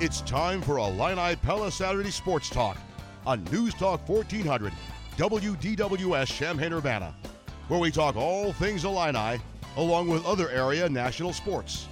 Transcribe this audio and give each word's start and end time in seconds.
It's 0.00 0.22
time 0.22 0.62
for 0.62 0.78
Illini 0.78 1.36
Pella 1.36 1.70
Saturday 1.70 2.10
Sports 2.10 2.48
Talk 2.48 2.78
on 3.26 3.44
News 3.52 3.74
Talk 3.74 4.08
1400 4.08 4.72
WDWS 5.18 6.26
Champaign 6.26 6.72
Urbana, 6.72 7.14
where 7.68 7.78
we 7.78 7.90
talk 7.90 8.16
all 8.16 8.54
things 8.54 8.86
Illini 8.86 9.38
along 9.76 10.08
with 10.08 10.24
other 10.24 10.48
area 10.48 10.88
national 10.88 11.34
sports. 11.34 11.86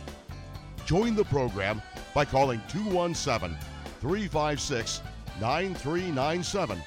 Join 0.86 1.16
the 1.16 1.25
program 1.27 1.82
by 2.14 2.25
calling 2.25 2.62
217 2.68 3.55
356 4.00 5.02
9397 5.38 6.80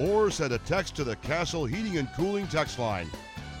or 0.00 0.28
send 0.28 0.54
a 0.54 0.58
text 0.58 0.96
to 0.96 1.04
the 1.04 1.14
Castle 1.16 1.66
Heating 1.66 1.98
and 1.98 2.12
Cooling 2.14 2.48
text 2.48 2.80
line 2.80 3.08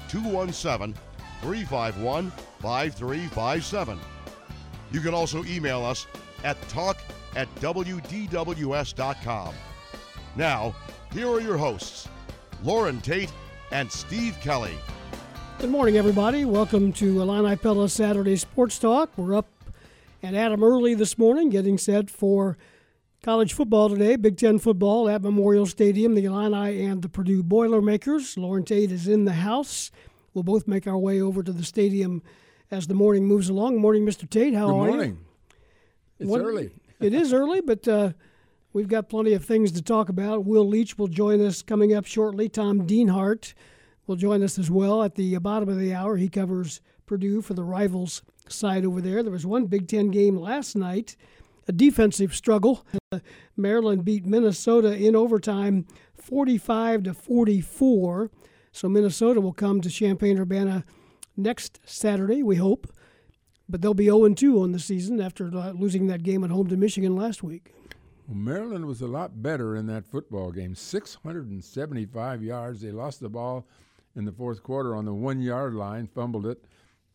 217 0.08 1.00
351 1.42 2.32
5357. 2.58 4.00
You 4.90 5.00
can 5.00 5.14
also 5.14 5.44
email 5.44 5.84
us 5.84 6.08
at 6.44 6.60
talk 6.68 6.98
at 7.34 7.52
WDWS.com. 7.56 9.54
Now, 10.36 10.74
here 11.12 11.28
are 11.28 11.40
your 11.40 11.56
hosts, 11.56 12.08
Loren 12.62 13.00
Tate 13.00 13.32
and 13.72 13.90
Steve 13.90 14.36
Kelly. 14.40 14.74
Good 15.58 15.70
morning, 15.70 15.96
everybody. 15.96 16.44
Welcome 16.44 16.92
to 16.94 17.20
Illini 17.20 17.56
Pella 17.56 17.88
Saturday 17.88 18.36
Sports 18.36 18.78
Talk. 18.78 19.10
We're 19.16 19.34
up 19.34 19.48
and 20.22 20.36
at 20.36 20.52
'em 20.52 20.62
early 20.62 20.94
this 20.94 21.16
morning, 21.18 21.48
getting 21.50 21.78
set 21.78 22.10
for 22.10 22.56
college 23.22 23.52
football 23.52 23.88
today, 23.88 24.16
Big 24.16 24.36
Ten 24.36 24.58
football 24.58 25.08
at 25.08 25.22
Memorial 25.22 25.66
Stadium, 25.66 26.14
the 26.14 26.24
Illini 26.24 26.82
and 26.84 27.02
the 27.02 27.08
Purdue 27.08 27.42
Boilermakers. 27.42 28.36
Loren 28.36 28.64
Tate 28.64 28.92
is 28.92 29.08
in 29.08 29.24
the 29.24 29.32
house. 29.34 29.90
We'll 30.34 30.44
both 30.44 30.66
make 30.68 30.86
our 30.86 30.98
way 30.98 31.20
over 31.20 31.42
to 31.42 31.52
the 31.52 31.64
stadium 31.64 32.22
as 32.70 32.86
the 32.86 32.94
morning 32.94 33.26
moves 33.26 33.48
along. 33.48 33.78
Morning, 33.78 34.04
Mr. 34.04 34.28
Tate. 34.28 34.54
How 34.54 34.66
Good 34.66 34.72
are 34.74 34.86
morning. 34.88 35.10
you? 35.10 35.18
It's 36.18 36.28
What- 36.30 36.40
early. 36.42 36.70
it 37.00 37.12
is 37.14 37.32
early, 37.32 37.60
but 37.60 37.86
uh, 37.88 38.12
we've 38.72 38.88
got 38.88 39.08
plenty 39.08 39.32
of 39.32 39.44
things 39.44 39.72
to 39.72 39.82
talk 39.82 40.08
about. 40.08 40.44
Will 40.44 40.66
Leitch 40.66 40.96
will 40.98 41.08
join 41.08 41.40
us 41.40 41.62
coming 41.62 41.92
up 41.94 42.06
shortly. 42.06 42.48
Tom 42.48 42.86
Dienhart 42.86 43.54
will 44.06 44.16
join 44.16 44.42
us 44.42 44.58
as 44.58 44.70
well 44.70 45.02
at 45.02 45.14
the 45.16 45.36
bottom 45.38 45.68
of 45.68 45.78
the 45.78 45.94
hour. 45.94 46.16
He 46.16 46.28
covers 46.28 46.80
Purdue 47.06 47.40
for 47.42 47.54
the 47.54 47.64
rivals 47.64 48.22
side 48.48 48.84
over 48.84 49.00
there. 49.00 49.22
There 49.22 49.32
was 49.32 49.46
one 49.46 49.66
Big 49.66 49.88
Ten 49.88 50.10
game 50.10 50.36
last 50.36 50.76
night, 50.76 51.16
a 51.66 51.72
defensive 51.72 52.34
struggle. 52.34 52.84
Uh, 53.12 53.20
Maryland 53.56 54.04
beat 54.04 54.26
Minnesota 54.26 54.94
in 54.96 55.14
overtime, 55.16 55.86
45 56.14 57.04
to 57.04 57.14
44. 57.14 58.30
So 58.72 58.88
Minnesota 58.88 59.40
will 59.40 59.52
come 59.52 59.80
to 59.82 59.88
Champaign 59.90 60.38
Urbana 60.38 60.84
next 61.36 61.80
Saturday, 61.84 62.42
we 62.42 62.56
hope. 62.56 62.86
But 63.68 63.80
they'll 63.80 63.94
be 63.94 64.06
0 64.06 64.28
2 64.28 64.62
on 64.62 64.72
the 64.72 64.78
season 64.78 65.20
after 65.20 65.50
losing 65.50 66.06
that 66.08 66.22
game 66.22 66.44
at 66.44 66.50
home 66.50 66.68
to 66.68 66.76
Michigan 66.76 67.16
last 67.16 67.42
week. 67.42 67.72
Well, 68.26 68.36
Maryland 68.36 68.86
was 68.86 69.00
a 69.00 69.06
lot 69.06 69.42
better 69.42 69.76
in 69.76 69.86
that 69.86 70.06
football 70.06 70.50
game. 70.50 70.74
675 70.74 72.42
yards. 72.42 72.80
They 72.80 72.90
lost 72.90 73.20
the 73.20 73.28
ball 73.28 73.66
in 74.16 74.24
the 74.24 74.32
fourth 74.32 74.62
quarter 74.62 74.94
on 74.94 75.04
the 75.04 75.14
one 75.14 75.40
yard 75.40 75.74
line, 75.74 76.06
fumbled 76.06 76.46
it. 76.46 76.64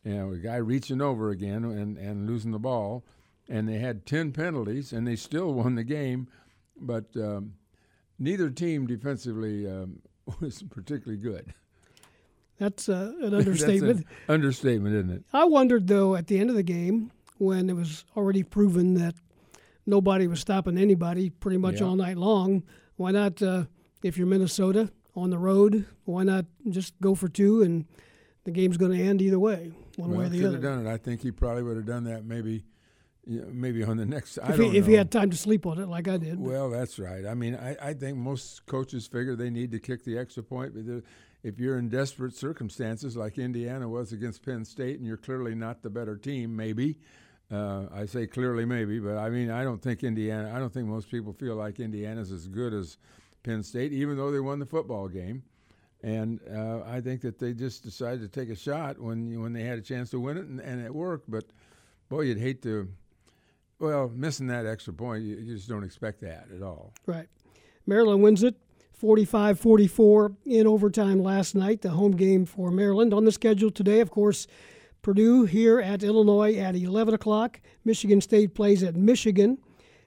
Know, 0.04 0.32
a 0.32 0.38
guy 0.38 0.56
reaching 0.56 1.02
over 1.02 1.30
again 1.30 1.64
and, 1.64 1.98
and 1.98 2.26
losing 2.26 2.52
the 2.52 2.58
ball. 2.58 3.04
And 3.48 3.68
they 3.68 3.78
had 3.78 4.06
10 4.06 4.32
penalties, 4.32 4.92
and 4.92 5.06
they 5.06 5.16
still 5.16 5.52
won 5.52 5.74
the 5.74 5.84
game. 5.84 6.28
But 6.76 7.06
um, 7.16 7.54
neither 8.18 8.48
team 8.50 8.86
defensively 8.86 9.68
um, 9.68 10.02
was 10.40 10.62
particularly 10.62 11.20
good. 11.20 11.54
That's 12.60 12.88
uh, 12.90 13.12
an 13.22 13.30
That's 13.30 13.46
understatement. 13.46 13.98
an 14.00 14.04
understatement, 14.28 14.94
isn't 14.94 15.10
it? 15.10 15.24
I 15.32 15.44
wondered, 15.46 15.88
though, 15.88 16.14
at 16.14 16.26
the 16.28 16.38
end 16.38 16.50
of 16.50 16.56
the 16.56 16.62
game, 16.62 17.10
when 17.38 17.68
it 17.70 17.74
was 17.74 18.04
already 18.16 18.42
proven 18.42 18.94
that 18.94 19.14
nobody 19.86 20.26
was 20.26 20.40
stopping 20.40 20.76
anybody 20.78 21.30
pretty 21.30 21.56
much 21.56 21.80
Yeah. 21.80 21.86
all 21.86 21.96
night 21.96 22.18
long, 22.18 22.62
why 22.96 23.12
not, 23.12 23.42
uh, 23.42 23.64
if 24.04 24.18
you're 24.18 24.26
Minnesota 24.26 24.90
on 25.16 25.30
the 25.30 25.38
road, 25.38 25.86
why 26.04 26.22
not 26.22 26.44
just 26.68 26.92
go 27.00 27.14
for 27.14 27.28
two 27.28 27.62
and 27.62 27.86
the 28.44 28.50
game's 28.50 28.76
going 28.76 28.92
to 28.92 29.02
end 29.02 29.22
either 29.22 29.38
way, 29.38 29.72
one 29.96 30.10
way 30.16 30.26
or 30.26 30.28
the 30.28 30.44
other. 30.44 30.52
have 30.52 30.62
done 30.62 30.86
it. 30.86 30.90
I 30.90 30.98
think 30.98 31.22
he 31.22 31.30
probably 31.32 31.62
would 31.62 31.76
have 31.76 31.86
done 31.86 32.04
that 32.04 32.24
maybe, 32.26 32.64
you 33.26 33.40
know, 33.40 33.48
maybe 33.50 33.82
on 33.82 33.96
the 33.96 34.04
next. 34.06 34.38
I 34.38 34.50
if, 34.50 34.56
don't 34.58 34.70
he, 34.72 34.78
if 34.78 34.86
he 34.86 34.92
had 34.94 35.10
time 35.10 35.30
to 35.30 35.36
sleep 35.36 35.64
on 35.66 35.78
it 35.78 35.88
like 35.88 36.08
I 36.08 36.18
did. 36.18 36.38
Well, 36.38 36.68
that's 36.70 36.98
right. 36.98 37.24
I 37.26 37.32
mean, 37.34 37.54
I, 37.56 37.76
I 37.88 37.94
think 37.94 38.18
most 38.18 38.66
coaches 38.66 39.06
figure 39.06 39.34
they 39.34 39.50
need 39.50 39.70
to 39.72 39.78
kick 39.78 40.04
the 40.04 40.18
extra 40.18 40.42
point. 40.42 40.74
But 40.74 41.02
if 41.42 41.58
you're 41.58 41.78
in 41.78 41.88
desperate 41.88 42.34
circumstances 42.34 43.16
like 43.16 43.38
Indiana 43.38 43.88
was 43.88 44.12
against 44.12 44.44
Penn 44.44 44.64
State, 44.64 44.98
and 44.98 45.06
you're 45.06 45.16
clearly 45.16 45.54
not 45.54 45.82
the 45.82 45.90
better 45.90 46.16
team, 46.16 46.54
maybe. 46.54 46.98
Uh, 47.50 47.86
I 47.92 48.06
say 48.06 48.26
clearly 48.26 48.64
maybe, 48.64 49.00
but 49.00 49.16
I 49.16 49.28
mean 49.28 49.50
I 49.50 49.64
don't 49.64 49.82
think 49.82 50.04
Indiana. 50.04 50.52
I 50.54 50.58
don't 50.58 50.72
think 50.72 50.86
most 50.86 51.10
people 51.10 51.32
feel 51.32 51.56
like 51.56 51.80
Indiana's 51.80 52.30
as 52.30 52.46
good 52.46 52.72
as 52.72 52.96
Penn 53.42 53.62
State, 53.62 53.92
even 53.92 54.16
though 54.16 54.30
they 54.30 54.38
won 54.40 54.58
the 54.58 54.66
football 54.66 55.08
game. 55.08 55.42
And 56.02 56.40
uh, 56.48 56.82
I 56.86 57.00
think 57.00 57.20
that 57.22 57.38
they 57.38 57.52
just 57.52 57.82
decided 57.82 58.20
to 58.20 58.28
take 58.28 58.50
a 58.50 58.56
shot 58.56 58.98
when 58.98 59.40
when 59.42 59.52
they 59.52 59.64
had 59.64 59.78
a 59.78 59.82
chance 59.82 60.10
to 60.10 60.20
win 60.20 60.36
it, 60.36 60.44
and, 60.44 60.60
and 60.60 60.84
it 60.84 60.94
worked. 60.94 61.28
But 61.30 61.44
boy, 62.08 62.22
you'd 62.22 62.38
hate 62.38 62.62
to. 62.62 62.88
Well, 63.80 64.10
missing 64.14 64.46
that 64.48 64.66
extra 64.66 64.92
point, 64.92 65.24
you, 65.24 65.36
you 65.36 65.56
just 65.56 65.68
don't 65.68 65.84
expect 65.84 66.20
that 66.20 66.48
at 66.54 66.62
all. 66.62 66.92
Right. 67.06 67.28
Maryland 67.86 68.22
wins 68.22 68.42
it 68.42 68.54
45 69.00 69.58
44 69.58 70.32
in 70.44 70.66
overtime 70.66 71.22
last 71.22 71.54
night, 71.54 71.80
the 71.80 71.88
home 71.88 72.12
game 72.12 72.44
for 72.44 72.70
Maryland. 72.70 73.14
On 73.14 73.24
the 73.24 73.32
schedule 73.32 73.70
today, 73.70 74.00
of 74.00 74.10
course, 74.10 74.46
Purdue 75.00 75.44
here 75.44 75.80
at 75.80 76.02
Illinois 76.02 76.56
at 76.56 76.76
11 76.76 77.14
o'clock. 77.14 77.62
Michigan 77.82 78.20
State 78.20 78.54
plays 78.54 78.82
at 78.82 78.96
Michigan. 78.96 79.56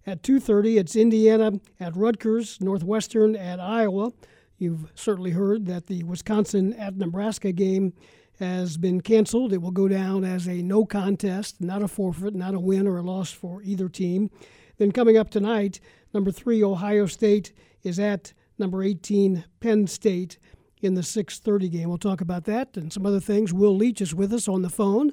At 0.05 0.21
2.30, 0.21 0.79
it's 0.79 0.95
Indiana 0.95 1.53
at 1.79 1.95
Rutgers, 1.95 2.61
Northwestern 2.61 3.35
at 3.35 3.59
Iowa. 3.59 4.11
You've 4.59 4.91
certainly 4.93 5.31
heard 5.31 5.65
that 5.65 5.87
the 5.87 6.03
Wisconsin 6.03 6.73
at 6.73 6.95
Nebraska 6.95 7.51
game 7.51 7.93
has 8.37 8.77
been 8.77 9.01
canceled. 9.01 9.53
It 9.53 9.63
will 9.63 9.71
go 9.71 9.87
down 9.87 10.23
as 10.23 10.45
a 10.47 10.61
no 10.61 10.85
contest, 10.85 11.59
not 11.61 11.81
a 11.81 11.87
forfeit, 11.87 12.35
not 12.35 12.53
a 12.53 12.59
win 12.59 12.87
or 12.87 12.97
a 12.97 13.01
loss 13.01 13.31
for 13.31 13.63
either 13.63 13.89
team. 13.89 14.29
Then 14.77 14.91
coming 14.91 15.17
up 15.17 15.31
tonight, 15.31 15.79
number 16.13 16.29
three, 16.29 16.63
Ohio 16.63 17.07
State 17.07 17.53
is 17.81 17.97
at 17.97 18.33
number 18.63 18.81
18, 18.81 19.43
Penn 19.59 19.87
State 19.87 20.39
in 20.81 20.95
the 20.95 21.03
6:30 21.03 21.69
game. 21.69 21.89
We'll 21.89 21.97
talk 21.97 22.21
about 22.21 22.45
that 22.45 22.77
and 22.77 22.91
some 22.91 23.05
other 23.05 23.19
things. 23.19 23.53
Will 23.53 23.75
Leitch 23.75 24.01
is 24.01 24.15
with 24.15 24.33
us 24.33 24.47
on 24.47 24.61
the 24.61 24.69
phone 24.69 25.11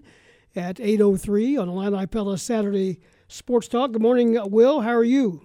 at 0.54 0.78
8:03 0.80 1.56
on 1.58 1.68
Illini 1.68 2.06
Pella 2.06 2.38
Saturday 2.38 3.00
Sports 3.26 3.66
Talk. 3.68 3.92
Good 3.92 4.02
morning, 4.02 4.38
uh, 4.38 4.46
Will. 4.46 4.82
How 4.82 4.92
are 4.92 5.04
you? 5.04 5.42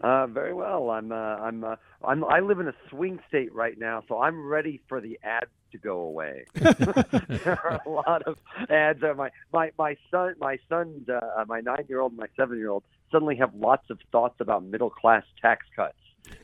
Uh, 0.00 0.26
very 0.28 0.54
well. 0.54 0.90
I'm. 0.90 1.10
Uh, 1.10 1.14
I'm. 1.16 1.64
Uh, 1.64 1.76
I'm. 2.04 2.24
I 2.24 2.40
live 2.40 2.60
in 2.60 2.68
a 2.68 2.74
swing 2.88 3.18
state 3.28 3.52
right 3.52 3.76
now, 3.78 4.04
so 4.06 4.20
I'm 4.20 4.46
ready 4.46 4.80
for 4.88 5.00
the 5.00 5.18
ads 5.24 5.50
to 5.72 5.78
go 5.78 6.00
away. 6.00 6.44
there 6.54 7.58
are 7.64 7.80
a 7.84 7.88
lot 7.88 8.22
of 8.22 8.38
ads. 8.70 9.02
Uh, 9.02 9.14
my 9.14 9.30
my 9.52 9.72
my 9.76 9.96
son, 10.10 10.34
my 10.38 10.58
sons, 10.68 11.08
uh, 11.08 11.44
my 11.48 11.60
nine-year-old, 11.60 12.12
and 12.12 12.20
my 12.20 12.28
seven-year-old 12.36 12.84
suddenly 13.10 13.36
have 13.36 13.54
lots 13.54 13.90
of 13.90 13.98
thoughts 14.12 14.36
about 14.40 14.64
middle-class 14.64 15.24
tax 15.40 15.66
cuts. 15.74 15.96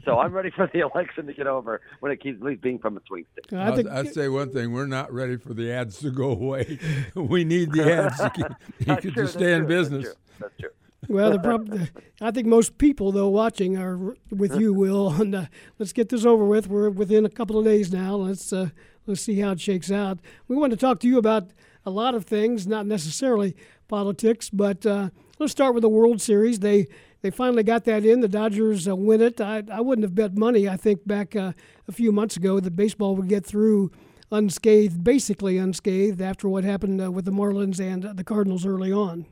So 0.05 0.19
I'm 0.19 0.33
ready 0.33 0.51
for 0.51 0.69
the 0.73 0.81
election 0.95 1.27
to 1.27 1.33
get 1.33 1.47
over 1.47 1.81
when 2.01 2.13
it 2.13 2.21
keeps 2.21 2.41
at 2.41 2.47
least 2.47 2.63
being 2.63 2.79
from 2.79 2.97
a 2.97 3.01
swing 3.07 3.25
state. 3.33 3.57
I 3.59 3.75
think, 3.75 3.89
I'll, 3.89 4.05
say 4.07 4.29
one 4.29 4.51
thing: 4.51 4.73
we're 4.73 4.87
not 4.87 5.13
ready 5.13 5.37
for 5.37 5.55
the 5.55 5.73
ads 5.73 5.99
to 6.01 6.11
go 6.11 6.31
away. 6.31 6.79
we 7.15 7.45
need 7.45 7.73
the 7.73 7.93
ads 7.93 8.19
to, 8.19 8.31
keep, 8.31 8.87
to 9.01 9.11
true, 9.11 9.27
stay 9.27 9.53
in 9.53 9.67
true, 9.67 9.77
that's 9.77 9.89
business. 9.91 10.05
true, 10.05 10.15
That's 10.41 10.55
true. 10.59 10.71
Well, 11.09 11.33
the 11.33 11.39
prob- 11.41 11.89
I 12.21 12.31
think 12.31 12.47
most 12.47 12.79
people, 12.79 13.11
though, 13.11 13.29
watching 13.29 13.77
are 13.77 14.15
with 14.31 14.59
you, 14.59 14.73
Will. 14.73 15.11
And 15.11 15.35
uh, 15.35 15.47
let's 15.79 15.93
get 15.93 16.09
this 16.09 16.25
over 16.25 16.45
with. 16.45 16.69
We're 16.69 16.91
within 16.91 17.25
a 17.27 17.31
couple 17.31 17.59
of 17.59 17.65
days 17.65 17.93
now. 17.93 18.15
Let's 18.17 18.53
uh, 18.53 18.71
let's 19.07 19.21
see 19.21 19.41
how 19.41 19.53
it 19.53 19.61
shakes 19.61 19.91
out. 19.91 20.19
We 20.49 20.57
want 20.57 20.71
to 20.71 20.77
talk 20.77 21.01
to 21.01 21.09
you 21.09 21.19
about 21.19 21.51
a 21.85 21.91
lot 21.91 22.15
of 22.15 22.25
things, 22.25 22.67
not 22.67 22.87
necessarily 22.87 23.57
politics, 23.89 24.49
but 24.49 24.87
uh, 24.87 25.11
let's 25.39 25.53
start 25.53 25.75
with 25.75 25.83
the 25.83 25.89
World 25.89 26.21
Series. 26.21 26.61
They 26.61 26.87
they 27.23 27.31
finally 27.31 27.63
got 27.63 27.85
that 27.85 28.05
in. 28.05 28.21
The 28.21 28.29
Dodgers 28.29 28.87
uh, 28.87 28.95
win 28.97 29.21
it. 29.21 29.41
I, 29.41 29.63
I 29.73 29.81
wouldn't 29.81 30.05
have 30.05 30.15
bet 30.15 30.37
money. 30.37 30.69
I 30.69 30.77
think 30.77 31.07
back 31.07 31.35
uh, 31.35 31.53
a 31.89 31.93
few 31.93 32.13
months 32.13 32.37
ago 32.37 32.61
that 32.61 32.77
baseball 32.77 33.17
would 33.17 33.29
get 33.29 33.47
through 33.47 33.91
unscathed, 34.31 35.05
basically 35.05 35.57
unscathed, 35.57 36.21
after 36.21 36.49
what 36.49 36.65
happened 36.65 37.01
uh, 37.01 37.11
with 37.11 37.25
the 37.25 37.31
Marlins 37.31 37.81
and 37.81 38.05
uh, 38.05 38.13
the 38.13 38.25
Cardinals 38.25 38.67
early 38.67 38.93
on. 38.93 39.27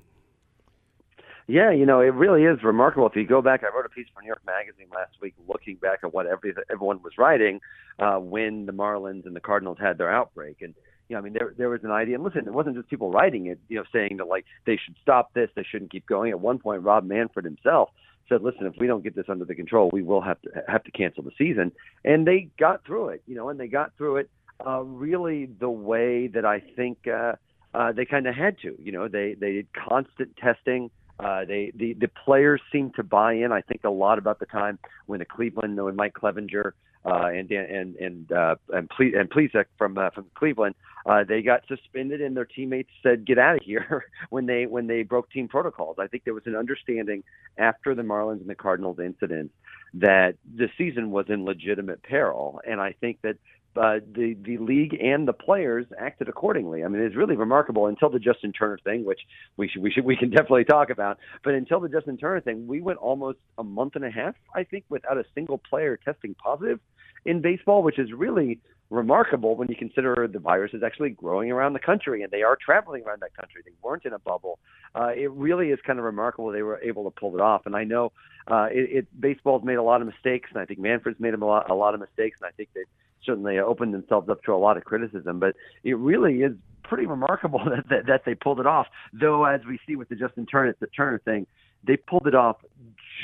Yeah, 1.46 1.72
you 1.72 1.84
know, 1.84 2.00
it 2.00 2.14
really 2.14 2.44
is 2.44 2.62
remarkable. 2.62 3.08
If 3.08 3.16
you 3.16 3.26
go 3.26 3.42
back, 3.42 3.64
I 3.64 3.74
wrote 3.74 3.86
a 3.86 3.88
piece 3.88 4.06
for 4.14 4.20
New 4.20 4.28
York 4.28 4.42
Magazine 4.46 4.86
last 4.94 5.16
week 5.20 5.34
looking 5.48 5.76
back 5.76 6.00
at 6.04 6.14
what 6.14 6.26
every, 6.26 6.54
everyone 6.70 7.02
was 7.02 7.14
writing 7.18 7.60
uh, 7.98 8.18
when 8.18 8.66
the 8.66 8.72
Marlins 8.72 9.26
and 9.26 9.34
the 9.34 9.40
Cardinals 9.40 9.78
had 9.80 9.98
their 9.98 10.12
outbreak. 10.12 10.62
And, 10.62 10.74
you 11.10 11.16
know, 11.16 11.20
I 11.20 11.22
mean, 11.22 11.32
there, 11.32 11.52
there 11.58 11.68
was 11.68 11.82
an 11.82 11.90
idea. 11.90 12.14
And 12.14 12.22
listen, 12.22 12.46
it 12.46 12.52
wasn't 12.52 12.76
just 12.76 12.88
people 12.88 13.10
writing 13.10 13.46
it, 13.46 13.58
you 13.68 13.76
know, 13.76 13.84
saying 13.92 14.18
that, 14.18 14.28
like, 14.28 14.46
they 14.64 14.76
should 14.82 14.94
stop 15.02 15.34
this, 15.34 15.50
they 15.56 15.64
shouldn't 15.68 15.90
keep 15.90 16.06
going. 16.06 16.30
At 16.30 16.38
one 16.38 16.60
point, 16.60 16.82
Rob 16.82 17.04
Manfred 17.04 17.44
himself 17.44 17.90
said, 18.28 18.42
listen, 18.42 18.64
if 18.66 18.74
we 18.78 18.86
don't 18.86 19.02
get 19.02 19.16
this 19.16 19.26
under 19.28 19.44
the 19.44 19.56
control, 19.56 19.90
we 19.92 20.04
will 20.04 20.20
have 20.20 20.40
to 20.42 20.50
have 20.68 20.84
to 20.84 20.92
cancel 20.92 21.24
the 21.24 21.32
season. 21.36 21.72
And 22.04 22.28
they 22.28 22.48
got 22.60 22.84
through 22.86 23.08
it, 23.08 23.24
you 23.26 23.34
know, 23.34 23.48
and 23.48 23.58
they 23.58 23.66
got 23.66 23.90
through 23.96 24.18
it 24.18 24.30
uh, 24.64 24.82
really 24.82 25.46
the 25.46 25.68
way 25.68 26.28
that 26.28 26.44
I 26.44 26.60
think 26.60 26.98
uh, 27.08 27.32
uh, 27.74 27.90
they 27.90 28.04
kind 28.04 28.28
of 28.28 28.36
had 28.36 28.58
to. 28.60 28.76
You 28.80 28.92
know, 28.92 29.08
they, 29.08 29.34
they 29.34 29.50
did 29.50 29.66
constant 29.72 30.36
testing 30.36 30.92
Uh, 31.22 31.44
they 31.44 31.72
the 31.74 31.92
the 31.94 32.08
players 32.08 32.60
seem 32.72 32.90
to 32.96 33.02
buy 33.02 33.34
in. 33.34 33.52
I 33.52 33.60
think 33.60 33.84
a 33.84 33.90
lot 33.90 34.18
about 34.18 34.38
the 34.38 34.46
time 34.46 34.78
when 35.06 35.18
the 35.18 35.26
Cleveland, 35.26 35.82
when 35.82 35.96
Mike 35.96 36.14
Clevinger 36.14 36.72
uh, 37.04 37.26
and 37.26 37.50
and 37.50 37.96
and 37.96 38.32
uh, 38.32 38.56
and 38.70 38.88
Ple- 38.88 39.14
and 39.18 39.30
Plesac 39.30 39.66
from 39.76 39.98
uh, 39.98 40.10
from 40.10 40.26
Cleveland, 40.34 40.74
uh, 41.06 41.24
they 41.24 41.42
got 41.42 41.66
suspended, 41.66 42.20
and 42.20 42.36
their 42.36 42.44
teammates 42.44 42.90
said, 43.02 43.26
"Get 43.26 43.38
out 43.38 43.56
of 43.56 43.62
here!" 43.62 44.04
when 44.30 44.46
they 44.46 44.66
when 44.66 44.86
they 44.86 45.02
broke 45.02 45.30
team 45.30 45.48
protocols. 45.48 45.96
I 45.98 46.06
think 46.06 46.24
there 46.24 46.34
was 46.34 46.46
an 46.46 46.56
understanding 46.56 47.22
after 47.58 47.94
the 47.94 48.02
Marlins 48.02 48.40
and 48.40 48.48
the 48.48 48.54
Cardinals 48.54 48.98
incident 48.98 49.50
that 49.94 50.36
the 50.56 50.68
season 50.78 51.10
was 51.10 51.26
in 51.28 51.44
legitimate 51.44 52.02
peril, 52.02 52.60
and 52.66 52.80
I 52.80 52.92
think 52.92 53.18
that 53.22 53.36
uh, 53.76 54.00
the 54.14 54.36
the 54.44 54.58
league 54.58 54.96
and 55.00 55.28
the 55.28 55.32
players 55.32 55.86
acted 55.98 56.28
accordingly. 56.28 56.84
I 56.84 56.88
mean, 56.88 57.02
it's 57.02 57.16
really 57.16 57.36
remarkable 57.36 57.86
until 57.86 58.10
the 58.10 58.18
Justin 58.18 58.52
Turner 58.52 58.78
thing, 58.82 59.04
which 59.04 59.20
we 59.56 59.68
should 59.68 59.82
we 59.82 59.90
should 59.90 60.04
we 60.04 60.16
can 60.16 60.30
definitely 60.36 60.64
talk 60.64 60.90
about. 60.90 61.18
But 61.44 61.54
until 61.54 61.80
the 61.80 61.88
Justin 61.88 62.16
Turner 62.16 62.40
thing, 62.40 62.66
we 62.66 62.80
went 62.80 62.98
almost 62.98 63.38
a 63.58 63.64
month 63.64 63.96
and 63.96 64.04
a 64.04 64.10
half, 64.10 64.34
I 64.54 64.64
think, 64.64 64.84
without 64.88 65.18
a 65.18 65.24
single 65.34 65.58
player 65.58 65.96
testing 65.96 66.34
positive 66.34 66.80
in 67.24 67.40
baseball, 67.40 67.82
which 67.82 67.98
is 67.98 68.12
really 68.12 68.60
remarkable 68.90 69.54
when 69.54 69.68
you 69.68 69.76
consider 69.76 70.28
the 70.30 70.40
virus 70.40 70.74
is 70.74 70.82
actually 70.82 71.10
growing 71.10 71.52
around 71.52 71.74
the 71.74 71.78
country 71.78 72.22
and 72.22 72.32
they 72.32 72.42
are 72.42 72.58
traveling 72.60 73.04
around 73.06 73.22
that 73.22 73.34
country. 73.36 73.62
They 73.64 73.72
weren't 73.82 74.04
in 74.04 74.12
a 74.12 74.18
bubble. 74.18 74.58
Uh, 74.96 75.12
it 75.14 75.30
really 75.30 75.68
is 75.68 75.78
kind 75.86 76.00
of 76.00 76.04
remarkable 76.04 76.50
they 76.50 76.62
were 76.62 76.80
able 76.82 77.04
to 77.04 77.10
pull 77.10 77.36
it 77.36 77.40
off. 77.40 77.66
And 77.66 77.76
I 77.76 77.84
know 77.84 78.10
uh, 78.48 78.66
it, 78.72 78.90
it 78.90 79.20
baseball's 79.20 79.62
made 79.64 79.76
a 79.76 79.82
lot 79.82 80.00
of 80.00 80.08
mistakes, 80.08 80.50
and 80.52 80.60
I 80.60 80.64
think 80.64 80.80
Manfred's 80.80 81.20
made 81.20 81.34
a 81.34 81.36
lot, 81.36 81.70
a 81.70 81.74
lot 81.74 81.94
of 81.94 82.00
mistakes, 82.00 82.38
and 82.40 82.48
I 82.48 82.50
think 82.50 82.70
they 82.74 82.82
certainly 83.24 83.58
opened 83.58 83.94
themselves 83.94 84.28
up 84.28 84.42
to 84.44 84.52
a 84.52 84.56
lot 84.56 84.76
of 84.76 84.84
criticism. 84.84 85.38
But 85.38 85.56
it 85.84 85.96
really 85.96 86.42
is 86.42 86.52
pretty 86.82 87.06
remarkable 87.06 87.60
that, 87.64 87.88
that, 87.88 88.06
that 88.06 88.22
they 88.24 88.34
pulled 88.34 88.60
it 88.60 88.66
off. 88.66 88.86
Though, 89.12 89.44
as 89.44 89.60
we 89.66 89.78
see 89.86 89.96
with 89.96 90.08
the 90.08 90.16
Justin 90.16 90.46
Turner, 90.46 90.74
the 90.80 90.86
Turner 90.88 91.20
thing, 91.24 91.46
they 91.84 91.96
pulled 91.96 92.26
it 92.26 92.34
off 92.34 92.56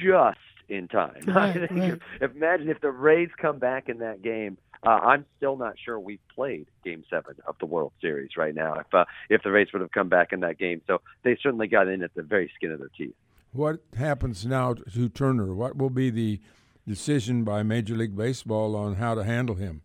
just 0.02 0.38
in 0.68 0.88
time. 0.88 1.22
Right, 1.26 1.70
right. 1.70 2.00
Imagine 2.20 2.68
if 2.68 2.80
the 2.80 2.90
Rays 2.90 3.28
come 3.40 3.58
back 3.58 3.88
in 3.88 3.98
that 3.98 4.22
game. 4.22 4.58
Uh, 4.82 4.90
I'm 4.90 5.26
still 5.36 5.56
not 5.56 5.74
sure 5.82 5.98
we've 5.98 6.20
played 6.34 6.66
Game 6.84 7.02
Seven 7.10 7.36
of 7.46 7.56
the 7.58 7.66
World 7.66 7.92
Series 8.00 8.30
right 8.36 8.54
now. 8.54 8.74
If 8.74 8.92
uh, 8.92 9.04
if 9.30 9.42
the 9.42 9.50
Rays 9.50 9.68
would 9.72 9.80
have 9.80 9.90
come 9.90 10.08
back 10.08 10.32
in 10.32 10.40
that 10.40 10.58
game, 10.58 10.82
so 10.86 11.00
they 11.24 11.36
certainly 11.42 11.66
got 11.66 11.88
in 11.88 12.02
at 12.02 12.14
the 12.14 12.22
very 12.22 12.50
skin 12.54 12.72
of 12.72 12.78
their 12.78 12.90
teeth. 12.96 13.14
What 13.52 13.80
happens 13.96 14.44
now 14.44 14.74
to 14.74 15.08
Turner? 15.08 15.54
What 15.54 15.76
will 15.76 15.90
be 15.90 16.10
the 16.10 16.40
decision 16.86 17.42
by 17.42 17.62
Major 17.62 17.96
League 17.96 18.16
Baseball 18.16 18.76
on 18.76 18.96
how 18.96 19.14
to 19.14 19.24
handle 19.24 19.56
him? 19.56 19.82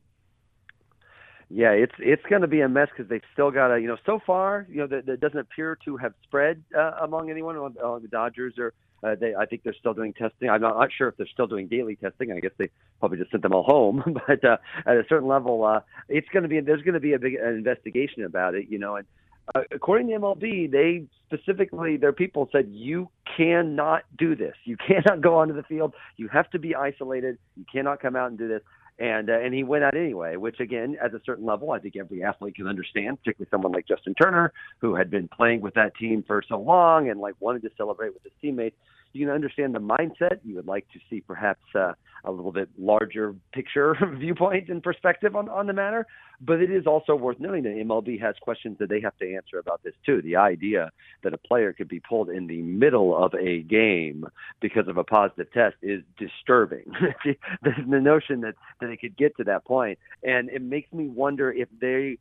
Yeah, 1.54 1.72
it's 1.72 1.94
it's 2.00 2.24
going 2.30 2.44
to 2.44 2.48
be 2.48 2.62
a 2.62 2.70
mess 2.70 2.88
because 2.96 3.10
they've 3.10 3.22
still 3.34 3.52
got 3.52 3.70
to, 3.70 3.82
you 3.82 3.88
know, 3.88 3.98
so 4.06 4.20
far, 4.26 4.66
you 4.70 4.78
know, 4.78 4.88
that, 4.88 5.06
that 5.06 5.20
doesn't 5.20 5.38
appear 5.38 5.78
to 5.84 5.98
have 5.98 6.14
spread 6.24 6.64
uh, 6.78 6.92
among 7.02 7.30
anyone. 7.30 7.58
Uh, 7.58 8.00
the 8.00 8.08
Dodgers 8.08 8.54
are, 8.58 8.74
uh, 9.04 9.16
they, 9.20 9.36
I 9.36 9.46
think 9.46 9.64
they're 9.64 9.76
still 9.78 9.94
doing 9.94 10.14
testing. 10.14 10.50
I'm 10.50 10.62
not, 10.62 10.78
not 10.78 10.90
sure 10.98 11.10
if 11.10 11.18
they're 11.18 11.28
still 11.28 11.48
doing 11.48 11.68
daily 11.68 11.98
testing. 11.98 12.32
I 12.32 12.40
guess 12.40 12.52
they 12.58 12.70
probably 13.00 13.18
just 13.18 13.32
sent 13.32 13.44
them 13.44 13.54
all 13.54 13.64
home. 13.64 14.02
but 14.28 14.46
uh, 14.46 14.58
at 14.86 14.96
a 14.96 15.04
certain 15.10 15.28
level, 15.28 15.66
uh, 15.66 15.82
it's 16.08 16.28
going 16.30 16.44
to 16.44 16.50
be 16.50 16.62
there's 16.62 16.84
going 16.84 16.94
to 16.94 17.02
be 17.02 17.14
a 17.14 17.20
big 17.20 17.34
an 17.36 17.56
investigation 17.56 18.24
about 18.24 18.56
it, 18.56 18.68
you 18.70 18.80
know. 18.80 18.96
And 18.96 19.08
uh, 19.54 19.62
according 19.72 20.08
to 20.08 20.14
MLB, 20.14 20.72
they 20.72 21.04
specifically 21.26 21.98
their 21.98 22.14
people 22.14 22.48
said 22.54 22.70
you 22.70 23.10
cannot 23.36 24.04
do 24.18 24.38
this. 24.38 24.56
You 24.64 24.78
cannot 24.88 25.20
go 25.22 25.36
onto 25.36 25.54
the 25.54 25.64
field. 25.64 25.96
You 26.16 26.30
have 26.30 26.50
to 26.52 26.60
be 26.60 26.76
isolated. 26.76 27.38
You 27.58 27.66
cannot 27.70 28.02
come 28.02 28.16
out 28.16 28.30
and 28.30 28.38
do 28.38 28.48
this 28.48 28.62
and 29.02 29.32
uh, 29.32 29.40
and 29.40 29.54
he 29.54 29.64
went 29.64 29.84
out 29.84 29.98
anyway. 29.98 30.36
Which 30.36 30.60
again, 30.60 30.96
at 31.04 31.14
a 31.14 31.22
certain 31.26 31.46
level, 31.46 31.72
I 31.72 31.80
think 31.80 31.96
every 31.96 32.24
athlete 32.24 32.56
can 32.56 32.68
understand, 32.68 33.18
particularly 33.20 33.50
someone 33.50 33.72
like 33.72 33.88
Justin 33.88 34.14
Turner, 34.14 34.54
who 34.78 34.96
had 34.96 35.10
been 35.10 35.28
playing 35.28 35.62
with 35.62 35.74
that 35.74 35.96
team 35.96 36.24
for 36.26 36.44
so 36.48 36.60
long 36.60 37.10
and 37.10 37.20
like 37.20 37.34
wanted 37.40 37.64
to 37.64 37.72
celebrate 37.76 38.14
with 38.14 38.24
his 38.24 38.34
teammates. 38.40 38.78
You 39.14 39.26
can 39.26 39.34
understand 39.34 39.76
the 39.76 39.80
mindset. 39.80 40.40
You 40.44 40.56
would 40.56 40.68
like 40.68 40.88
to 40.94 41.00
see 41.10 41.22
perhaps 41.22 41.64
uh, 41.76 41.94
a 42.24 42.32
little 42.32 42.52
bit 42.52 42.70
larger 42.78 43.36
picture 43.54 43.96
viewpoint 44.18 44.70
and 44.70 44.82
perspective 44.82 45.36
on 45.36 45.50
on 45.50 45.68
the 45.68 45.74
matter. 45.74 46.06
But 46.44 46.60
it 46.60 46.72
is 46.72 46.88
also 46.88 47.16
worth 47.16 47.40
noting 47.40 47.64
that 47.64 47.76
MLB 47.76 48.20
has 48.22 48.36
questions 48.42 48.78
that 48.80 48.90
they 48.90 49.00
have 49.02 49.16
to 49.18 49.36
answer 49.36 49.60
about 49.60 49.82
this 49.84 49.94
too. 50.06 50.22
The 50.24 50.38
idea 50.38 50.90
that 51.24 51.34
a 51.34 51.38
player 51.38 51.72
could 51.72 51.88
be 51.88 52.00
pulled 52.00 52.30
in 52.30 52.48
the 52.48 52.62
middle 52.64 53.16
of 53.16 53.34
a 53.36 53.62
game 53.62 54.26
because 54.60 54.88
of 54.88 54.98
a 54.98 55.04
positive 55.04 55.52
test 55.52 55.76
is 55.84 56.02
disturbing. 56.18 56.86
the, 57.64 57.72
the 57.88 58.00
notion 58.00 58.42
that, 58.42 58.56
that 58.80 58.90
it 58.90 59.00
could 59.02 59.16
get 59.16 59.38
to 59.38 59.44
that 59.44 59.66
point, 59.66 60.00
and 60.24 60.50
it 60.50 60.64
makes 60.64 60.92
me 60.92 61.08
wonder 61.08 61.52
if 61.52 61.70
they 61.80 62.18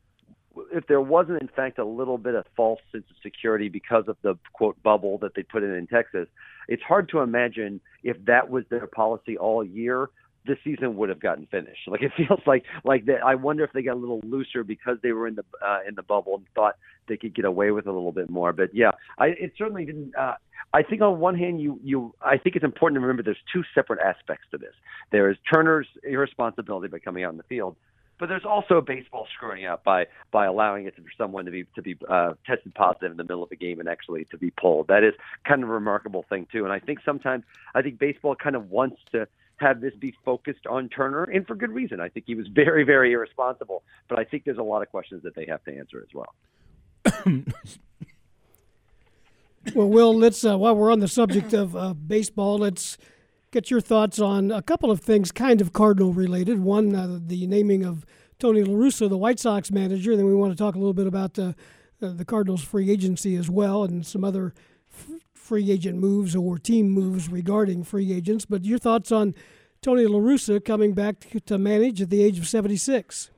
if 0.73 0.87
there 0.87 1.01
wasn't 1.01 1.41
in 1.41 1.47
fact 1.47 1.79
a 1.79 1.85
little 1.85 2.17
bit 2.17 2.35
of 2.35 2.45
false 2.55 2.79
sense 2.91 3.05
of 3.09 3.15
security 3.23 3.69
because 3.69 4.05
of 4.07 4.17
the 4.21 4.37
quote 4.53 4.81
bubble 4.83 5.17
that 5.19 5.35
they 5.35 5.43
put 5.43 5.63
in 5.63 5.73
in 5.73 5.87
Texas, 5.87 6.27
it's 6.67 6.83
hard 6.83 7.09
to 7.09 7.19
imagine 7.19 7.81
if 8.03 8.17
that 8.25 8.49
was 8.49 8.63
their 8.69 8.87
policy 8.87 9.37
all 9.37 9.63
year 9.63 10.09
the 10.45 10.57
season 10.63 10.95
would 10.95 11.09
have 11.09 11.19
gotten 11.19 11.45
finished. 11.47 11.87
Like 11.87 12.01
it 12.01 12.11
feels 12.17 12.39
like 12.45 12.63
like 12.83 13.05
that. 13.05 13.23
I 13.23 13.35
wonder 13.35 13.63
if 13.63 13.71
they 13.73 13.81
got 13.81 13.93
a 13.93 13.99
little 13.99 14.21
looser 14.23 14.63
because 14.63 14.97
they 15.03 15.11
were 15.11 15.27
in 15.27 15.35
the 15.35 15.45
uh, 15.63 15.79
in 15.87 15.95
the 15.95 16.03
bubble 16.03 16.35
and 16.35 16.45
thought 16.55 16.77
they 17.07 17.17
could 17.17 17.35
get 17.35 17.45
away 17.45 17.71
with 17.71 17.85
a 17.85 17.91
little 17.91 18.11
bit 18.11 18.29
more. 18.29 18.53
But 18.53 18.73
yeah, 18.73 18.91
I 19.17 19.27
it 19.27 19.53
certainly 19.57 19.85
didn't. 19.85 20.15
Uh, 20.15 20.35
I 20.73 20.83
think 20.83 21.01
on 21.01 21.19
one 21.19 21.37
hand, 21.37 21.61
you 21.61 21.79
you 21.83 22.13
I 22.21 22.37
think 22.37 22.55
it's 22.55 22.65
important 22.65 22.97
to 22.97 23.01
remember 23.01 23.23
there's 23.23 23.37
two 23.53 23.63
separate 23.75 23.99
aspects 23.99 24.45
to 24.51 24.57
this. 24.57 24.73
There 25.11 25.29
is 25.29 25.37
Turner's 25.51 25.87
irresponsibility 26.03 26.87
by 26.87 26.99
coming 26.99 27.23
out 27.23 27.31
in 27.31 27.37
the 27.37 27.43
field, 27.43 27.75
but 28.21 28.29
there's 28.29 28.45
also 28.45 28.79
baseball 28.81 29.27
screwing 29.35 29.65
up 29.65 29.83
by 29.83 30.05
by 30.31 30.45
allowing 30.45 30.85
it 30.85 30.95
for 30.95 31.01
someone 31.17 31.43
to 31.45 31.51
be 31.51 31.65
to 31.73 31.81
be 31.81 31.97
uh, 32.07 32.33
tested 32.45 32.73
positive 32.75 33.09
in 33.09 33.17
the 33.17 33.23
middle 33.23 33.41
of 33.41 33.51
a 33.51 33.55
game 33.55 33.79
and 33.79 33.89
actually 33.89 34.25
to 34.25 34.37
be 34.37 34.51
pulled. 34.51 34.87
That 34.89 35.03
is 35.03 35.15
kind 35.45 35.63
of 35.63 35.69
a 35.69 35.73
remarkable 35.73 36.23
thing 36.29 36.45
too. 36.51 36.63
And 36.63 36.71
I 36.71 36.77
think 36.77 36.99
sometimes 37.03 37.43
I 37.73 37.81
think 37.81 37.97
baseball 37.97 38.35
kind 38.35 38.55
of 38.55 38.69
wants 38.69 38.97
to 39.11 39.27
have 39.57 39.81
this 39.81 39.95
be 39.99 40.13
focused 40.23 40.67
on 40.67 40.87
Turner, 40.89 41.23
and 41.23 41.47
for 41.47 41.55
good 41.55 41.71
reason. 41.71 41.99
I 41.99 42.09
think 42.09 42.27
he 42.27 42.35
was 42.35 42.45
very, 42.47 42.83
very 42.83 43.11
irresponsible. 43.11 43.81
But 44.07 44.19
I 44.19 44.23
think 44.23 44.43
there's 44.43 44.59
a 44.59 44.63
lot 44.63 44.83
of 44.83 44.89
questions 44.89 45.23
that 45.23 45.33
they 45.33 45.47
have 45.47 45.63
to 45.63 45.75
answer 45.75 46.05
as 46.07 46.13
well. 46.13 46.35
well, 49.73 49.89
Will, 49.89 50.15
let's 50.15 50.45
uh, 50.45 50.59
while 50.59 50.75
we're 50.75 50.91
on 50.91 50.99
the 50.99 51.07
subject 51.07 51.53
of 51.53 51.75
uh, 51.75 51.95
baseball, 51.95 52.59
let's 52.59 52.99
get 53.51 53.69
your 53.69 53.81
thoughts 53.81 54.19
on 54.19 54.49
a 54.49 54.61
couple 54.61 54.89
of 54.89 55.01
things, 55.01 55.31
kind 55.31 55.61
of 55.61 55.73
Cardinal 55.73 56.13
related. 56.13 56.59
One, 56.61 56.95
uh, 56.95 57.19
the 57.21 57.45
naming 57.47 57.83
of 57.83 58.05
Tony 58.39 58.63
La 58.63 58.73
Russa, 58.73 59.09
the 59.09 59.17
White 59.17 59.39
Sox 59.39 59.71
manager. 59.71 60.15
Then 60.15 60.25
we 60.25 60.33
want 60.33 60.53
to 60.53 60.57
talk 60.57 60.75
a 60.75 60.77
little 60.79 60.93
bit 60.93 61.07
about 61.07 61.37
uh, 61.37 61.53
the 61.99 62.25
Cardinals' 62.25 62.63
free 62.63 62.89
agency 62.89 63.35
as 63.35 63.49
well, 63.49 63.83
and 63.83 64.05
some 64.05 64.23
other 64.23 64.53
free 65.33 65.69
agent 65.69 65.99
moves 65.99 66.35
or 66.35 66.57
team 66.57 66.89
moves 66.89 67.29
regarding 67.29 67.83
free 67.83 68.13
agents. 68.13 68.45
But 68.45 68.63
your 68.63 68.79
thoughts 68.79 69.11
on 69.11 69.35
Tony 69.81 70.05
La 70.05 70.19
Russa 70.19 70.63
coming 70.63 70.93
back 70.93 71.27
to 71.45 71.57
manage 71.57 72.01
at 72.01 72.09
the 72.09 72.23
age 72.23 72.39
of 72.39 72.47
76? 72.47 73.30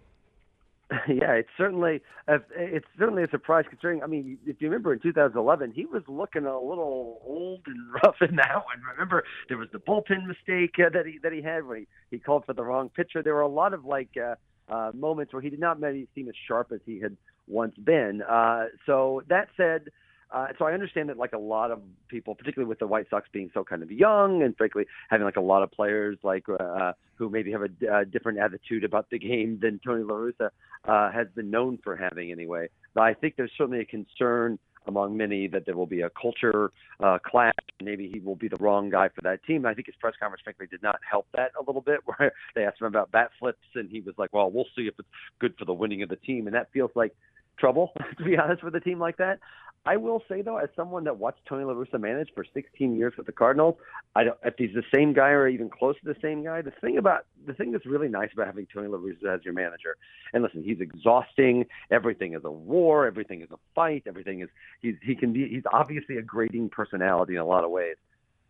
Yeah, 1.07 1.31
it's 1.33 1.49
certainly 1.57 2.01
a, 2.27 2.35
it's 2.55 2.85
certainly 2.97 3.23
a 3.23 3.29
surprise 3.29 3.65
considering. 3.69 4.03
I 4.03 4.07
mean, 4.07 4.37
if 4.45 4.57
you 4.59 4.67
remember 4.67 4.93
in 4.93 4.99
2011, 4.99 5.71
he 5.71 5.85
was 5.85 6.03
looking 6.07 6.45
a 6.45 6.59
little 6.59 7.21
old 7.25 7.61
and 7.65 7.93
rough 8.03 8.15
in 8.21 8.35
that 8.35 8.55
one. 8.55 8.81
Remember, 8.93 9.23
there 9.47 9.57
was 9.57 9.69
the 9.71 9.79
bullpen 9.79 10.25
mistake 10.27 10.75
uh, 10.79 10.89
that 10.93 11.05
he 11.05 11.19
that 11.23 11.31
he 11.31 11.41
had 11.41 11.65
when 11.65 11.79
he, 11.79 11.87
he 12.11 12.19
called 12.19 12.45
for 12.45 12.53
the 12.53 12.63
wrong 12.63 12.89
pitcher. 12.89 13.23
There 13.23 13.33
were 13.33 13.41
a 13.41 13.47
lot 13.47 13.73
of 13.73 13.85
like 13.85 14.09
uh, 14.17 14.35
uh, 14.71 14.91
moments 14.93 15.33
where 15.33 15.41
he 15.41 15.49
did 15.49 15.59
not 15.59 15.79
maybe 15.79 16.07
seem 16.15 16.29
as 16.29 16.35
sharp 16.47 16.71
as 16.71 16.79
he 16.85 16.99
had 16.99 17.17
once 17.47 17.75
been. 17.77 18.21
Uh, 18.21 18.65
so 18.85 19.23
that 19.29 19.49
said, 19.57 19.89
uh, 20.33 20.47
so 20.57 20.65
I 20.65 20.73
understand 20.73 21.09
that 21.09 21.17
like 21.17 21.33
a 21.33 21.37
lot 21.37 21.69
of 21.69 21.81
people, 22.07 22.33
particularly 22.33 22.67
with 22.67 22.79
the 22.79 22.87
White 22.87 23.07
Sox 23.09 23.29
being 23.31 23.51
so 23.53 23.63
kind 23.63 23.83
of 23.83 23.91
young 23.91 24.41
and 24.41 24.57
frankly 24.57 24.85
having 25.09 25.25
like 25.25 25.35
a 25.35 25.41
lot 25.41 25.61
of 25.61 25.71
players 25.71 26.17
like 26.23 26.45
uh, 26.49 26.93
who 27.15 27.29
maybe 27.29 27.51
have 27.51 27.61
a, 27.61 27.99
a 27.99 28.05
different 28.05 28.39
attitude 28.39 28.83
about 28.83 29.09
the 29.11 29.19
game 29.19 29.59
than 29.61 29.79
Tony 29.85 30.03
La 30.03 30.15
Russa 30.15 30.49
uh, 30.85 31.11
has 31.11 31.27
been 31.35 31.51
known 31.51 31.77
for 31.83 31.95
having 31.95 32.31
anyway. 32.31 32.67
But 32.95 33.01
I 33.01 33.13
think 33.13 33.35
there's 33.37 33.51
certainly 33.57 33.81
a 33.81 33.85
concern 33.85 34.57
among 34.85 35.15
many 35.15 35.47
that 35.47 35.65
there 35.65 35.77
will 35.77 35.87
be 35.87 36.01
a 36.01 36.09
culture 36.09 36.71
uh, 36.99 37.17
clash. 37.23 37.53
Maybe 37.81 38.09
he 38.11 38.19
will 38.19 38.35
be 38.35 38.47
the 38.47 38.57
wrong 38.59 38.89
guy 38.89 39.09
for 39.09 39.21
that 39.21 39.43
team. 39.45 39.65
I 39.65 39.73
think 39.73 39.87
his 39.87 39.95
press 39.95 40.15
conference, 40.19 40.41
frankly, 40.43 40.67
did 40.69 40.81
not 40.81 40.99
help 41.09 41.27
that 41.35 41.51
a 41.57 41.63
little 41.63 41.81
bit. 41.81 41.99
Where 42.05 42.33
they 42.55 42.65
asked 42.65 42.81
him 42.81 42.87
about 42.87 43.11
bat 43.11 43.29
flips, 43.39 43.59
and 43.75 43.89
he 43.89 44.01
was 44.01 44.15
like, 44.17 44.33
"Well, 44.33 44.51
we'll 44.51 44.67
see 44.75 44.87
if 44.87 44.95
it's 44.99 45.07
good 45.39 45.53
for 45.57 45.65
the 45.65 45.73
winning 45.73 46.01
of 46.01 46.09
the 46.09 46.15
team." 46.17 46.47
And 46.47 46.55
that 46.55 46.71
feels 46.73 46.91
like 46.95 47.15
trouble, 47.57 47.91
to 48.17 48.23
be 48.23 48.37
honest, 48.37 48.63
with 48.63 48.75
a 48.75 48.79
team 48.79 48.99
like 48.99 49.17
that. 49.17 49.39
I 49.85 49.97
will 49.97 50.23
say 50.29 50.41
though, 50.41 50.57
as 50.57 50.69
someone 50.75 51.03
that 51.05 51.17
watched 51.17 51.45
Tony 51.45 51.65
La 51.65 51.73
Russa 51.73 51.99
manage 51.99 52.29
for 52.33 52.45
16 52.53 52.95
years 52.95 53.13
with 53.17 53.25
the 53.25 53.33
Cardinals, 53.33 53.75
I 54.15 54.23
don't, 54.23 54.37
if 54.45 54.53
he's 54.57 54.73
the 54.73 54.83
same 54.95 55.13
guy 55.13 55.29
or 55.29 55.47
even 55.47 55.69
close 55.69 55.95
to 55.99 56.05
the 56.05 56.19
same 56.21 56.43
guy, 56.43 56.61
the 56.61 56.71
thing 56.71 56.97
about 56.97 57.25
the 57.45 57.53
thing 57.53 57.71
that's 57.71 57.85
really 57.85 58.07
nice 58.07 58.29
about 58.33 58.47
having 58.47 58.65
Tony 58.73 58.87
La 58.87 58.97
Russa 58.97 59.35
as 59.35 59.43
your 59.43 59.53
manager, 59.53 59.97
and 60.33 60.41
listen, 60.41 60.63
he's 60.63 60.79
exhausting. 60.79 61.65
Everything 61.91 62.33
is 62.33 62.41
a 62.45 62.51
war. 62.51 63.05
Everything 63.05 63.41
is 63.41 63.51
a 63.51 63.57
fight. 63.75 64.03
Everything 64.05 64.41
is 64.41 64.49
he's 64.81 64.95
he 65.01 65.15
can 65.15 65.33
be 65.33 65.49
he's 65.49 65.63
obviously 65.71 66.17
a 66.17 66.21
grating 66.21 66.69
personality 66.69 67.35
in 67.35 67.41
a 67.41 67.45
lot 67.45 67.65
of 67.65 67.71
ways. 67.71 67.97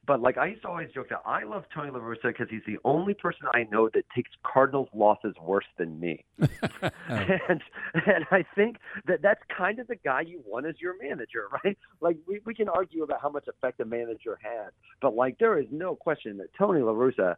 But 0.06 0.22
like 0.22 0.38
I 0.38 0.48
used 0.48 0.64
to 0.64 0.68
always 0.68 0.90
joke 0.94 1.10
that 1.10 1.22
I 1.26 1.44
love 1.44 1.64
Tony 1.74 1.90
La 1.90 2.00
Russa 2.00 2.24
because 2.28 2.48
he's 2.50 2.62
the 2.68 2.78
only 2.84 3.14
person 3.14 3.48
I 3.54 3.66
know 3.72 3.90
that 3.94 4.04
takes 4.16 4.32
Cardinals 4.44 4.90
losses 4.94 5.34
worse 5.42 5.66
than 5.78 6.00
me. 6.00 6.26
Oh. 6.84 6.90
and 7.50 7.62
and 7.94 8.26
I 8.32 8.46
think 8.56 8.78
that 9.08 9.22
that's 9.22 9.42
kind 9.56 9.80
of 9.80 9.88
the 9.88 9.96
guy 9.96 10.22
you 10.22 10.42
want 10.46 10.66
as 10.66 10.76
your 10.82 10.96
manager, 11.02 11.48
right? 11.64 11.78
Like 12.02 12.18
we 12.28 12.40
we 12.46 12.54
can 12.54 12.68
argue 12.68 13.04
about 13.04 13.22
how 13.22 13.30
much 13.30 13.48
effect 13.48 13.80
a 13.80 13.86
manager 13.86 14.38
has, 14.42 14.74
but 15.02 15.16
like 15.16 15.38
there 15.38 15.58
is 15.60 15.68
no 15.72 15.96
question 15.96 16.38
that 16.38 16.48
Tony 16.58 16.82
La 16.82 16.92
Russa 16.92 17.36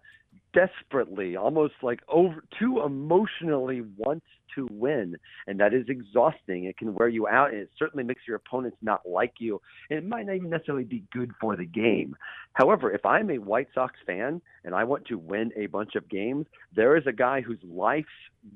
desperately, 0.54 1.36
almost 1.36 1.74
like 1.82 2.02
over 2.08 2.44
too 2.60 2.82
emotionally 2.84 3.84
wants 3.98 4.26
to 4.56 4.68
win, 4.72 5.18
and 5.48 5.60
that 5.60 5.74
is 5.74 5.86
exhausting. 5.88 6.66
It 6.66 6.78
can 6.78 6.94
wear 6.94 7.08
you 7.08 7.28
out, 7.28 7.52
and 7.52 7.60
it 7.62 7.70
certainly 7.78 8.04
makes 8.04 8.22
your 8.28 8.38
opponents 8.38 8.78
not 8.82 9.08
like 9.08 9.34
you. 9.40 9.62
And 9.90 10.00
it 10.00 10.06
might 10.06 10.26
not 10.26 10.36
even 10.36 10.50
necessarily 10.50 10.84
be 10.84 11.04
good 11.12 11.32
for 11.40 11.56
the 11.56 11.66
game. 11.66 12.16
However, 12.54 12.92
if 12.92 13.06
I'm 13.06 13.30
a 13.30 13.38
White 13.38 13.68
Sox 13.74 13.96
fan 14.06 14.42
and 14.64 14.74
I 14.74 14.84
want 14.84 15.06
to 15.08 15.18
win 15.18 15.52
a 15.56 15.68
bunch 15.68 15.96
of 15.96 16.10
games, 16.10 16.46
there 16.76 16.98
is 16.98 17.06
a 17.06 17.12
guy 17.12 17.42
whose 17.42 17.60
life's 17.64 18.08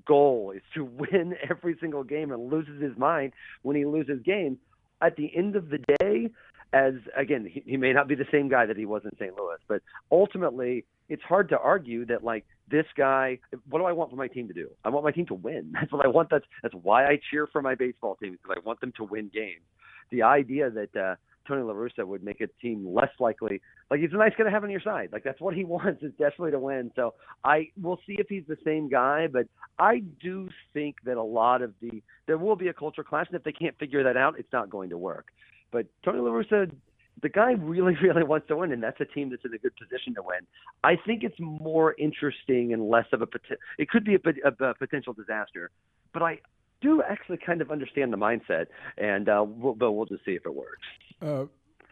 goal 0.06 0.54
is 0.56 0.62
to 0.74 0.86
win 1.12 1.36
every 1.50 1.78
single 1.80 2.04
game 2.04 2.32
and 2.32 2.52
loses 2.52 2.82
his 2.82 2.98
mind 2.98 3.34
when 3.62 3.76
he 3.76 3.86
loses 3.86 4.22
games. 4.24 4.58
At 5.02 5.16
the 5.16 5.32
end 5.36 5.56
of 5.56 5.70
the 5.70 5.78
day, 6.00 6.30
as 6.74 6.94
again, 7.18 7.50
he, 7.52 7.64
he 7.66 7.78
may 7.78 7.94
not 7.94 8.08
be 8.08 8.16
the 8.16 8.28
same 8.32 8.50
guy 8.50 8.66
that 8.66 8.78
he 8.78 8.86
was 8.86 9.02
in 9.04 9.12
St. 9.20 9.36
Louis, 9.38 9.58
but 9.68 9.82
ultimately, 10.12 10.86
it's 11.08 11.24
hard 11.24 11.50
to 11.50 11.60
argue 11.60 12.06
that 12.06 12.24
like 12.24 12.46
this 12.70 12.86
guy. 12.96 13.40
What 13.70 13.80
do 13.80 13.86
I 13.86 13.92
want 13.92 14.12
for 14.12 14.16
my 14.16 14.28
team 14.28 14.48
to 14.48 14.54
do? 14.54 14.70
I 14.84 14.90
want 14.90 15.04
my 15.04 15.12
team 15.12 15.26
to 15.28 15.34
win. 15.34 15.72
That's 15.74 15.92
what 15.92 16.06
I 16.06 16.10
want. 16.10 16.30
That's 16.30 16.46
that's 16.62 16.76
why 16.76 17.06
I 17.06 17.20
cheer 17.30 17.48
for 17.48 17.62
my 17.62 17.76
baseball 17.76 18.16
team 18.16 18.34
because 18.34 18.56
I 18.58 18.68
want 18.68 18.82
them 18.82 18.94
to 18.98 19.04
win 19.04 19.30
games. 19.34 19.64
The 20.12 20.24
idea 20.24 20.70
that 20.72 20.96
uh, 20.96 21.16
Tony 21.48 21.64
La 21.64 21.74
Russa 21.74 22.06
would 22.06 22.24
make 22.24 22.42
a 22.42 22.48
team 22.62 22.88
less 22.94 23.10
likely. 23.20 23.62
Like 23.90 24.00
he's 24.00 24.14
a 24.14 24.18
nice 24.18 24.34
guy 24.38 24.44
to 24.44 24.52
have 24.52 24.64
on 24.64 24.70
your 24.70 24.82
side. 24.82 25.10
Like 25.12 25.24
that's 25.24 25.42
what 25.42 25.56
he 25.56 25.64
wants 25.66 26.04
is 26.04 26.12
desperately 26.20 26.52
to 26.52 26.60
win. 26.60 26.92
So 26.96 27.16
I 27.44 27.70
will 27.82 28.00
see 28.06 28.16
if 28.20 28.28
he's 28.30 28.44
the 28.48 28.58
same 28.64 28.90
guy, 28.90 29.28
but 29.28 29.48
I 29.80 30.04
do 30.22 30.50
think 30.74 30.98
that 31.06 31.18
a 31.18 31.24
lot 31.24 31.62
of 31.64 31.74
the 31.82 32.04
there 32.28 32.38
will 32.38 32.56
be 32.56 32.68
a 32.68 32.74
culture 32.74 33.04
clash, 33.04 33.26
and 33.28 33.36
if 33.36 33.44
they 33.44 33.52
can't 33.52 33.78
figure 33.80 34.04
that 34.04 34.16
out, 34.16 34.38
it's 34.38 34.54
not 34.54 34.70
going 34.70 34.92
to 34.92 34.98
work. 34.98 35.28
But 35.72 35.88
Tony 36.04 36.20
La 36.20 36.30
Russa, 36.30 36.72
the 37.22 37.30
guy 37.30 37.52
really, 37.52 37.96
really 38.02 38.24
wants 38.24 38.48
to 38.48 38.58
win, 38.58 38.72
and 38.72 38.82
that's 38.82 39.00
a 39.00 39.06
team 39.06 39.30
that's 39.30 39.46
in 39.46 39.54
a 39.54 39.58
good 39.58 39.74
position 39.76 40.16
to 40.16 40.22
win. 40.22 40.48
I 40.84 40.96
think 40.96 41.24
it's 41.24 41.40
more 41.40 41.96
interesting 41.98 42.74
and 42.74 42.90
less 42.90 43.06
of 43.12 43.22
a 43.22 43.28
it 43.78 43.90
could 43.90 44.04
be 44.04 44.16
a, 44.16 44.20
a, 44.46 44.70
a 44.70 44.74
potential 44.76 45.14
disaster, 45.14 45.72
but 46.14 46.22
I 46.22 46.40
do 46.82 47.02
actually 47.04 47.38
kind 47.38 47.62
of 47.62 47.72
understand 47.72 48.14
the 48.14 48.18
mindset, 48.18 48.68
and 48.98 49.28
uh, 49.28 49.44
we'll, 49.46 49.76
but 49.76 49.92
we'll 49.92 50.06
just 50.06 50.24
see 50.26 50.32
if 50.32 50.46
it 50.46 50.54
works. 50.54 50.88
Uh, 51.22 51.46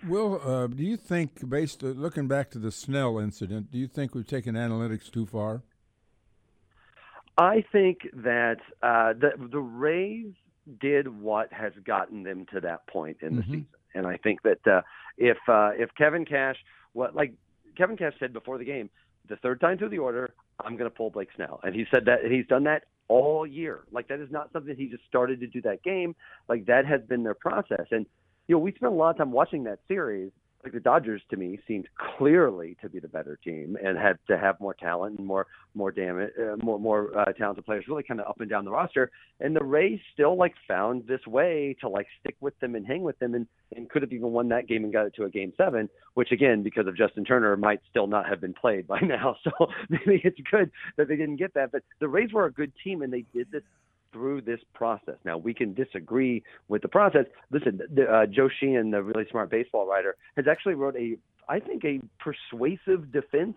Will, 0.08 0.40
uh, 0.44 0.68
do 0.68 0.84
you 0.84 0.96
think, 0.96 1.50
based 1.50 1.84
uh, 1.84 1.88
looking 1.88 2.28
back 2.28 2.52
to 2.52 2.60
the 2.60 2.72
Snell 2.72 3.18
incident, 3.18 3.72
do 3.72 3.80
you 3.80 3.88
think 3.88 4.14
we've 4.14 4.28
taken 4.28 4.56
analytics 4.56 5.12
too 5.12 5.26
far? 5.26 5.64
I 7.38 7.64
think 7.72 8.10
that 8.14 8.58
uh, 8.82 9.14
the 9.14 9.32
the 9.52 9.60
Rays 9.60 10.34
did 10.80 11.08
what 11.08 11.52
has 11.52 11.74
gotten 11.86 12.24
them 12.24 12.46
to 12.54 12.60
that 12.62 12.88
point 12.88 13.18
in 13.22 13.38
the 13.38 13.42
mm-hmm. 13.42 13.52
season, 13.52 13.68
and 13.96 14.08
I 14.08 14.18
think 14.18 14.42
that 14.44 14.66
uh, 14.68 14.82
if 15.18 15.38
uh, 15.48 15.72
if 15.76 15.90
Kevin 15.98 16.26
Cash, 16.26 16.58
what 16.94 17.16
like 17.16 17.34
Kevin 17.78 17.98
Cash 17.98 18.14
said 18.20 18.34
before 18.34 18.58
the 18.58 18.66
game, 18.66 18.90
the 19.30 19.38
third 19.38 19.60
time 19.60 19.78
through 19.78 19.90
the 19.90 19.98
order, 19.98 20.34
I'm 20.60 20.78
going 20.78 20.90
to 20.90 20.96
pull 20.96 21.10
Blake 21.10 21.30
Snell, 21.36 21.60
and 21.64 21.76
he 21.76 21.86
said 21.94 22.06
that 22.06 22.24
and 22.24 22.34
he's 22.34 22.48
done 22.48 22.66
that 22.66 22.84
all 23.08 23.46
year. 23.46 23.82
Like 23.92 24.08
that 24.10 24.20
is 24.20 24.32
not 24.32 24.52
something 24.52 24.76
he 24.76 24.88
just 24.88 25.06
started 25.08 25.40
to 25.40 25.48
do 25.48 25.62
that 25.62 25.84
game. 25.84 26.16
Like 26.50 26.66
that 26.66 26.86
has 26.86 27.02
been 27.08 27.24
their 27.24 27.36
process, 27.36 27.88
and 27.92 28.06
you 28.48 28.56
know, 28.56 28.60
we 28.60 28.72
spent 28.74 28.92
a 28.92 28.96
lot 28.96 29.12
of 29.12 29.18
time 29.18 29.32
watching 29.32 29.64
that 29.66 29.80
series. 29.88 30.32
Like 30.68 30.74
the 30.74 30.82
Dodgers, 30.82 31.22
to 31.30 31.38
me, 31.38 31.58
seemed 31.66 31.88
clearly 32.18 32.76
to 32.82 32.90
be 32.90 33.00
the 33.00 33.08
better 33.08 33.40
team 33.42 33.78
and 33.82 33.98
had 33.98 34.20
to 34.28 34.38
have 34.38 34.60
more 34.60 34.74
talent 34.74 35.18
and 35.18 35.26
more 35.26 35.48
more 35.74 35.94
damage, 35.94 36.32
uh, 36.38 36.58
more 36.62 36.78
more 36.78 37.18
uh, 37.18 37.32
talented 37.32 37.66
players, 37.66 37.86
really 37.88 38.04
kind 38.04 38.20
of 38.20 38.28
up 38.28 38.42
and 38.42 38.50
down 38.50 38.66
the 38.66 38.72
roster. 38.72 39.10
And 39.40 39.56
the 39.56 39.64
Rays 39.64 39.98
still 40.12 40.36
like 40.36 40.56
found 40.68 41.08
this 41.08 41.26
way 41.26 41.74
to 41.80 41.88
like 41.88 42.08
stick 42.20 42.36
with 42.42 42.60
them 42.60 42.76
and 42.76 42.86
hang 42.86 43.02
with 43.02 43.18
them, 43.20 43.34
and 43.34 43.48
and 43.78 43.90
could 43.90 44.02
have 44.02 44.12
even 44.12 44.34
won 44.34 44.50
that 44.50 44.68
game 44.68 44.84
and 44.84 44.92
got 44.92 45.06
it 45.06 45.16
to 45.16 45.24
a 45.24 45.30
game 45.30 45.54
seven, 45.56 45.88
which 46.16 46.34
again, 46.34 46.64
because 46.64 46.86
of 46.86 46.98
Justin 46.98 47.24
Turner, 47.24 47.56
might 47.56 47.80
still 47.90 48.08
not 48.08 48.28
have 48.28 48.42
been 48.42 48.54
played 48.54 48.88
by 48.88 49.00
now. 49.02 49.38
So 49.46 49.52
maybe 49.90 50.20
it's 50.26 50.42
good 50.52 50.70
that 50.98 51.08
they 51.08 51.16
didn't 51.16 51.38
get 51.38 51.54
that. 51.54 51.72
But 51.72 51.84
the 52.02 52.10
Rays 52.10 52.34
were 52.34 52.46
a 52.46 52.52
good 52.52 52.74
team, 52.84 53.04
and 53.04 53.14
they 53.14 53.24
did 53.34 53.50
this 53.54 53.64
through 54.12 54.42
this 54.42 54.60
process. 54.74 55.16
Now 55.26 55.38
we 55.38 55.54
can 55.54 55.74
disagree 55.74 56.44
with 56.68 56.82
the 56.82 56.88
process. 56.88 57.26
Listen, 57.52 57.80
the, 57.94 58.04
uh, 58.04 58.26
Joe 58.26 58.50
Sheehan, 58.60 58.92
the 58.92 59.04
really 59.04 59.26
smart 59.30 59.50
baseball 59.50 59.88
writer, 59.88 60.16
has 60.36 60.46
actually 60.50 60.76
wrote 60.76 60.96
a, 60.96 61.18
I 61.50 61.60
think, 61.60 61.84
a 61.86 62.00
persuasive 62.20 63.12
defense 63.12 63.56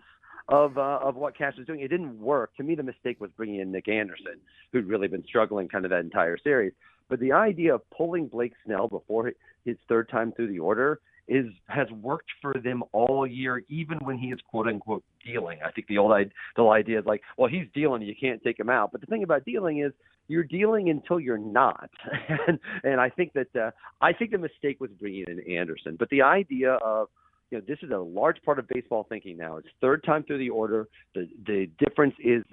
of 0.49 0.77
uh, 0.77 0.99
of 1.01 1.15
what 1.15 1.37
Cash 1.37 1.53
was 1.57 1.67
doing. 1.67 1.81
It 1.81 1.89
didn't 1.89 2.19
work. 2.19 2.55
To 2.57 2.63
me, 2.63 2.75
the 2.75 2.83
mistake 2.83 3.21
was 3.21 3.31
bringing 3.37 3.59
in 3.59 3.71
Nick 3.71 3.87
Anderson, 3.87 4.39
who'd 4.71 4.87
really 4.87 5.07
been 5.07 5.23
struggling 5.25 5.67
kind 5.67 5.85
of 5.85 5.91
that 5.91 5.99
entire 6.01 6.37
series. 6.37 6.73
But 7.09 7.19
the 7.19 7.33
idea 7.33 7.75
of 7.75 7.89
pulling 7.89 8.27
Blake 8.27 8.53
Snell 8.65 8.87
before 8.87 9.33
his 9.65 9.77
third 9.87 10.09
time 10.09 10.31
through 10.31 10.47
the 10.47 10.59
order 10.59 11.01
is 11.31 11.45
has 11.67 11.89
worked 11.91 12.29
for 12.41 12.53
them 12.61 12.83
all 12.91 13.25
year, 13.25 13.63
even 13.69 13.97
when 13.99 14.17
he 14.17 14.27
is 14.27 14.39
quote 14.49 14.67
unquote 14.67 15.03
dealing. 15.25 15.59
I 15.65 15.71
think 15.71 15.87
the 15.87 15.97
old 15.97 16.11
the 16.11 16.61
old 16.61 16.73
idea 16.73 16.99
is 16.99 17.05
like, 17.05 17.21
well, 17.37 17.49
he's 17.49 17.67
dealing, 17.73 18.01
you 18.01 18.15
can't 18.19 18.43
take 18.43 18.59
him 18.59 18.69
out. 18.69 18.91
But 18.91 18.99
the 18.99 19.07
thing 19.07 19.23
about 19.23 19.45
dealing 19.45 19.79
is 19.79 19.93
you're 20.27 20.43
dealing 20.43 20.89
until 20.89 21.19
you're 21.19 21.37
not, 21.37 21.89
and 22.47 22.59
and 22.83 22.99
I 22.99 23.09
think 23.09 23.31
that 23.33 23.55
uh, 23.55 23.71
I 24.01 24.11
think 24.11 24.31
the 24.31 24.37
mistake 24.37 24.81
was 24.81 24.91
bringing 24.99 25.25
in 25.27 25.39
Anderson. 25.57 25.95
But 25.97 26.09
the 26.09 26.21
idea 26.21 26.73
of 26.73 27.07
you 27.49 27.57
know, 27.57 27.63
this 27.65 27.79
is 27.81 27.91
a 27.91 27.97
large 27.97 28.41
part 28.43 28.59
of 28.59 28.67
baseball 28.67 29.05
thinking 29.07 29.37
now. 29.37 29.57
It's 29.57 29.67
third 29.79 30.03
time 30.03 30.23
through 30.23 30.39
the 30.39 30.49
order. 30.49 30.89
The 31.15 31.29
the 31.47 31.69
difference 31.79 32.15
is 32.19 32.43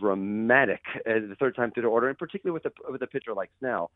dramatic 0.00 0.80
uh, 1.06 1.20
the 1.28 1.36
third 1.38 1.54
time 1.54 1.70
through 1.70 1.84
the 1.84 1.88
order, 1.88 2.08
and 2.08 2.18
particularly 2.18 2.54
with 2.54 2.66
a 2.66 2.90
with 2.90 3.02
a 3.02 3.06
pitcher 3.06 3.32
like 3.32 3.50
Snell. 3.60 3.92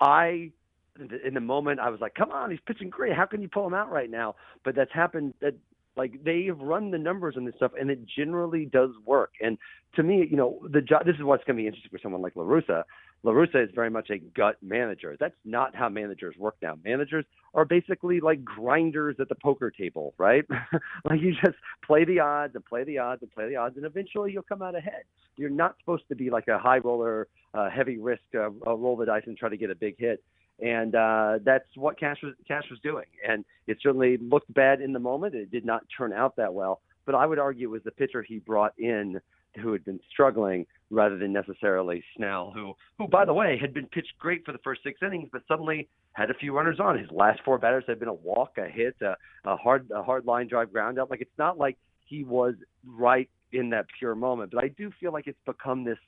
I 0.00 0.50
in 0.98 1.34
the 1.34 1.40
moment 1.40 1.80
I 1.80 1.90
was 1.90 2.00
like, 2.00 2.14
"Come 2.14 2.30
on, 2.30 2.50
he's 2.50 2.60
pitching 2.66 2.90
great. 2.90 3.14
How 3.14 3.26
can 3.26 3.42
you 3.42 3.48
pull 3.48 3.66
him 3.66 3.74
out 3.74 3.90
right 3.90 4.10
now?" 4.10 4.34
But 4.64 4.74
that's 4.74 4.92
happened. 4.92 5.34
That 5.40 5.54
like 5.96 6.24
they've 6.24 6.58
run 6.58 6.90
the 6.90 6.98
numbers 6.98 7.34
on 7.36 7.44
this 7.44 7.54
stuff, 7.56 7.72
and 7.78 7.90
it 7.90 8.00
generally 8.06 8.64
does 8.66 8.90
work. 9.04 9.32
And 9.40 9.58
to 9.96 10.02
me, 10.02 10.26
you 10.30 10.36
know, 10.36 10.60
the 10.70 10.80
job. 10.80 11.04
This 11.04 11.16
is 11.16 11.22
what's 11.22 11.44
going 11.44 11.56
to 11.56 11.62
be 11.62 11.66
interesting 11.66 11.90
for 11.90 11.98
someone 12.02 12.22
like 12.22 12.36
La 12.36 12.44
Russa. 12.44 12.84
La 13.24 13.32
Russa 13.32 13.62
is 13.62 13.70
very 13.74 13.90
much 13.90 14.10
a 14.10 14.18
gut 14.18 14.56
manager. 14.62 15.16
That's 15.20 15.34
not 15.44 15.76
how 15.76 15.88
managers 15.88 16.34
work 16.36 16.56
now. 16.62 16.76
Managers 16.84 17.24
are 17.54 17.64
basically 17.64 18.20
like 18.20 18.44
grinders 18.44 19.16
at 19.20 19.28
the 19.28 19.34
poker 19.34 19.70
table, 19.70 20.14
right? 20.18 20.44
like 21.04 21.20
you 21.20 21.32
just 21.32 21.56
play 21.84 22.04
the 22.04 22.20
odds 22.20 22.54
and 22.54 22.64
play 22.64 22.84
the 22.84 22.98
odds 22.98 23.22
and 23.22 23.30
play 23.30 23.48
the 23.48 23.56
odds, 23.56 23.76
and 23.76 23.84
eventually 23.84 24.32
you'll 24.32 24.42
come 24.42 24.62
out 24.62 24.74
ahead. 24.74 25.02
You're 25.36 25.50
not 25.50 25.76
supposed 25.80 26.04
to 26.08 26.14
be 26.14 26.30
like 26.30 26.48
a 26.48 26.58
high 26.58 26.78
roller, 26.78 27.28
uh, 27.54 27.70
heavy 27.70 27.98
risk, 27.98 28.22
uh, 28.34 28.50
roll 28.50 28.96
the 28.96 29.06
dice 29.06 29.22
and 29.26 29.36
try 29.36 29.48
to 29.48 29.56
get 29.56 29.70
a 29.70 29.74
big 29.74 29.98
hit 29.98 30.22
and 30.62 30.94
uh, 30.94 31.38
that's 31.44 31.66
what 31.74 31.98
Cash 31.98 32.18
was 32.22 32.34
Cash 32.46 32.64
was 32.70 32.78
doing. 32.80 33.06
And 33.28 33.44
it 33.66 33.78
certainly 33.82 34.16
looked 34.16 34.52
bad 34.54 34.80
in 34.80 34.92
the 34.92 34.98
moment. 34.98 35.34
It 35.34 35.50
did 35.50 35.64
not 35.64 35.84
turn 35.96 36.12
out 36.12 36.36
that 36.36 36.54
well. 36.54 36.80
But 37.04 37.16
I 37.16 37.26
would 37.26 37.38
argue 37.38 37.68
it 37.68 37.72
was 37.72 37.82
the 37.84 37.90
pitcher 37.90 38.22
he 38.22 38.38
brought 38.38 38.72
in 38.78 39.20
who 39.60 39.72
had 39.72 39.84
been 39.84 40.00
struggling 40.10 40.66
rather 40.90 41.18
than 41.18 41.32
necessarily 41.32 42.02
Snell, 42.16 42.52
who 42.54 42.74
who 42.96 43.08
by 43.08 43.24
the 43.24 43.34
way 43.34 43.58
had 43.60 43.74
been 43.74 43.86
pitched 43.86 44.12
great 44.18 44.44
for 44.44 44.52
the 44.52 44.58
first 44.58 44.82
six 44.82 45.00
innings, 45.02 45.28
but 45.32 45.42
suddenly 45.48 45.88
had 46.12 46.30
a 46.30 46.34
few 46.34 46.54
runners 46.54 46.78
on. 46.78 46.98
His 46.98 47.10
last 47.10 47.40
four 47.44 47.58
batters 47.58 47.84
had 47.86 47.98
been 47.98 48.08
a 48.08 48.14
walk, 48.14 48.56
a 48.58 48.68
hit, 48.68 48.96
a, 49.02 49.16
a 49.44 49.56
hard 49.56 49.90
a 49.94 50.02
hard 50.02 50.26
line 50.26 50.48
drive 50.48 50.72
ground 50.72 50.98
out. 50.98 51.10
Like 51.10 51.20
it's 51.20 51.38
not 51.38 51.58
like 51.58 51.76
he 52.06 52.24
was 52.24 52.54
right 52.86 53.28
in 53.52 53.70
that 53.70 53.86
pure 53.98 54.14
moment. 54.14 54.52
But 54.52 54.64
I 54.64 54.68
do 54.68 54.90
feel 55.00 55.12
like 55.12 55.26
it's 55.26 55.38
become 55.44 55.84
this 55.84 55.98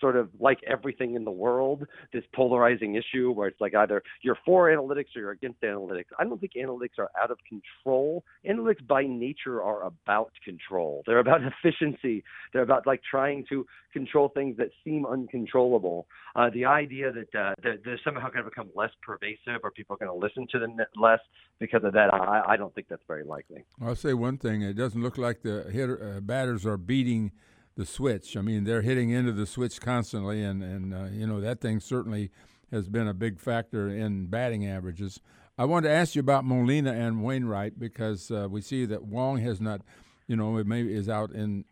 sort 0.00 0.16
of 0.16 0.28
like 0.38 0.58
everything 0.66 1.14
in 1.14 1.24
the 1.24 1.30
world, 1.30 1.86
this 2.12 2.24
polarizing 2.34 2.94
issue 2.94 3.30
where 3.32 3.48
it's 3.48 3.60
like 3.60 3.74
either 3.74 4.02
you're 4.22 4.38
for 4.44 4.68
analytics 4.68 5.16
or 5.16 5.20
you're 5.20 5.30
against 5.30 5.60
analytics. 5.60 6.06
I 6.18 6.24
don't 6.24 6.40
think 6.40 6.52
analytics 6.56 6.98
are 6.98 7.10
out 7.20 7.30
of 7.30 7.38
control. 7.48 8.24
Analytics 8.48 8.86
by 8.86 9.04
nature 9.04 9.62
are 9.62 9.84
about 9.84 10.32
control. 10.44 11.02
They're 11.06 11.18
about 11.18 11.40
efficiency. 11.64 12.24
They're 12.52 12.62
about 12.62 12.86
like 12.86 13.00
trying 13.08 13.44
to 13.48 13.66
control 13.92 14.28
things 14.28 14.56
that 14.58 14.68
seem 14.84 15.06
uncontrollable. 15.06 16.06
Uh, 16.36 16.50
the 16.50 16.64
idea 16.64 17.10
that 17.12 17.38
uh, 17.38 17.54
they're, 17.62 17.78
they're 17.84 18.00
somehow 18.04 18.28
going 18.28 18.44
to 18.44 18.50
become 18.50 18.68
less 18.74 18.90
pervasive 19.02 19.60
or 19.62 19.70
people 19.70 19.94
are 19.94 20.04
going 20.04 20.20
to 20.20 20.26
listen 20.26 20.46
to 20.52 20.58
them 20.58 20.76
less 20.96 21.20
because 21.58 21.82
of 21.84 21.92
that, 21.92 22.12
I, 22.12 22.42
I 22.48 22.56
don't 22.56 22.74
think 22.74 22.88
that's 22.88 23.02
very 23.08 23.24
likely. 23.24 23.64
I'll 23.82 23.96
say 23.96 24.14
one 24.14 24.38
thing: 24.38 24.62
it 24.62 24.74
doesn't 24.74 25.02
look 25.02 25.18
like 25.18 25.42
the 25.42 25.64
hitter, 25.72 26.16
uh, 26.16 26.20
batters 26.20 26.64
are 26.64 26.76
beating 26.76 27.32
the 27.78 27.86
switch. 27.86 28.36
I 28.36 28.42
mean, 28.42 28.64
they're 28.64 28.82
hitting 28.82 29.10
into 29.10 29.30
the 29.32 29.46
switch 29.46 29.80
constantly, 29.80 30.42
and 30.42 30.62
and 30.62 30.92
uh, 30.92 31.04
you 31.12 31.26
know 31.26 31.40
that 31.40 31.60
thing 31.60 31.78
certainly 31.80 32.30
has 32.72 32.88
been 32.88 33.08
a 33.08 33.14
big 33.14 33.38
factor 33.40 33.88
in 33.88 34.26
batting 34.26 34.66
averages. 34.66 35.20
I 35.56 35.64
want 35.64 35.84
to 35.84 35.90
ask 35.90 36.14
you 36.14 36.20
about 36.20 36.44
Molina 36.44 36.92
and 36.92 37.22
Wainwright 37.22 37.78
because 37.78 38.30
uh, 38.30 38.48
we 38.50 38.60
see 38.60 38.84
that 38.86 39.04
Wong 39.04 39.38
has 39.38 39.60
not, 39.60 39.80
you 40.26 40.36
know, 40.36 40.62
maybe 40.64 40.92
is 40.92 41.08
out 41.08 41.30
in 41.30 41.64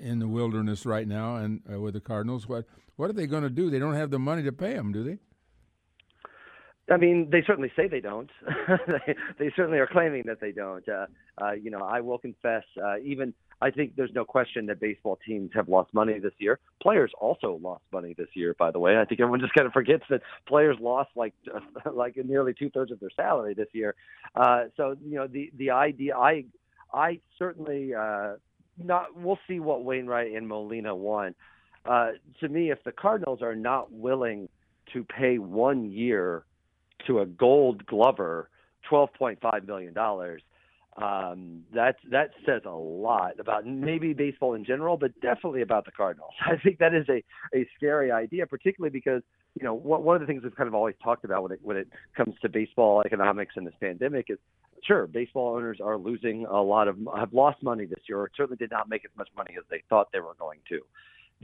in 0.00 0.18
the 0.18 0.28
wilderness 0.28 0.84
right 0.84 1.06
now 1.06 1.36
and 1.36 1.62
uh, 1.72 1.80
with 1.80 1.94
the 1.94 2.00
Cardinals. 2.00 2.48
What 2.48 2.66
what 2.96 3.08
are 3.08 3.14
they 3.14 3.28
going 3.28 3.44
to 3.44 3.50
do? 3.50 3.70
They 3.70 3.78
don't 3.78 3.94
have 3.94 4.10
the 4.10 4.18
money 4.18 4.42
to 4.42 4.52
pay 4.52 4.74
him, 4.74 4.92
do 4.92 5.04
they? 5.04 5.18
I 6.92 6.98
mean, 6.98 7.28
they 7.30 7.42
certainly 7.46 7.72
say 7.76 7.88
they 7.88 8.00
don't. 8.00 8.30
they, 8.86 9.14
they 9.38 9.52
certainly 9.56 9.78
are 9.78 9.86
claiming 9.86 10.24
that 10.26 10.40
they 10.40 10.52
don't. 10.52 10.86
Uh, 10.86 11.06
uh, 11.40 11.52
you 11.52 11.70
know, 11.70 11.78
I 11.78 12.00
will 12.00 12.18
confess, 12.18 12.64
uh, 12.84 12.98
even 13.02 13.32
I 13.60 13.70
think 13.70 13.96
there's 13.96 14.12
no 14.14 14.24
question 14.24 14.66
that 14.66 14.80
baseball 14.80 15.18
teams 15.26 15.50
have 15.54 15.68
lost 15.68 15.92
money 15.94 16.18
this 16.18 16.32
year. 16.38 16.58
Players 16.82 17.12
also 17.18 17.58
lost 17.62 17.82
money 17.92 18.14
this 18.16 18.28
year, 18.34 18.54
by 18.58 18.70
the 18.70 18.78
way. 18.78 18.98
I 18.98 19.04
think 19.04 19.20
everyone 19.20 19.40
just 19.46 19.54
kind 19.54 19.66
of 19.66 19.72
forgets 19.72 20.04
that 20.10 20.22
players 20.46 20.76
lost 20.80 21.10
like 21.16 21.34
like 21.92 22.16
nearly 22.24 22.54
two 22.54 22.70
thirds 22.70 22.92
of 22.92 23.00
their 23.00 23.10
salary 23.14 23.54
this 23.54 23.68
year. 23.72 23.94
Uh, 24.34 24.64
so 24.76 24.96
you 25.04 25.16
know, 25.16 25.26
the 25.26 25.50
the 25.56 25.70
idea, 25.70 26.16
I 26.16 26.44
I 26.92 27.20
certainly 27.38 27.94
uh, 27.94 28.34
not. 28.82 29.16
We'll 29.16 29.38
see 29.48 29.60
what 29.60 29.84
Wainwright 29.84 30.32
and 30.32 30.46
Molina 30.48 30.94
want. 30.94 31.36
Uh, 31.86 32.12
to 32.40 32.48
me, 32.48 32.70
if 32.70 32.82
the 32.84 32.92
Cardinals 32.92 33.42
are 33.42 33.54
not 33.54 33.92
willing 33.92 34.48
to 34.92 35.04
pay 35.04 35.38
one 35.38 35.90
year 35.90 36.44
to 37.06 37.20
a 37.20 37.26
Gold 37.26 37.84
Glover 37.86 38.48
twelve 38.88 39.12
point 39.14 39.40
five 39.40 39.66
million 39.66 39.92
dollars. 39.92 40.42
Um, 40.96 41.64
that 41.74 41.96
that 42.12 42.30
says 42.46 42.62
a 42.64 42.70
lot 42.70 43.40
about 43.40 43.66
maybe 43.66 44.12
baseball 44.12 44.54
in 44.54 44.64
general, 44.64 44.96
but 44.96 45.12
definitely 45.20 45.62
about 45.62 45.84
the 45.86 45.90
Cardinals. 45.90 46.30
I 46.46 46.56
think 46.56 46.78
that 46.78 46.94
is 46.94 47.06
a, 47.08 47.24
a 47.56 47.68
scary 47.76 48.12
idea, 48.12 48.46
particularly 48.46 48.92
because 48.92 49.22
you 49.58 49.64
know 49.64 49.74
what, 49.74 50.04
one 50.04 50.14
of 50.14 50.20
the 50.20 50.26
things 50.26 50.44
we've 50.44 50.54
kind 50.54 50.68
of 50.68 50.74
always 50.74 50.94
talked 51.02 51.24
about 51.24 51.42
when 51.42 51.52
it 51.52 51.60
when 51.62 51.76
it 51.76 51.88
comes 52.16 52.34
to 52.42 52.48
baseball 52.48 53.02
economics 53.04 53.54
and 53.56 53.66
this 53.66 53.74
pandemic 53.80 54.26
is 54.28 54.38
sure 54.84 55.08
baseball 55.08 55.56
owners 55.56 55.78
are 55.82 55.98
losing 55.98 56.46
a 56.46 56.62
lot 56.62 56.86
of 56.86 56.96
have 57.16 57.32
lost 57.32 57.60
money 57.62 57.86
this 57.86 58.04
year, 58.08 58.18
or 58.18 58.30
certainly 58.36 58.56
did 58.56 58.70
not 58.70 58.88
make 58.88 59.04
as 59.04 59.10
much 59.16 59.28
money 59.36 59.54
as 59.58 59.64
they 59.70 59.82
thought 59.88 60.12
they 60.12 60.20
were 60.20 60.34
going 60.38 60.60
to. 60.68 60.80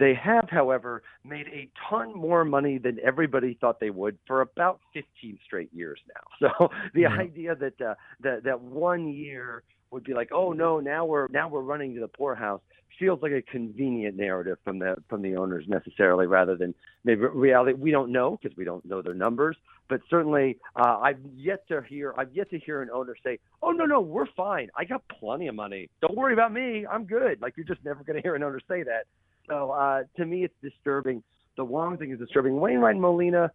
They 0.00 0.14
have, 0.14 0.48
however, 0.50 1.02
made 1.24 1.46
a 1.48 1.68
ton 1.88 2.12
more 2.16 2.44
money 2.44 2.78
than 2.78 2.98
everybody 3.04 3.56
thought 3.60 3.78
they 3.78 3.90
would 3.90 4.18
for 4.26 4.40
about 4.40 4.80
15 4.94 5.38
straight 5.44 5.72
years 5.72 6.00
now. 6.08 6.48
So 6.58 6.70
the 6.94 7.02
mm-hmm. 7.02 7.20
idea 7.20 7.54
that 7.54 7.80
uh, 7.80 7.94
that 8.20 8.44
that 8.44 8.60
one 8.60 9.08
year 9.08 9.62
would 9.90 10.04
be 10.04 10.14
like, 10.14 10.30
oh 10.32 10.52
no, 10.52 10.80
now 10.80 11.04
we're 11.04 11.28
now 11.28 11.48
we're 11.48 11.60
running 11.60 11.94
to 11.94 12.00
the 12.00 12.08
poorhouse 12.08 12.62
feels 13.00 13.20
like 13.22 13.32
a 13.32 13.42
convenient 13.42 14.16
narrative 14.16 14.58
from 14.62 14.78
the 14.78 14.94
from 15.08 15.22
the 15.22 15.34
owners 15.34 15.64
necessarily, 15.66 16.26
rather 16.26 16.54
than 16.54 16.74
maybe 17.02 17.22
reality. 17.22 17.72
We 17.72 17.90
don't 17.90 18.12
know 18.12 18.38
because 18.40 18.56
we 18.56 18.64
don't 18.64 18.84
know 18.84 19.02
their 19.02 19.14
numbers, 19.14 19.56
but 19.88 20.00
certainly 20.08 20.58
uh, 20.76 20.98
I've 21.02 21.18
yet 21.34 21.66
to 21.68 21.82
hear 21.88 22.14
I've 22.16 22.32
yet 22.32 22.50
to 22.50 22.58
hear 22.58 22.82
an 22.82 22.90
owner 22.92 23.16
say, 23.24 23.38
"Oh 23.62 23.70
no, 23.70 23.86
no, 23.86 24.00
we're 24.00 24.26
fine. 24.36 24.68
I 24.76 24.84
got 24.84 25.02
plenty 25.18 25.48
of 25.48 25.54
money. 25.54 25.88
Don't 26.02 26.16
worry 26.16 26.34
about 26.34 26.52
me. 26.52 26.86
I'm 26.86 27.04
good." 27.04 27.40
Like 27.40 27.56
you're 27.56 27.66
just 27.66 27.84
never 27.84 28.04
going 28.04 28.16
to 28.16 28.22
hear 28.22 28.34
an 28.34 28.42
owner 28.42 28.60
say 28.68 28.82
that. 28.84 29.06
So 29.50 29.72
uh, 29.72 30.04
to 30.16 30.24
me, 30.24 30.44
it's 30.44 30.54
disturbing. 30.62 31.22
The 31.56 31.64
Wong 31.64 31.98
thing 31.98 32.12
is 32.12 32.18
disturbing. 32.18 32.60
Wainwright 32.60 32.94
and 32.94 33.02
Molina, 33.02 33.50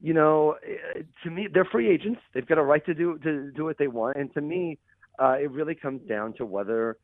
you 0.00 0.14
know, 0.14 0.56
eh, 0.66 1.02
to 1.24 1.30
me, 1.30 1.48
they're 1.52 1.66
free 1.66 1.90
agents. 1.90 2.20
They've 2.32 2.46
got 2.46 2.58
a 2.58 2.62
right 2.62 2.84
to 2.86 2.94
do 2.94 3.18
to 3.18 3.50
do 3.50 3.64
what 3.64 3.76
they 3.78 3.88
want. 3.88 4.16
And 4.16 4.32
to 4.34 4.40
me, 4.40 4.78
uh, 5.18 5.36
it 5.40 5.50
really 5.50 5.74
comes 5.74 6.00
down 6.08 6.34
to 6.34 6.46
whether 6.46 6.96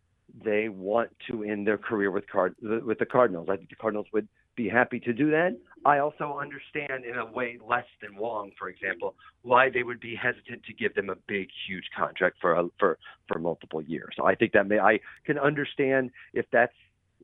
they 0.44 0.68
want 0.68 1.10
to 1.30 1.42
end 1.42 1.66
their 1.66 1.78
career 1.78 2.10
with 2.10 2.28
card 2.30 2.54
with 2.62 2.98
the 2.98 3.06
Cardinals. 3.06 3.48
I 3.50 3.56
think 3.56 3.70
the 3.70 3.76
Cardinals 3.76 4.06
would 4.12 4.28
be 4.56 4.68
happy 4.68 5.00
to 5.00 5.12
do 5.12 5.30
that. 5.30 5.56
I 5.84 5.98
also 5.98 6.38
understand 6.40 7.04
in 7.04 7.16
a 7.16 7.24
way 7.24 7.58
less 7.66 7.86
than 8.02 8.16
Wong, 8.16 8.50
for 8.58 8.68
example, 8.68 9.14
why 9.42 9.70
they 9.70 9.84
would 9.84 10.00
be 10.00 10.16
hesitant 10.16 10.64
to 10.64 10.74
give 10.74 10.94
them 10.94 11.10
a 11.10 11.14
big, 11.26 11.48
huge 11.66 11.84
contract 11.96 12.36
for 12.40 12.54
a, 12.54 12.68
for 12.78 12.98
for 13.26 13.38
multiple 13.38 13.82
years. 13.82 14.14
So 14.16 14.26
I 14.26 14.34
think 14.34 14.52
that 14.52 14.68
may 14.68 14.78
I 14.78 15.00
can 15.24 15.38
understand 15.38 16.10
if 16.34 16.46
that's 16.52 16.74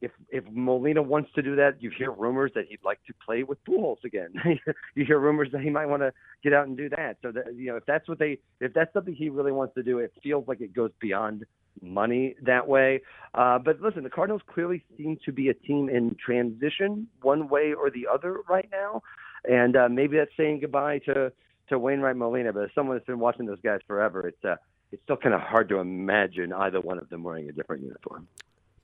if 0.05 0.11
if 0.29 0.45
Molina 0.51 1.03
wants 1.03 1.31
to 1.35 1.43
do 1.43 1.57
that, 1.57 1.83
you 1.83 1.91
hear 1.97 2.11
rumors 2.11 2.53
that 2.55 2.67
he'd 2.69 2.85
like 2.85 2.99
to 3.07 3.15
play 3.25 3.43
with 3.43 3.63
Pujols 3.65 4.03
again. 4.05 4.33
you 4.95 5.05
hear 5.05 5.19
rumors 5.19 5.49
that 5.53 5.61
he 5.61 5.71
might 5.71 5.87
want 5.87 6.03
to 6.03 6.13
get 6.43 6.53
out 6.53 6.67
and 6.67 6.77
do 6.77 6.89
that. 6.91 7.17
So 7.23 7.33
that 7.33 7.55
you 7.55 7.67
know, 7.67 7.77
if 7.77 7.87
that's 7.87 8.09
what 8.09 8.19
they, 8.19 8.39
if 8.61 8.73
that's 8.75 8.93
something 8.93 9.15
he 9.15 9.29
really 9.29 9.53
wants 9.53 9.75
to 9.75 9.83
do, 9.83 9.99
it 9.99 10.13
feels 10.23 10.47
like 10.47 10.61
it 10.61 10.75
goes 10.75 10.91
beyond 11.01 11.45
money 11.83 12.37
that 12.43 12.67
way. 12.69 13.01
Uh, 13.35 13.59
but 13.59 13.81
listen, 13.81 14.05
the 14.05 14.11
Cardinals 14.11 14.43
clearly 14.47 14.85
seem 14.97 15.19
to 15.25 15.33
be 15.33 15.49
a 15.49 15.55
team 15.55 15.89
in 15.89 16.17
transition, 16.25 17.09
one 17.23 17.49
way 17.49 17.73
or 17.73 17.91
the 17.91 18.07
other, 18.13 18.39
right 18.49 18.69
now, 18.71 19.03
and 19.45 19.77
uh, 19.77 19.89
maybe 19.89 20.17
that's 20.17 20.31
saying 20.37 20.61
goodbye 20.61 20.99
to 21.07 21.33
to 21.69 21.79
Wainwright 21.79 22.17
Molina. 22.17 22.53
But 22.53 22.65
as 22.65 22.71
someone 22.75 22.97
that's 22.97 23.07
been 23.07 23.19
watching 23.19 23.47
those 23.47 23.61
guys 23.63 23.81
forever, 23.87 24.29
it's 24.29 24.45
uh, 24.45 24.57
it's 24.93 25.03
still 25.03 25.17
kind 25.17 25.35
of 25.35 25.41
hard 25.41 25.69
to 25.71 25.79
imagine 25.79 26.53
either 26.53 26.81
one 26.81 26.99
of 26.99 27.09
them 27.09 27.23
wearing 27.25 27.49
a 27.49 27.53
different 27.53 27.83
uniform. 27.83 28.29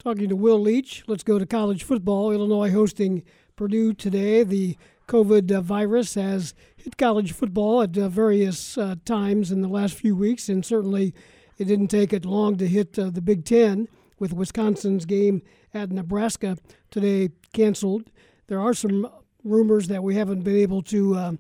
Talking 0.03 0.31
to 0.31 0.37
Will 0.37 0.59
Leitch, 0.59 1.05
let's 1.09 1.23
go 1.23 1.39
to 1.39 1.45
college 1.45 1.85
football. 1.85 2.33
Illinois 2.33 2.71
hosting 2.71 3.23
Purdue 3.55 3.93
today. 3.93 4.43
The 4.45 4.79
COVID 5.07 5.53
uh, 5.53 5.61
virus 5.61 6.15
has 6.15 6.55
hit 6.75 6.97
college 6.97 7.33
football 7.33 7.83
at 7.83 7.99
uh, 7.99 8.09
various 8.09 8.79
uh, 8.79 8.95
times 9.05 9.53
in 9.53 9.61
the 9.61 9.69
last 9.69 9.93
few 9.93 10.17
weeks, 10.17 10.49
and 10.49 10.65
certainly 10.65 11.13
it 11.59 11.67
didn't 11.67 11.89
take 11.89 12.15
it 12.15 12.25
long 12.25 12.57
to 12.57 12.67
hit 12.67 12.95
the 12.95 13.21
Big 13.21 13.45
Ten 13.45 13.89
with 14.19 14.33
Wisconsin's 14.33 15.05
game 15.05 15.43
at 15.75 15.93
Nebraska 15.93 16.57
today 16.91 17.29
canceled. 17.53 18.11
There 18.47 18.59
are 18.59 18.73
some 18.73 19.07
rumors 19.45 19.89
that 19.89 20.03
we 20.03 20.15
haven't 20.15 20.45
been 20.45 20.57
able 20.57 20.81
to 20.85 21.15
uh, 21.15 21.33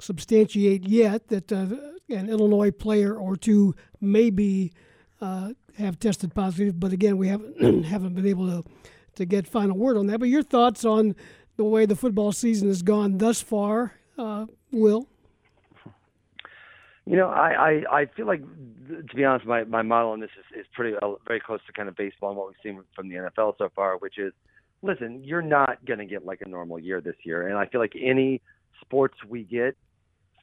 substantiate 0.00 0.88
yet 0.88 1.28
that 1.28 1.52
uh, 1.52 1.66
an 2.08 2.28
Illinois 2.28 2.72
player 2.72 3.14
or 3.14 3.36
two 3.36 3.76
may 4.00 4.30
be 4.30 4.72
have 5.20 5.98
tested 5.98 6.34
positive, 6.34 6.78
but 6.78 6.92
again, 6.92 7.16
we 7.16 7.28
haven't 7.28 7.84
haven't 7.84 8.14
been 8.14 8.26
able 8.26 8.46
to 8.46 8.68
to 9.16 9.24
get 9.24 9.46
final 9.46 9.76
word 9.76 9.96
on 9.96 10.06
that. 10.06 10.20
But 10.20 10.28
your 10.28 10.42
thoughts 10.42 10.84
on 10.84 11.14
the 11.56 11.64
way 11.64 11.84
the 11.84 11.96
football 11.96 12.32
season 12.32 12.68
has 12.68 12.82
gone 12.82 13.18
thus 13.18 13.42
far, 13.42 13.94
uh, 14.16 14.46
Will? 14.72 15.08
You 17.04 17.16
know, 17.16 17.28
I, 17.28 17.48
I, 17.70 18.00
I 18.00 18.06
feel 18.06 18.26
like, 18.26 18.42
to 18.88 19.16
be 19.16 19.24
honest, 19.24 19.46
my, 19.46 19.64
my 19.64 19.82
model 19.82 20.10
on 20.10 20.20
this 20.20 20.30
is, 20.38 20.60
is 20.60 20.66
pretty 20.74 20.96
uh, 21.00 21.14
very 21.26 21.40
close 21.40 21.60
to 21.66 21.72
kind 21.72 21.88
of 21.88 21.96
baseball 21.96 22.30
and 22.30 22.38
what 22.38 22.48
we've 22.48 22.56
seen 22.62 22.82
from 22.94 23.08
the 23.08 23.16
NFL 23.16 23.54
so 23.58 23.70
far, 23.74 23.96
which 23.96 24.18
is, 24.18 24.32
listen, 24.82 25.24
you're 25.24 25.42
not 25.42 25.84
going 25.84 25.98
to 25.98 26.04
get 26.04 26.24
like 26.24 26.42
a 26.42 26.48
normal 26.48 26.78
year 26.78 27.00
this 27.00 27.16
year, 27.24 27.48
and 27.48 27.56
I 27.56 27.66
feel 27.66 27.80
like 27.80 27.94
any 28.00 28.40
sports 28.80 29.16
we 29.26 29.42
get 29.42 29.76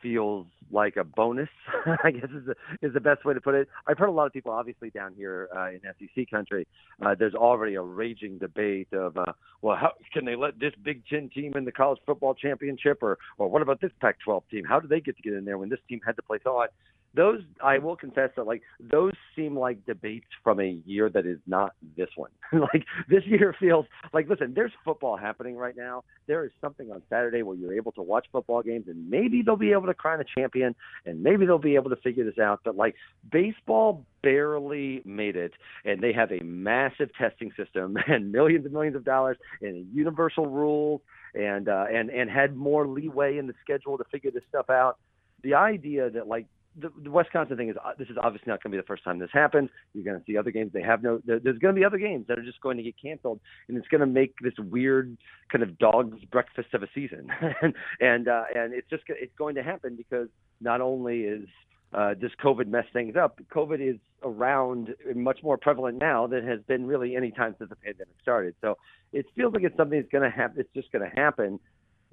feels 0.06 0.46
like 0.72 0.98
a 0.98 1.04
bonus. 1.04 1.50
I 2.04 2.12
guess 2.12 2.30
is 2.30 2.46
the 2.46 2.56
is 2.86 2.94
the 2.94 3.00
best 3.00 3.26
way 3.26 3.34
to 3.34 3.42
put 3.42 3.56
it. 3.56 3.68
I've 3.88 3.98
heard 3.98 4.10
a 4.10 4.12
lot 4.12 4.28
of 4.28 4.34
people, 4.34 4.52
obviously 4.52 4.92
down 4.92 5.16
here 5.16 5.50
uh, 5.56 5.70
in 5.70 5.82
SEC 5.82 6.30
country, 6.30 6.68
uh, 7.04 7.16
there's 7.18 7.34
already 7.34 7.74
a 7.74 7.82
raging 7.82 8.38
debate 8.38 8.88
of, 8.94 9.18
uh, 9.18 9.34
well, 9.64 9.76
how 9.76 9.94
can 10.14 10.26
they 10.26 10.36
let 10.36 10.60
this 10.60 10.74
Big 10.84 11.02
Ten 11.08 11.30
team 11.30 11.54
in 11.56 11.66
the 11.66 11.72
college 11.72 12.00
football 12.06 12.36
championship, 12.36 13.02
or 13.02 13.18
or 13.40 13.50
what 13.50 13.64
about 13.64 13.82
this 13.82 13.92
Pac-12 14.00 14.44
team? 14.52 14.64
How 14.64 14.80
do 14.80 14.88
they 14.88 15.00
get 15.00 15.18
to 15.18 15.24
get 15.24 15.34
in 15.34 15.44
there 15.44 15.58
when 15.58 15.70
this 15.70 15.80
team 15.90 16.02
had 16.06 16.16
to 16.18 16.22
play 16.22 16.38
so 16.44 16.54
hard? 16.54 16.70
Those 17.16 17.42
I 17.64 17.78
will 17.78 17.96
confess 17.96 18.30
that 18.36 18.46
like 18.46 18.62
those 18.80 19.14
seem 19.36 19.58
like 19.58 19.86
debates 19.86 20.28
from 20.44 20.60
a 20.60 20.78
year 20.86 21.10
that 21.10 21.26
is 21.26 21.40
not 21.48 21.74
this 21.96 22.10
one. 22.16 22.32
like 22.54 22.86
this 23.10 23.24
year 23.26 23.56
feels 23.60 23.86
like 24.14 24.30
listen, 24.30 24.54
there's 24.54 24.72
football 24.84 25.18
happening 25.18 25.56
right 25.56 25.76
now. 25.78 26.04
There 26.28 26.46
is 26.46 26.52
something 26.62 26.92
on 26.92 27.02
Saturday 27.10 27.44
where 27.44 27.56
you're 27.56 27.74
able 27.74 27.92
to 27.94 28.02
watch 28.02 28.28
football 28.32 28.62
games 28.62 28.86
and 28.88 29.10
maybe 29.10 29.42
they'll 29.42 29.56
be 29.56 29.72
able 29.72 29.88
to 29.88 29.94
crown 29.94 30.20
a 30.20 30.26
champion 30.38 30.76
and 31.06 31.24
maybe 31.24 31.46
they'll 31.46 31.58
be 31.58 31.76
able 31.76 31.90
to 31.90 31.96
figure 31.98 32.26
this 32.26 32.38
out. 32.38 32.62
But 32.64 32.76
like 32.76 32.96
baseball 33.32 34.06
barely 34.22 35.02
made 35.06 35.36
it 35.36 35.54
and 35.86 36.02
they 36.02 36.12
have 36.12 36.32
a 36.32 36.44
massive 36.44 37.10
testing 37.16 37.52
system 37.56 37.98
and 38.08 38.32
millions 38.32 38.66
and 38.66 38.74
millions 38.74 38.96
of 38.96 39.06
dollars 39.06 39.38
and 39.62 39.88
universal 39.94 40.48
rules 40.48 41.02
and 41.34 41.70
uh 41.70 41.86
and 41.92 42.10
and 42.10 42.30
had 42.30 42.56
more 42.56 42.88
leeway 42.88 43.38
in 43.38 43.46
the 43.46 43.54
schedule 43.62 43.98
to 43.98 44.04
figure 44.06 44.32
this 44.32 44.44
stuff 44.50 44.70
out 44.70 44.98
the 45.44 45.54
idea 45.54 46.10
that 46.10 46.28
like 46.28 46.48
the, 46.78 46.92
the 47.04 47.12
Wisconsin 47.12 47.58
thing 47.58 47.70
is 47.70 47.76
uh, 47.84 47.92
this 47.98 48.10
is 48.10 48.18
obviously 48.22 48.50
not 48.52 48.62
going 48.62 48.72
to 48.72 48.78
be 48.78 48.82
the 48.82 48.88
first 48.88 49.04
time 49.04 49.20
this 49.20 49.30
happens. 49.32 49.70
You're 49.94 50.04
going 50.04 50.20
to 50.20 50.26
see 50.26 50.38
other 50.38 50.52
games. 50.52 50.72
They 50.74 50.82
have 50.82 51.04
no. 51.04 51.22
There, 51.26 51.40
there's 51.40 51.58
going 51.60 51.74
to 51.74 51.80
be 51.80 51.86
other 51.86 51.98
games 51.98 52.26
that 52.28 52.38
are 52.38 52.44
just 52.44 52.62
going 52.62 52.78
to 52.78 52.84
get 52.84 52.96
canceled, 53.02 53.40
and 53.68 53.78
it's 53.78 53.88
going 53.88 54.02
to 54.02 54.08
make 54.08 54.36
this 54.42 54.54
weird 54.58 55.18
kind 55.52 55.64
of 55.64 55.78
dog's 55.78 56.24
breakfast 56.26 56.74
of 56.74 56.84
a 56.84 56.88
season. 56.94 57.32
and 57.62 57.74
and 58.00 58.28
uh, 58.28 58.44
and 58.56 58.74
it's 58.74 58.90
just 58.90 59.04
it's 59.10 59.36
going 59.38 59.56
to 59.56 59.64
happen 59.64 59.96
because 59.96 60.28
not 60.60 60.82
only 60.82 61.22
is 61.22 61.48
uh, 61.94 62.14
does 62.14 62.32
COVID 62.44 62.68
mess 62.68 62.86
things 62.92 63.16
up, 63.16 63.40
COVID 63.54 63.80
is 63.80 64.00
around 64.24 64.94
much 65.16 65.40
more 65.44 65.58
prevalent 65.58 65.98
now 66.00 66.28
than 66.28 66.46
has 66.46 66.60
been 66.68 66.86
really 66.86 67.16
any 67.16 67.32
time 67.32 67.56
since 67.58 67.70
the 67.70 67.76
pandemic 67.76 68.16
started. 68.22 68.56
So 68.60 68.78
it 69.14 69.26
feels 69.36 69.54
like 69.54 69.64
it's 69.64 69.78
something 69.78 70.00
that's 70.00 70.12
going 70.12 70.30
to 70.30 70.36
happen. 70.36 70.60
It's 70.60 70.74
just 70.74 70.92
going 70.92 71.10
to 71.10 71.16
happen 71.16 71.60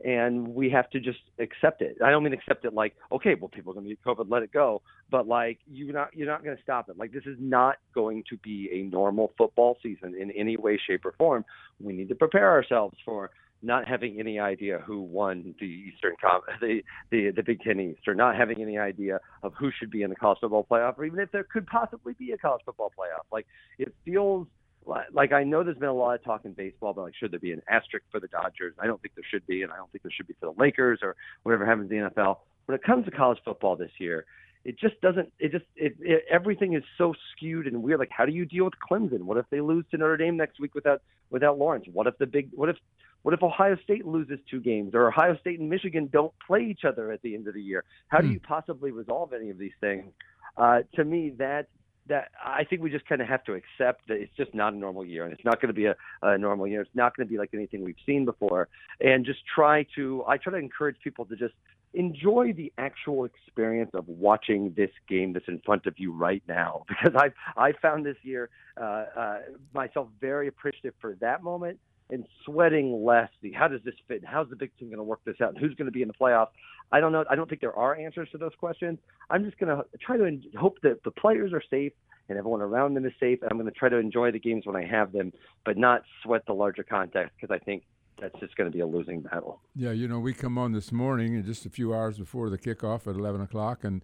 and 0.04 0.48
we 0.48 0.70
have 0.70 0.90
to 0.90 1.00
just 1.00 1.20
accept 1.38 1.82
it. 1.82 1.96
I 2.04 2.10
don't 2.10 2.22
mean 2.22 2.32
accept 2.32 2.64
it 2.64 2.74
like, 2.74 2.94
okay, 3.10 3.34
well, 3.38 3.48
people 3.48 3.72
are 3.72 3.74
going 3.74 3.86
to 3.86 3.90
get 3.90 4.02
COVID, 4.04 4.30
let 4.30 4.42
it 4.42 4.52
go, 4.52 4.82
but 5.10 5.26
like 5.26 5.58
you're 5.70 5.92
not 5.92 6.10
you're 6.14 6.26
not 6.26 6.44
going 6.44 6.56
to 6.56 6.62
stop 6.62 6.88
it. 6.88 6.98
Like 6.98 7.12
this 7.12 7.24
is 7.26 7.36
not 7.38 7.76
going 7.94 8.24
to 8.30 8.36
be 8.38 8.68
a 8.72 8.82
normal 8.90 9.32
football 9.38 9.78
season 9.82 10.14
in 10.18 10.30
any 10.32 10.56
way, 10.56 10.78
shape, 10.86 11.04
or 11.04 11.12
form. 11.18 11.44
We 11.80 11.92
need 11.92 12.08
to 12.08 12.14
prepare 12.14 12.50
ourselves 12.50 12.96
for 13.04 13.30
not 13.62 13.86
having 13.86 14.18
any 14.18 14.40
idea 14.40 14.78
who 14.84 15.00
won 15.00 15.54
the 15.60 15.66
Eastern 15.66 16.14
the, 16.60 16.82
the 17.10 17.30
the 17.30 17.42
Big 17.42 17.60
Ten 17.60 17.78
East, 17.78 18.08
or 18.08 18.14
not 18.14 18.36
having 18.36 18.60
any 18.60 18.78
idea 18.78 19.20
of 19.42 19.52
who 19.58 19.70
should 19.78 19.90
be 19.90 20.02
in 20.02 20.10
the 20.10 20.16
college 20.16 20.38
football 20.40 20.66
playoff, 20.68 20.98
or 20.98 21.04
even 21.04 21.20
if 21.20 21.30
there 21.30 21.44
could 21.44 21.66
possibly 21.66 22.14
be 22.14 22.32
a 22.32 22.38
college 22.38 22.62
football 22.64 22.92
playoff. 22.98 23.24
Like 23.30 23.46
it 23.78 23.94
feels 24.04 24.48
like 24.86 25.32
I 25.32 25.44
know 25.44 25.62
there's 25.62 25.78
been 25.78 25.88
a 25.88 25.94
lot 25.94 26.14
of 26.14 26.24
talk 26.24 26.44
in 26.44 26.52
baseball 26.52 26.90
about 26.90 27.02
like 27.04 27.14
should 27.18 27.30
there 27.32 27.40
be 27.40 27.52
an 27.52 27.62
asterisk 27.68 28.04
for 28.10 28.20
the 28.20 28.28
Dodgers? 28.28 28.74
I 28.78 28.86
don't 28.86 29.00
think 29.00 29.14
there 29.14 29.24
should 29.28 29.46
be, 29.46 29.62
and 29.62 29.72
I 29.72 29.76
don't 29.76 29.90
think 29.92 30.02
there 30.02 30.12
should 30.14 30.26
be 30.26 30.34
for 30.40 30.52
the 30.52 30.60
Lakers 30.60 31.00
or 31.02 31.16
whatever 31.44 31.64
happens 31.66 31.90
in 31.90 31.98
the 32.00 32.10
NFL. 32.10 32.38
when 32.66 32.74
it 32.76 32.82
comes 32.82 33.04
to 33.06 33.10
college 33.10 33.38
football 33.44 33.76
this 33.76 33.90
year, 33.98 34.24
it 34.64 34.78
just 34.78 35.00
doesn't. 35.00 35.32
It 35.38 35.52
just 35.52 35.64
it, 35.76 35.96
it 36.00 36.24
everything 36.30 36.74
is 36.74 36.82
so 36.98 37.14
skewed 37.32 37.66
and 37.66 37.82
weird. 37.82 37.98
Like, 38.00 38.10
how 38.10 38.24
do 38.26 38.32
you 38.32 38.44
deal 38.44 38.64
with 38.64 38.74
Clemson? 38.88 39.22
What 39.22 39.36
if 39.36 39.46
they 39.50 39.60
lose 39.60 39.84
to 39.90 39.96
Notre 39.98 40.16
Dame 40.16 40.36
next 40.36 40.60
week 40.60 40.74
without 40.74 41.02
without 41.30 41.58
Lawrence? 41.58 41.86
What 41.92 42.06
if 42.06 42.16
the 42.18 42.26
big? 42.26 42.50
What 42.54 42.68
if 42.68 42.76
what 43.22 43.34
if 43.34 43.42
Ohio 43.42 43.76
State 43.84 44.04
loses 44.06 44.38
two 44.50 44.60
games, 44.60 44.94
or 44.94 45.08
Ohio 45.08 45.36
State 45.36 45.60
and 45.60 45.70
Michigan 45.70 46.08
don't 46.12 46.32
play 46.46 46.60
each 46.62 46.84
other 46.84 47.12
at 47.12 47.22
the 47.22 47.34
end 47.34 47.46
of 47.48 47.54
the 47.54 47.62
year? 47.62 47.84
How 48.08 48.18
do 48.20 48.26
Hmm. 48.26 48.32
you 48.34 48.40
possibly 48.40 48.90
resolve 48.90 49.32
any 49.32 49.50
of 49.50 49.58
these 49.58 49.74
things? 49.80 50.12
Uh, 50.56 50.80
to 50.94 51.04
me, 51.04 51.30
that 51.38 51.66
that 52.08 52.30
I 52.44 52.64
think 52.64 52.82
we 52.82 52.90
just 52.90 53.06
kind 53.06 53.20
of 53.20 53.28
have 53.28 53.44
to 53.44 53.52
accept 53.54 54.08
that 54.08 54.14
it's 54.14 54.34
just 54.36 54.54
not 54.54 54.72
a 54.72 54.76
normal 54.76 55.04
year, 55.04 55.24
and 55.24 55.32
it's 55.32 55.44
not 55.44 55.60
going 55.60 55.68
to 55.68 55.74
be 55.74 55.86
a, 55.86 55.96
a 56.22 56.36
normal 56.36 56.66
year. 56.66 56.80
It's 56.80 56.90
not 56.94 57.16
going 57.16 57.26
to 57.26 57.30
be 57.30 57.38
like 57.38 57.50
anything 57.54 57.84
we've 57.84 57.94
seen 58.04 58.24
before, 58.24 58.68
and 59.00 59.24
just 59.24 59.40
try 59.54 59.86
to. 59.94 60.24
I 60.26 60.36
try 60.36 60.52
to 60.52 60.58
encourage 60.58 60.96
people 61.02 61.24
to 61.26 61.36
just 61.36 61.54
enjoy 61.94 62.54
the 62.56 62.72
actual 62.78 63.24
experience 63.24 63.90
of 63.94 64.08
watching 64.08 64.72
this 64.76 64.90
game 65.08 65.32
that's 65.32 65.48
in 65.48 65.60
front 65.64 65.86
of 65.86 65.94
you 65.98 66.12
right 66.12 66.42
now, 66.48 66.84
because 66.88 67.12
I've 67.16 67.34
I 67.56 67.72
found 67.80 68.04
this 68.04 68.16
year 68.22 68.50
uh, 68.76 69.04
uh, 69.16 69.38
myself 69.74 70.08
very 70.20 70.48
appreciative 70.48 70.94
for 71.00 71.16
that 71.20 71.42
moment 71.42 71.78
and 72.12 72.26
sweating 72.44 73.04
less. 73.04 73.30
How 73.54 73.68
does 73.68 73.80
this 73.84 73.94
fit? 74.06 74.22
How's 74.24 74.48
the 74.50 74.56
Big 74.56 74.70
Ten 74.78 74.88
going 74.88 74.98
to 74.98 75.04
work 75.04 75.20
this 75.24 75.36
out? 75.42 75.50
And 75.50 75.58
who's 75.58 75.74
going 75.74 75.86
to 75.86 75.92
be 75.92 76.02
in 76.02 76.08
the 76.08 76.14
playoffs? 76.14 76.50
I 76.92 77.00
don't 77.00 77.12
know. 77.12 77.24
I 77.30 77.34
don't 77.34 77.48
think 77.48 77.60
there 77.60 77.76
are 77.76 77.96
answers 77.96 78.28
to 78.32 78.38
those 78.38 78.52
questions. 78.58 78.98
I'm 79.30 79.44
just 79.44 79.58
going 79.58 79.74
to 79.74 79.84
try 79.98 80.18
to 80.18 80.38
hope 80.58 80.78
that 80.82 81.02
the 81.04 81.10
players 81.10 81.52
are 81.52 81.62
safe 81.70 81.92
and 82.28 82.38
everyone 82.38 82.60
around 82.60 82.94
them 82.94 83.06
is 83.06 83.12
safe. 83.18 83.40
And 83.42 83.50
I'm 83.50 83.58
going 83.58 83.72
to 83.72 83.76
try 83.76 83.88
to 83.88 83.96
enjoy 83.96 84.30
the 84.30 84.38
games 84.38 84.66
when 84.66 84.76
I 84.76 84.84
have 84.86 85.12
them, 85.12 85.32
but 85.64 85.78
not 85.78 86.02
sweat 86.22 86.42
the 86.46 86.52
larger 86.52 86.82
context 86.82 87.32
because 87.40 87.54
I 87.54 87.64
think 87.64 87.84
that's 88.20 88.38
just 88.40 88.56
going 88.56 88.70
to 88.70 88.74
be 88.74 88.80
a 88.80 88.86
losing 88.86 89.22
battle. 89.22 89.60
Yeah, 89.74 89.92
you 89.92 90.06
know, 90.06 90.20
we 90.20 90.34
come 90.34 90.58
on 90.58 90.72
this 90.72 90.92
morning 90.92 91.42
just 91.44 91.66
a 91.66 91.70
few 91.70 91.94
hours 91.94 92.18
before 92.18 92.50
the 92.50 92.58
kickoff 92.58 93.06
at 93.06 93.16
11 93.16 93.40
o'clock, 93.40 93.84
and 93.84 94.02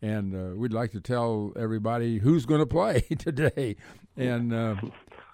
and 0.00 0.34
uh, 0.34 0.56
we'd 0.56 0.72
like 0.72 0.92
to 0.92 1.00
tell 1.00 1.52
everybody 1.56 2.18
who's 2.18 2.46
going 2.46 2.60
to 2.60 2.66
play 2.66 3.00
today. 3.18 3.74
And 4.16 4.54
uh, 4.54 4.76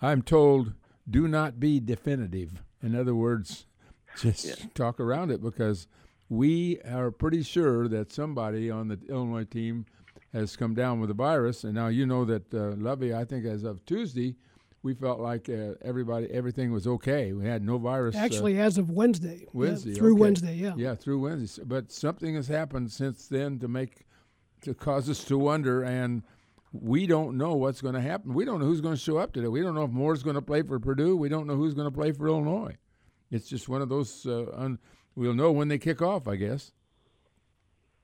I'm 0.01 0.23
told, 0.23 0.73
do 1.09 1.29
not 1.29 1.61
be 1.61 1.81
definitive. 1.81 2.62
In 2.83 2.95
other 2.95 3.14
words, 3.14 3.67
just 4.19 4.75
talk 4.75 5.01
around 5.01 5.31
it 5.31 5.43
because 5.43 5.87
we 6.29 6.81
are 6.83 7.11
pretty 7.11 7.43
sure 7.43 7.88
that 7.88 8.12
somebody 8.12 8.71
on 8.71 8.88
the 8.88 8.99
Illinois 9.09 9.45
team 9.45 9.87
has 10.33 10.57
come 10.57 10.75
down 10.75 11.01
with 11.01 11.09
the 11.09 11.14
virus. 11.14 11.64
And 11.64 11.75
now 11.75 11.88
you 11.88 12.07
know 12.07 12.25
that 12.25 12.53
uh, 12.53 12.75
Lovie, 12.77 13.14
I 13.14 13.25
think 13.25 13.45
as 13.45 13.62
of 13.64 13.85
Tuesday, 13.87 14.35
we 14.83 14.95
felt 14.95 15.19
like 15.21 15.49
uh, 15.49 15.75
everybody, 15.83 16.27
everything 16.31 16.71
was 16.73 16.87
okay. 16.87 17.33
We 17.33 17.47
had 17.47 17.62
no 17.64 17.79
virus. 17.79 18.14
uh, 18.14 18.19
Actually, 18.19 18.59
as 18.59 18.77
of 18.77 18.90
Wednesday. 18.90 19.40
Yeah, 19.43 19.49
Wednesday, 19.53 19.95
through 19.95 20.14
okay. 20.14 20.21
Wednesday, 20.21 20.55
yeah. 20.57 20.75
Yeah, 20.77 20.95
through 20.95 21.21
Wednesday. 21.21 21.62
But 21.64 21.90
something 21.90 22.35
has 22.35 22.49
happened 22.49 22.90
since 22.93 23.27
then 23.27 23.59
to 23.61 23.69
make 23.69 24.05
to 24.62 24.75
cause 24.75 25.09
us 25.11 25.25
to 25.25 25.37
wonder, 25.38 25.83
and 25.83 26.23
we 26.83 27.07
don't 27.07 27.39
know 27.39 27.55
what's 27.55 27.81
going 27.81 27.95
to 27.95 28.01
happen. 28.01 28.35
We 28.35 28.45
don't 28.45 28.59
know 28.59 28.67
who's 28.67 28.81
going 28.81 28.95
to 28.95 29.01
show 29.01 29.17
up 29.17 29.33
today. 29.33 29.47
We 29.47 29.63
don't 29.63 29.77
know 29.77 29.85
if 29.85 29.91
Moore's 29.91 30.25
going 30.25 30.35
to 30.35 30.43
play 30.43 30.63
for 30.63 30.81
Purdue. 30.81 31.17
We 31.17 31.29
don't 31.29 31.47
know 31.47 31.55
who's 31.55 31.73
going 31.73 31.87
to 31.87 31.97
play 31.97 32.11
for 32.11 32.27
Illinois. 32.27 32.77
It's 33.31 33.49
just 33.49 33.69
one 33.69 33.81
of 33.81 33.89
those. 33.89 34.27
Uh, 34.27 34.47
un- 34.53 34.79
we'll 35.15 35.35
know 35.35 35.53
when 35.53 35.69
they 35.69 35.79
kick 35.79 36.03
off, 36.03 36.27
I 36.27 36.35
guess. 36.35 36.73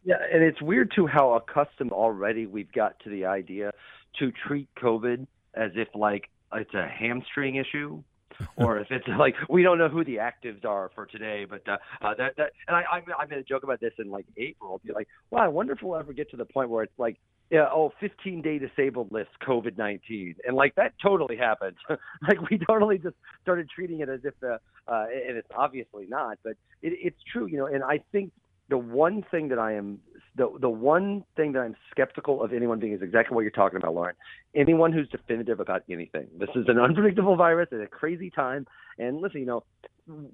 Yeah, 0.04 0.16
and 0.32 0.42
it's 0.42 0.62
weird 0.62 0.92
too 0.94 1.06
how 1.06 1.34
accustomed 1.34 1.90
already 1.90 2.46
we've 2.46 2.70
got 2.72 2.98
to 3.00 3.10
the 3.10 3.26
idea 3.26 3.72
to 4.18 4.32
treat 4.46 4.68
COVID 4.80 5.26
as 5.54 5.72
if 5.74 5.88
like 5.94 6.30
it's 6.54 6.72
a 6.74 6.86
hamstring 6.86 7.56
issue. 7.56 8.02
or 8.56 8.78
if 8.78 8.86
it's 8.90 9.06
like 9.18 9.34
we 9.50 9.62
don't 9.62 9.76
know 9.76 9.90
who 9.90 10.02
the 10.02 10.16
actives 10.16 10.64
are 10.64 10.90
for 10.94 11.04
today, 11.04 11.44
but 11.44 11.60
uh, 11.68 11.76
uh, 12.00 12.14
that 12.14 12.36
that 12.38 12.52
and 12.68 12.76
I 12.76 12.84
I 12.90 13.02
I 13.18 13.26
made 13.26 13.38
a 13.38 13.42
joke 13.42 13.64
about 13.64 13.80
this 13.80 13.92
in 13.98 14.10
like 14.10 14.24
April. 14.38 14.80
Be 14.82 14.94
like, 14.94 15.08
well, 15.30 15.42
I 15.42 15.48
wonder 15.48 15.74
if 15.74 15.82
we'll 15.82 15.98
ever 15.98 16.14
get 16.14 16.30
to 16.30 16.38
the 16.38 16.46
point 16.46 16.70
where 16.70 16.82
it's 16.84 16.98
like, 16.98 17.18
yeah, 17.50 17.66
oh, 17.72 17.92
15 17.98 18.42
day 18.42 18.58
disabled 18.58 19.10
list, 19.10 19.30
COVID 19.46 19.76
19, 19.76 20.36
and 20.46 20.56
like 20.56 20.74
that 20.76 20.92
totally 21.02 21.36
happened. 21.36 21.76
like 21.88 22.48
we 22.48 22.58
totally 22.58 22.98
just 22.98 23.16
started 23.42 23.68
treating 23.68 24.00
it 24.00 24.08
as 24.08 24.20
if 24.24 24.34
the 24.40 24.60
uh, 24.86 25.06
and 25.28 25.36
it's 25.36 25.48
obviously 25.56 26.06
not, 26.08 26.38
but 26.44 26.52
it, 26.82 26.92
it's 27.02 27.18
true, 27.32 27.46
you 27.46 27.58
know. 27.58 27.66
And 27.66 27.82
I 27.82 28.02
think 28.12 28.32
the 28.68 28.78
one 28.78 29.24
thing 29.30 29.48
that 29.48 29.58
I 29.58 29.74
am 29.74 29.98
the 30.36 30.48
the 30.60 30.70
one 30.70 31.24
thing 31.36 31.52
that 31.52 31.60
I'm 31.60 31.74
skeptical 31.90 32.42
of 32.42 32.52
anyone 32.52 32.78
being 32.78 32.92
is 32.92 33.02
exactly 33.02 33.34
what 33.34 33.40
you're 33.42 33.50
talking 33.50 33.76
about, 33.76 33.94
Loren. 33.94 34.14
Anyone 34.54 34.92
who's 34.92 35.08
definitive 35.08 35.58
about 35.58 35.82
anything. 35.90 36.28
This 36.38 36.50
is 36.54 36.66
an 36.68 36.78
unpredictable 36.78 37.36
virus 37.36 37.68
at 37.72 37.80
a 37.80 37.88
crazy 37.88 38.30
time. 38.30 38.66
And 38.96 39.20
listen, 39.20 39.40
you 39.40 39.46
know, 39.46 39.64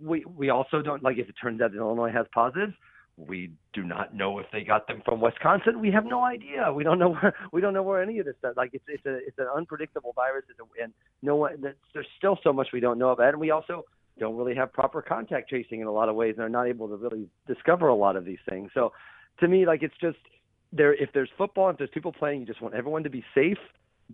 we 0.02 0.24
we 0.26 0.50
also 0.50 0.82
don't 0.82 1.02
like 1.02 1.16
if 1.16 1.30
it 1.30 1.34
turns 1.40 1.62
out 1.62 1.72
that 1.72 1.78
Illinois 1.78 2.12
has 2.12 2.26
positives. 2.34 2.74
We 3.18 3.52
do 3.72 3.82
not 3.82 4.14
know 4.14 4.38
if 4.38 4.46
they 4.52 4.62
got 4.62 4.86
them 4.86 5.00
from 5.04 5.22
Wisconsin. 5.22 5.80
We 5.80 5.90
have 5.90 6.04
no 6.04 6.22
idea. 6.22 6.70
We 6.70 6.84
don't 6.84 6.98
know 6.98 7.14
where 7.14 7.34
we 7.50 7.62
don't 7.62 7.72
know 7.72 7.82
where 7.82 8.02
any 8.02 8.18
of 8.18 8.26
this 8.26 8.34
stuff. 8.38 8.54
Like 8.56 8.70
it's 8.74 8.84
it's 8.88 9.06
a 9.06 9.16
it's 9.26 9.38
an 9.38 9.46
unpredictable 9.54 10.12
virus, 10.14 10.44
it's 10.50 10.58
a, 10.60 10.82
and 10.82 10.92
no 11.22 11.36
one. 11.36 11.62
There's 11.94 12.06
still 12.18 12.38
so 12.44 12.52
much 12.52 12.68
we 12.74 12.80
don't 12.80 12.98
know 12.98 13.10
about, 13.10 13.28
and 13.28 13.40
we 13.40 13.50
also 13.50 13.84
don't 14.18 14.36
really 14.36 14.54
have 14.54 14.72
proper 14.72 15.00
contact 15.00 15.48
tracing 15.48 15.80
in 15.80 15.86
a 15.86 15.92
lot 15.92 16.08
of 16.08 16.14
ways 16.14 16.34
and 16.36 16.44
are 16.44 16.48
not 16.48 16.66
able 16.66 16.88
to 16.88 16.96
really 16.96 17.26
discover 17.46 17.88
a 17.88 17.94
lot 17.94 18.16
of 18.16 18.24
these 18.24 18.38
things. 18.48 18.70
So 18.74 18.92
to 19.40 19.48
me, 19.48 19.66
like 19.66 19.82
it's 19.82 19.96
just 20.00 20.18
there. 20.72 20.94
If 20.94 21.10
there's 21.14 21.30
football, 21.38 21.70
if 21.70 21.78
there's 21.78 21.90
people 21.94 22.12
playing, 22.12 22.40
you 22.40 22.46
just 22.46 22.60
want 22.60 22.74
everyone 22.74 23.02
to 23.04 23.10
be 23.10 23.24
safe. 23.34 23.58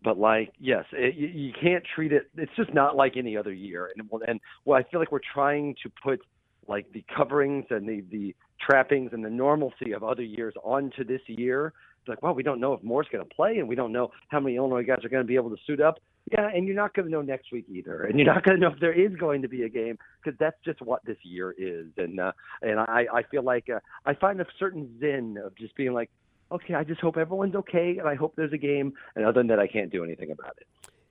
But 0.03 0.17
like, 0.17 0.53
yes, 0.59 0.85
it, 0.93 1.17
you, 1.17 1.27
you 1.27 1.53
can't 1.61 1.85
treat 1.95 2.13
it. 2.13 2.31
It's 2.37 2.53
just 2.57 2.73
not 2.73 2.97
like 2.97 3.17
any 3.17 3.37
other 3.37 3.53
year. 3.53 3.91
And 3.97 4.09
and 4.27 4.41
well, 4.65 4.79
I 4.79 4.89
feel 4.89 5.01
like 5.01 5.13
we're 5.13 5.21
trying 5.35 5.75
to 5.83 5.91
put 6.03 6.21
like 6.69 6.93
the 6.93 7.05
coverings 7.15 7.67
and 7.71 7.89
the 7.89 8.05
the 8.11 8.35
trappings 8.61 9.11
and 9.13 9.25
the 9.25 9.31
normalcy 9.31 9.93
of 9.93 10.03
other 10.03 10.23
years 10.23 10.55
onto 10.63 11.05
this 11.05 11.21
year. 11.27 11.73
It's 12.01 12.09
like, 12.09 12.23
well, 12.23 12.35
we 12.35 12.43
don't 12.43 12.61
know 12.61 12.73
if 12.73 12.83
Moore's 12.83 13.07
going 13.13 13.25
to 13.25 13.35
play, 13.35 13.59
and 13.59 13.69
we 13.69 13.77
don't 13.77 13.93
know 13.93 14.11
how 14.29 14.41
many 14.41 14.57
Illinois 14.57 14.83
guys 14.83 15.05
are 15.05 15.09
going 15.09 15.23
to 15.23 15.27
be 15.27 15.37
able 15.37 15.51
to 15.51 15.57
suit 15.67 15.81
up. 15.81 15.99
Yeah, 16.33 16.49
and 16.53 16.67
you're 16.67 16.77
not 16.77 16.95
going 16.95 17.07
to 17.07 17.13
know 17.13 17.23
next 17.23 17.53
week 17.53 17.67
either, 17.69 18.03
and 18.05 18.19
you're 18.19 18.33
not 18.33 18.45
going 18.45 18.57
to 18.57 18.61
know 18.61 18.73
if 18.73 18.81
there 18.81 18.93
is 18.93 19.15
going 19.17 19.43
to 19.43 19.49
be 19.49 19.63
a 19.63 19.69
game 19.69 19.99
because 20.23 20.39
that's 20.39 20.57
just 20.65 20.81
what 20.81 21.05
this 21.05 21.17
year 21.23 21.55
is. 21.57 21.87
And 21.97 22.19
uh, 22.19 22.33
and 22.61 22.79
I 22.81 23.07
I 23.13 23.23
feel 23.31 23.43
like 23.43 23.69
uh, 23.71 23.81
I 24.05 24.15
find 24.15 24.41
a 24.41 24.47
certain 24.59 24.99
zen 25.01 25.39
of 25.45 25.57
just 25.57 25.77
being 25.77 25.93
like, 25.93 26.11
okay, 26.51 26.75
I 26.75 26.85
just 26.85 27.01
hope 27.01 27.17
everyone's 27.17 27.55
okay, 27.57 27.99
and 27.99 28.09
I 28.09 28.15
hope 28.15 28.35
there's 28.37 28.53
a 28.53 28.59
game, 28.59 28.95
and 29.17 29.25
other 29.25 29.41
than 29.41 29.49
that, 29.49 29.59
I 29.59 29.67
can't 29.67 29.91
do 29.91 30.05
anything 30.05 30.31
about 30.31 30.57
it. 30.59 30.67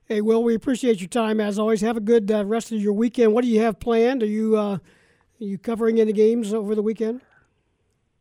Hey, 0.06 0.20
Will, 0.20 0.42
we 0.42 0.54
appreciate 0.54 1.00
your 1.00 1.08
time 1.08 1.40
as 1.40 1.58
always. 1.58 1.80
Have 1.80 1.96
a 1.96 2.00
good 2.00 2.30
uh, 2.30 2.44
rest 2.44 2.72
of 2.72 2.80
your 2.80 2.92
weekend. 2.92 3.32
What 3.32 3.44
do 3.44 3.48
you 3.48 3.60
have 3.60 3.78
planned? 3.78 4.22
Are 4.22 4.26
you 4.26 4.56
uh, 4.56 4.78
are 5.42 5.46
you 5.46 5.58
covering 5.58 6.00
any 6.00 6.12
games 6.12 6.54
over 6.54 6.74
the 6.74 6.82
weekend? 6.82 7.20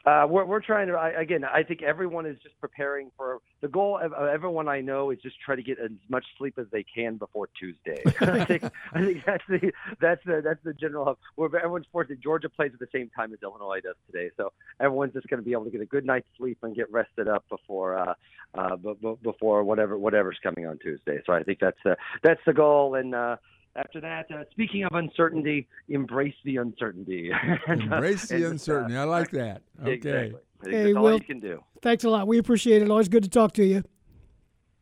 Uh, 0.04 0.26
we're 0.28 0.46
we're 0.46 0.60
trying 0.60 0.88
to 0.88 0.94
I, 0.94 1.10
again. 1.10 1.44
I 1.46 1.62
think 1.62 1.84
everyone 1.84 2.26
is 2.26 2.36
just 2.42 2.60
preparing 2.60 3.12
for 3.16 3.38
the 3.62 3.68
goal. 3.68 4.00
Of, 4.02 4.14
of 4.14 4.30
everyone 4.30 4.68
I 4.68 4.82
know 4.82 5.12
is 5.12 5.20
just 5.22 5.40
try 5.40 5.56
to 5.56 5.62
get 5.62 5.78
as 5.78 5.92
much 6.10 6.26
sleep 6.40 6.56
as 6.58 6.66
they 6.72 6.84
can 6.84 7.18
before 7.18 7.50
Tuesday. 7.60 8.02
I 8.22 8.44
think 8.46 8.64
I 8.94 9.06
think 9.06 9.24
that's 9.24 9.44
the 9.48 9.72
that's 10.00 10.26
the 10.26 10.42
that's 10.44 10.64
the 10.64 10.74
general. 10.74 11.20
Where 11.36 11.56
everyone's 11.56 11.86
fortunate. 11.92 12.20
Georgia 12.20 12.50
plays 12.50 12.72
at 12.74 12.80
the 12.80 12.88
same 12.92 13.12
time 13.16 13.32
as 13.32 13.40
Illinois 13.44 13.82
does 13.82 13.94
today, 14.08 14.32
so 14.38 14.52
everyone's 14.80 15.14
just 15.14 15.28
going 15.28 15.40
to 15.40 15.46
be 15.46 15.52
able 15.52 15.66
to 15.66 15.70
get 15.70 15.82
a 15.82 15.86
good 15.86 16.06
night's 16.06 16.28
sleep 16.36 16.58
and 16.64 16.76
get 16.76 16.92
rested 16.92 17.28
up 17.28 17.46
before 17.48 18.00
uh, 18.00 18.14
uh, 18.56 18.76
b- 18.78 18.96
b- 19.00 19.18
before 19.22 19.64
whatever 19.64 20.00
whatever's 20.00 20.40
coming 20.42 20.66
on 20.66 20.80
Tuesday. 20.80 21.22
So 21.28 21.34
I 21.34 21.44
think 21.44 21.60
that's 21.60 21.78
uh, 21.86 21.94
that's 22.24 22.42
the 22.48 22.54
goal. 22.54 22.96
And 22.96 23.14
uh, 23.14 23.36
after 23.76 24.02
that, 24.02 24.30
uh, 24.32 24.44
speaking 24.52 24.84
of 24.84 24.94
uncertainty, 24.94 25.68
embrace 25.90 26.34
the 26.44 26.58
uncertainty. 26.58 27.32
Embrace 27.68 28.28
the 28.28 28.46
uh, 28.46 28.50
uncertainty. 28.52 28.98
I 28.98 29.04
like 29.04 29.32
that. 29.32 29.62
Okay. 29.82 29.94
Exactly. 29.94 30.40
Hey, 30.64 30.84
that's 30.84 30.96
all 30.96 31.04
Will- 31.04 31.14
you 31.18 31.22
can 31.22 31.40
do. 31.40 31.64
Thanks 31.82 32.04
a 32.04 32.10
lot. 32.10 32.28
We 32.28 32.38
appreciate 32.38 32.82
it. 32.84 32.90
Always 32.90 33.10
good 33.10 33.24
to 33.24 33.30
talk 33.30 33.54
to 33.54 33.64
you. 33.66 33.84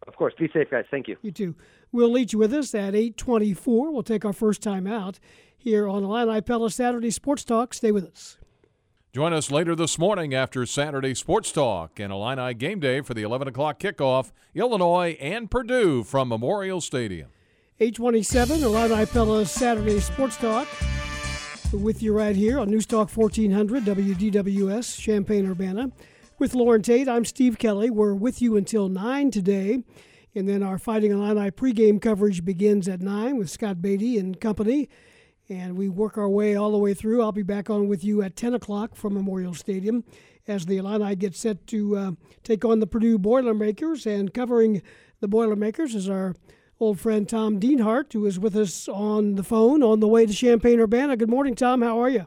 Of 0.07 0.15
course. 0.15 0.33
Be 0.37 0.49
safe, 0.51 0.69
guys. 0.69 0.85
Thank 0.91 1.07
you. 1.07 1.15
You 1.21 1.31
too. 1.31 1.55
We'll 1.91 2.11
lead 2.11 2.33
you 2.33 2.39
with 2.39 2.53
us 2.53 2.75
at 2.75 2.95
824. 2.95 3.91
We'll 3.91 4.03
take 4.03 4.25
our 4.25 4.33
first 4.33 4.61
time 4.61 4.85
out 4.87 5.19
here 5.57 5.87
on 5.87 6.03
Illini 6.03 6.41
Pella 6.41 6.69
Saturday 6.69 7.11
Sports 7.11 7.43
Talk. 7.45 7.73
Stay 7.73 7.91
with 7.91 8.05
us. 8.05 8.37
Join 9.13 9.33
us 9.33 9.49
later 9.49 9.75
this 9.75 9.97
morning 9.97 10.33
after 10.33 10.65
Saturday 10.65 11.15
Sports 11.15 11.51
Talk 11.51 11.99
and 11.99 12.11
Illini 12.11 12.53
Game 12.53 12.79
Day 12.79 13.01
for 13.01 13.13
the 13.13 13.23
11 13.23 13.47
o'clock 13.47 13.79
kickoff. 13.79 14.31
Illinois 14.53 15.17
and 15.19 15.49
Purdue 15.49 16.03
from 16.03 16.27
Memorial 16.29 16.81
Stadium. 16.81 17.29
827, 17.81 18.61
Illini 18.61 19.05
Pella 19.05 19.45
Saturday 19.45 20.01
Sports 20.01 20.35
Talk. 20.35 20.67
With 21.71 22.03
you 22.03 22.11
right 22.11 22.35
here 22.35 22.59
on 22.59 22.69
News 22.69 22.85
Talk 22.85 23.09
1400, 23.09 23.85
WDWS, 23.85 24.99
Champaign 24.99 25.49
Urbana. 25.49 25.89
With 26.39 26.55
Loren 26.55 26.81
Tate, 26.81 27.07
I'm 27.07 27.23
Steve 27.23 27.57
Kelly. 27.57 27.89
We're 27.89 28.13
with 28.13 28.41
you 28.41 28.57
until 28.57 28.89
9 28.89 29.31
today. 29.31 29.81
And 30.35 30.49
then 30.49 30.61
our 30.61 30.77
Fighting 30.77 31.11
Illini 31.11 31.51
pregame 31.51 32.01
coverage 32.01 32.43
begins 32.43 32.89
at 32.89 32.99
9 32.99 33.37
with 33.37 33.49
Scott 33.49 33.81
Beatty 33.81 34.17
and 34.17 34.41
company. 34.41 34.89
And 35.47 35.77
we 35.77 35.87
work 35.87 36.17
our 36.17 36.27
way 36.27 36.57
all 36.57 36.73
the 36.73 36.77
way 36.77 36.93
through. 36.93 37.21
I'll 37.21 37.31
be 37.31 37.43
back 37.43 37.69
on 37.69 37.87
with 37.87 38.03
you 38.03 38.21
at 38.21 38.35
10 38.35 38.55
o'clock 38.55 38.97
from 38.97 39.13
Memorial 39.13 39.53
Stadium 39.53 40.03
as 40.49 40.65
the 40.65 40.75
Illini 40.75 41.15
get 41.15 41.33
set 41.33 41.65
to 41.67 41.95
uh, 41.95 42.11
take 42.43 42.65
on 42.65 42.81
the 42.81 42.87
Purdue 42.87 43.17
Boilermakers. 43.17 44.05
And 44.05 44.33
covering 44.33 44.81
the 45.21 45.29
Boilermakers 45.29 45.95
is 45.95 46.09
our 46.09 46.35
old 46.79 46.99
friend 46.99 47.27
Tom 47.27 47.59
Dienhart, 47.59 48.13
who 48.13 48.25
is 48.25 48.39
with 48.39 48.55
us 48.55 48.87
on 48.87 49.35
the 49.35 49.43
phone 49.43 49.83
on 49.83 49.99
the 49.99 50.07
way 50.07 50.25
to 50.25 50.33
Champaign 50.33 50.79
Urbana. 50.79 51.17
Good 51.17 51.29
morning, 51.29 51.55
Tom. 51.55 51.81
How 51.81 51.99
are 52.01 52.09
you? 52.09 52.25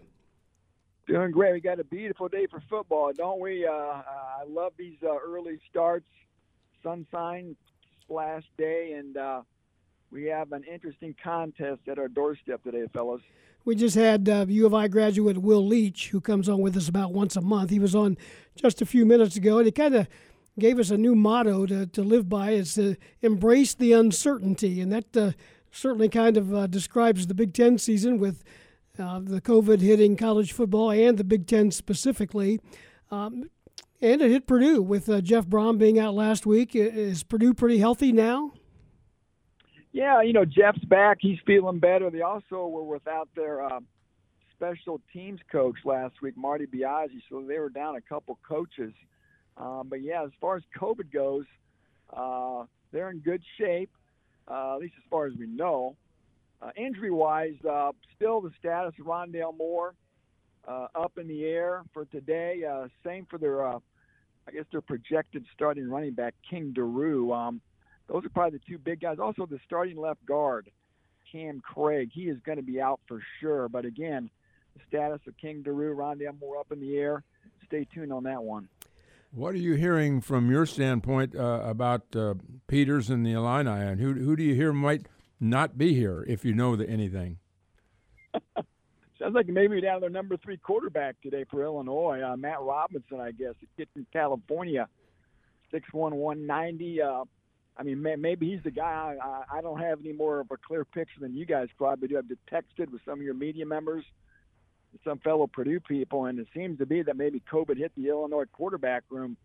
Doing 1.06 1.30
great. 1.30 1.54
We 1.54 1.60
got 1.60 1.80
a 1.80 1.84
beautiful 1.84 2.28
day 2.28 2.46
for 2.50 2.62
football, 2.68 3.12
don't 3.16 3.40
we? 3.40 3.66
Uh, 3.66 3.72
I 3.72 4.44
love 4.46 4.72
these 4.76 4.98
uh, 5.02 5.16
early 5.26 5.58
starts, 5.70 6.06
sunshine 6.82 7.56
splash 8.02 8.44
day, 8.58 8.92
and 8.98 9.16
uh, 9.16 9.42
we 10.10 10.24
have 10.26 10.52
an 10.52 10.64
interesting 10.64 11.14
contest 11.22 11.80
at 11.88 11.98
our 11.98 12.08
doorstep 12.08 12.62
today, 12.62 12.84
fellas. 12.92 13.22
We 13.64 13.74
just 13.74 13.96
had 13.96 14.28
uh, 14.28 14.44
U 14.48 14.66
of 14.66 14.74
I 14.74 14.88
graduate 14.88 15.38
Will 15.38 15.66
Leitch, 15.66 16.10
who 16.10 16.20
comes 16.20 16.48
on 16.48 16.60
with 16.60 16.76
us 16.76 16.88
about 16.88 17.12
once 17.12 17.36
a 17.36 17.40
month. 17.40 17.70
He 17.70 17.78
was 17.78 17.94
on 17.94 18.18
just 18.54 18.82
a 18.82 18.86
few 18.86 19.06
minutes 19.06 19.36
ago, 19.36 19.58
and 19.58 19.66
he 19.66 19.72
kind 19.72 19.94
of 19.94 20.08
gave 20.58 20.78
us 20.78 20.90
a 20.90 20.98
new 20.98 21.14
motto 21.14 21.66
to, 21.66 21.86
to 21.86 22.02
live 22.02 22.28
by 22.28 22.50
is 22.50 22.74
to 22.74 22.96
embrace 23.20 23.74
the 23.74 23.92
uncertainty. 23.92 24.80
And 24.80 24.92
that 24.92 25.16
uh, 25.16 25.32
certainly 25.70 26.08
kind 26.08 26.36
of 26.36 26.54
uh, 26.54 26.66
describes 26.66 27.26
the 27.26 27.34
Big 27.34 27.54
Ten 27.54 27.78
season 27.78 28.18
with 28.18 28.44
uh, 28.98 29.20
the 29.22 29.40
COVID 29.40 29.80
hitting 29.80 30.16
college 30.16 30.52
football 30.52 30.90
and 30.90 31.16
the 31.16 31.24
Big 31.24 31.46
Ten 31.46 31.70
specifically. 31.70 32.60
Um, 33.10 33.44
and 34.00 34.20
it 34.20 34.30
hit 34.30 34.46
Purdue 34.46 34.82
with 34.82 35.08
uh, 35.08 35.20
Jeff 35.20 35.46
Brohm 35.46 35.78
being 35.78 35.98
out 35.98 36.14
last 36.14 36.44
week. 36.44 36.74
Is 36.74 37.22
Purdue 37.22 37.54
pretty 37.54 37.78
healthy 37.78 38.12
now? 38.12 38.52
Yeah, 39.92 40.22
you 40.22 40.32
know, 40.32 40.44
Jeff's 40.44 40.84
back. 40.86 41.18
He's 41.20 41.38
feeling 41.46 41.78
better. 41.78 42.10
They 42.10 42.22
also 42.22 42.66
were 42.66 42.82
without 42.82 43.28
their 43.36 43.62
uh, 43.62 43.80
special 44.56 45.00
teams 45.12 45.40
coach 45.50 45.76
last 45.84 46.20
week, 46.22 46.36
Marty 46.36 46.66
Biagi, 46.66 47.20
so 47.28 47.44
they 47.46 47.58
were 47.58 47.68
down 47.68 47.96
a 47.96 48.00
couple 48.00 48.38
coaches. 48.46 48.92
Um, 49.56 49.86
but 49.88 50.02
yeah, 50.02 50.24
as 50.24 50.30
far 50.40 50.56
as 50.56 50.62
COVID 50.78 51.12
goes, 51.12 51.44
uh, 52.12 52.64
they're 52.92 53.10
in 53.10 53.18
good 53.18 53.42
shape, 53.58 53.90
uh, 54.48 54.74
at 54.74 54.80
least 54.80 54.94
as 54.98 55.04
far 55.10 55.26
as 55.26 55.34
we 55.38 55.46
know. 55.46 55.96
Uh, 56.60 56.70
injury 56.76 57.10
wise, 57.10 57.56
uh, 57.68 57.90
still 58.14 58.40
the 58.40 58.52
status 58.58 58.94
of 59.00 59.06
Rondale 59.06 59.56
Moore 59.56 59.94
uh, 60.68 60.86
up 60.94 61.18
in 61.18 61.26
the 61.26 61.44
air 61.44 61.82
for 61.92 62.04
today. 62.06 62.62
Same 63.04 63.26
for 63.28 63.38
their, 63.38 63.66
I 63.66 63.80
guess, 64.52 64.64
their 64.70 64.80
projected 64.80 65.44
starting 65.54 65.90
running 65.90 66.12
back, 66.12 66.34
King 66.48 66.72
Doerue. 66.72 67.32
Um, 67.32 67.60
those 68.08 68.24
are 68.24 68.28
probably 68.28 68.58
the 68.58 68.64
two 68.68 68.78
big 68.78 69.00
guys. 69.00 69.18
Also, 69.18 69.46
the 69.46 69.58
starting 69.66 69.96
left 69.96 70.24
guard, 70.26 70.70
Cam 71.30 71.60
Craig, 71.60 72.10
he 72.12 72.22
is 72.22 72.38
going 72.44 72.58
to 72.58 72.62
be 72.62 72.80
out 72.80 73.00
for 73.08 73.20
sure. 73.40 73.68
But 73.68 73.84
again, 73.84 74.30
the 74.74 74.80
status 74.88 75.20
of 75.26 75.36
King 75.38 75.62
Doerue, 75.62 75.96
Rondale 75.96 76.38
Moore 76.40 76.58
up 76.58 76.70
in 76.70 76.80
the 76.80 76.96
air. 76.96 77.24
Stay 77.66 77.86
tuned 77.92 78.12
on 78.12 78.24
that 78.24 78.42
one. 78.42 78.68
What 79.35 79.55
are 79.55 79.59
you 79.59 79.77
hearing 79.77 80.21
from 80.21 80.51
your 80.51 80.66
standpoint 80.66 81.35
uh, 81.35 81.62
about 81.64 82.14
uh, 82.14 82.35
Peters 82.66 83.09
and 83.09 83.25
the 83.25 83.33
Illini, 83.33 83.71
and 83.71 83.99
who 83.99 84.12
who 84.12 84.37
do 84.37 84.42
you 84.42 84.55
hear 84.55 84.75
might 84.75 85.07
not 85.40 85.79
be 85.79 85.95
here 85.95 86.23
if 86.29 86.45
you 86.45 86.53
know 86.53 86.77
the, 86.77 86.87
anything? 86.87 87.38
Sounds 89.18 89.35
like 89.35 89.47
maybe 89.47 89.81
down 89.81 90.03
their 90.03 90.11
number 90.11 90.37
three 90.37 90.59
quarterback 90.59 91.16
today 91.23 91.47
for 91.51 91.64
Illinois, 91.64 92.21
uh, 92.21 92.37
Matt 92.37 92.61
Robinson, 92.61 93.21
I 93.21 93.31
guess, 93.31 93.55
a 93.62 93.66
kid 93.79 93.88
from 93.95 94.07
California, 94.12 94.87
six 95.71 95.90
one 95.95 96.16
one 96.16 96.47
ninety. 96.47 97.01
Uh, 97.01 97.25
I 97.79 97.85
mean, 97.85 98.03
may, 98.03 98.16
maybe 98.16 98.51
he's 98.51 98.62
the 98.62 98.71
guy. 98.71 99.16
I, 99.18 99.45
I 99.59 99.61
don't 99.62 99.81
have 99.81 100.01
any 100.01 100.12
more 100.12 100.40
of 100.40 100.51
a 100.51 100.59
clear 100.59 100.85
picture 100.85 101.21
than 101.21 101.35
you 101.35 101.47
guys 101.47 101.68
probably 101.79 102.09
do. 102.09 102.18
I've 102.18 102.25
texted 102.53 102.92
with 102.92 103.01
some 103.07 103.21
of 103.21 103.23
your 103.23 103.33
media 103.33 103.64
members 103.64 104.05
some 105.05 105.18
fellow 105.18 105.46
Purdue 105.46 105.81
people, 105.81 106.26
and 106.26 106.38
it 106.38 106.48
seems 106.55 106.78
to 106.78 106.87
be 106.87 107.02
that 107.02 107.16
maybe 107.16 107.42
COVID 107.50 107.78
hit 107.78 107.92
the 107.96 108.09
Illinois 108.09 108.44
quarterback 108.52 109.05
room. 109.11 109.37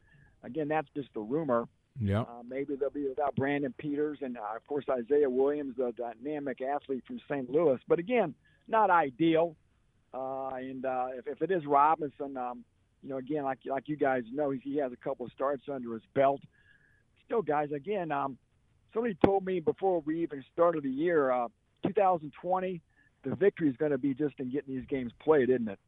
Again, 0.44 0.68
that's 0.68 0.88
just 0.96 1.10
a 1.16 1.20
rumor. 1.20 1.68
Yeah. 2.00 2.22
Uh, 2.22 2.44
maybe 2.48 2.76
they'll 2.76 2.90
be 2.90 3.08
without 3.08 3.36
Brandon 3.36 3.74
Peters 3.78 4.20
and, 4.22 4.38
uh, 4.38 4.56
of 4.56 4.66
course, 4.68 4.86
Isaiah 4.90 5.30
Williams, 5.30 5.76
the 5.78 5.94
dynamic 5.98 6.62
athlete 6.62 7.04
from 7.08 7.20
St. 7.28 7.50
Louis. 7.50 7.80
But 7.88 8.00
again, 8.00 8.36
not 8.68 8.90
ideal. 8.90 9.56
Uh, 10.14 10.50
and 10.56 10.86
uh, 10.86 11.08
if, 11.16 11.28
if 11.28 11.42
it 11.42 11.52
is 11.52 11.66
Robinson, 11.66 12.38
um, 12.38 12.64
you 13.04 13.10
know, 13.10 13.18
again, 13.18 13.44
like 13.44 13.60
like 13.66 13.88
you 13.88 13.96
guys 13.96 14.24
know, 14.32 14.52
he 14.52 14.78
has 14.78 14.92
a 14.92 14.96
couple 14.96 15.26
of 15.26 15.32
starts 15.32 15.64
under 15.72 15.94
his 15.94 16.04
belt. 16.14 16.42
Still, 17.26 17.42
guys, 17.42 17.72
again, 17.72 18.12
um, 18.12 18.38
somebody 18.94 19.18
told 19.24 19.46
me 19.46 19.60
before 19.60 20.02
we 20.02 20.24
even 20.24 20.44
started 20.54 20.84
the 20.84 20.90
year, 20.90 21.32
uh, 21.32 21.48
2020 21.86 22.82
the 23.24 23.36
victory 23.36 23.70
is 23.70 23.78
going 23.78 23.92
to 23.92 23.98
be 23.98 24.14
just 24.14 24.36
in 24.40 24.50
getting 24.52 24.76
these 24.76 24.86
games 24.86 25.12
played, 25.20 25.50
isn't 25.50 25.68
it? 25.68 25.80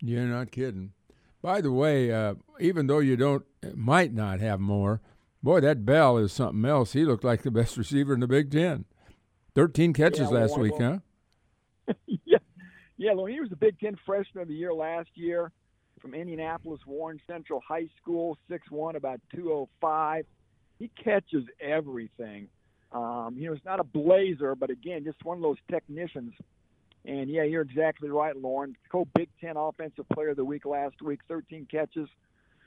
You're 0.00 0.24
not 0.24 0.50
kidding. 0.50 0.92
By 1.42 1.60
the 1.60 1.72
way, 1.72 2.12
uh, 2.12 2.34
even 2.60 2.86
though 2.86 2.98
you 2.98 3.16
don't, 3.16 3.44
might 3.74 4.12
not 4.12 4.40
have 4.40 4.60
Moore, 4.60 5.00
boy, 5.42 5.60
that 5.60 5.84
Bell 5.84 6.18
is 6.18 6.32
something 6.32 6.64
else. 6.64 6.92
He 6.92 7.04
looked 7.04 7.24
like 7.24 7.42
the 7.42 7.50
best 7.52 7.76
receiver 7.76 8.14
in 8.14 8.20
the 8.20 8.26
Big 8.26 8.50
Ten. 8.50 8.84
Thirteen 9.54 9.92
catches 9.92 10.20
yeah, 10.20 10.28
well, 10.28 10.40
last 10.40 10.58
week, 10.58 10.78
well, 10.78 11.02
huh? 11.88 11.94
yeah, 12.24 12.38
yeah. 12.96 13.12
Well, 13.14 13.26
he 13.26 13.40
was 13.40 13.50
the 13.50 13.56
Big 13.56 13.78
Ten 13.80 13.96
Freshman 14.06 14.42
of 14.42 14.48
the 14.48 14.54
Year 14.54 14.72
last 14.72 15.08
year 15.14 15.50
from 16.00 16.14
Indianapolis 16.14 16.80
Warren 16.86 17.20
Central 17.26 17.60
High 17.66 17.88
School, 18.00 18.36
six 18.48 18.70
one, 18.70 18.94
about 18.94 19.20
two 19.34 19.52
oh 19.52 19.68
five. 19.80 20.26
He 20.78 20.90
catches 21.02 21.44
everything. 21.60 22.48
Um, 22.92 23.34
you 23.36 23.48
know, 23.48 23.54
he's 23.54 23.64
not 23.64 23.80
a 23.80 23.84
blazer, 23.84 24.54
but 24.54 24.70
again, 24.70 25.04
just 25.04 25.24
one 25.24 25.38
of 25.38 25.42
those 25.42 25.58
technicians 25.70 26.32
and 27.04 27.30
yeah, 27.30 27.42
you're 27.44 27.62
exactly 27.62 28.08
right, 28.08 28.36
Loren. 28.36 28.76
Co 28.90 29.06
Big 29.14 29.28
Ten 29.40 29.56
Offensive 29.56 30.08
Player 30.12 30.30
of 30.30 30.36
the 30.36 30.44
Week 30.44 30.64
last 30.66 31.00
week, 31.00 31.20
13 31.28 31.66
catches 31.70 32.08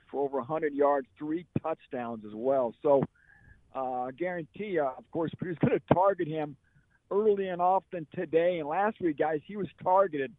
for 0.10 0.24
over 0.24 0.38
100 0.38 0.74
yards, 0.74 1.08
three 1.18 1.46
touchdowns 1.62 2.26
as 2.26 2.34
well. 2.34 2.74
So 2.82 3.04
uh, 3.74 4.12
guarantee 4.18 4.72
you, 4.72 4.84
of 4.84 5.10
course, 5.12 5.32
Purdue's 5.38 5.58
going 5.60 5.80
to 5.80 5.94
target 5.94 6.28
him 6.28 6.56
early 7.10 7.48
and 7.48 7.62
often 7.62 8.08
today. 8.14 8.60
And 8.60 8.68
last 8.68 9.00
week, 9.00 9.18
guys, 9.18 9.40
he 9.46 9.58
was 9.58 9.68
targeted 9.84 10.34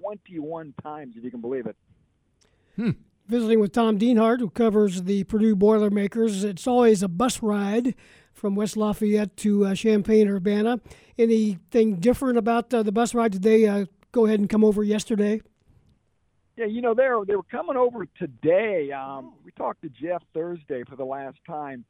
21 0.00 0.74
times, 0.82 1.14
if 1.16 1.24
you 1.24 1.30
can 1.30 1.40
believe 1.40 1.66
it. 1.66 1.76
Hmm. 2.76 2.90
Visiting 3.32 3.60
with 3.60 3.72
Tom 3.72 3.98
Dienhart, 3.98 4.40
who 4.40 4.50
covers 4.50 5.04
the 5.04 5.24
Purdue 5.24 5.56
Boilermakers. 5.56 6.44
It's 6.44 6.66
always 6.66 7.02
a 7.02 7.08
bus 7.08 7.42
ride 7.42 7.94
from 8.34 8.54
West 8.54 8.76
Lafayette 8.76 9.38
to 9.38 9.64
uh, 9.64 9.74
Champaign 9.74 10.28
Urbana. 10.28 10.80
Anything 11.16 11.96
different 11.96 12.36
about 12.36 12.74
uh, 12.74 12.82
the 12.82 12.92
bus 12.92 13.14
ride? 13.14 13.32
Did 13.32 13.42
they 13.42 13.66
uh, 13.66 13.86
go 14.12 14.26
ahead 14.26 14.38
and 14.38 14.50
come 14.50 14.62
over 14.62 14.84
yesterday? 14.84 15.40
Yeah, 16.58 16.66
you 16.66 16.82
know 16.82 16.92
they 16.92 17.08
were 17.08 17.24
they 17.24 17.34
were 17.34 17.42
coming 17.44 17.78
over 17.78 18.06
today. 18.18 18.92
Um, 18.92 19.32
we 19.42 19.50
talked 19.52 19.80
to 19.80 19.88
Jeff 19.88 20.22
Thursday 20.34 20.82
for 20.86 20.96
the 20.96 21.06
last 21.06 21.38
time, 21.46 21.86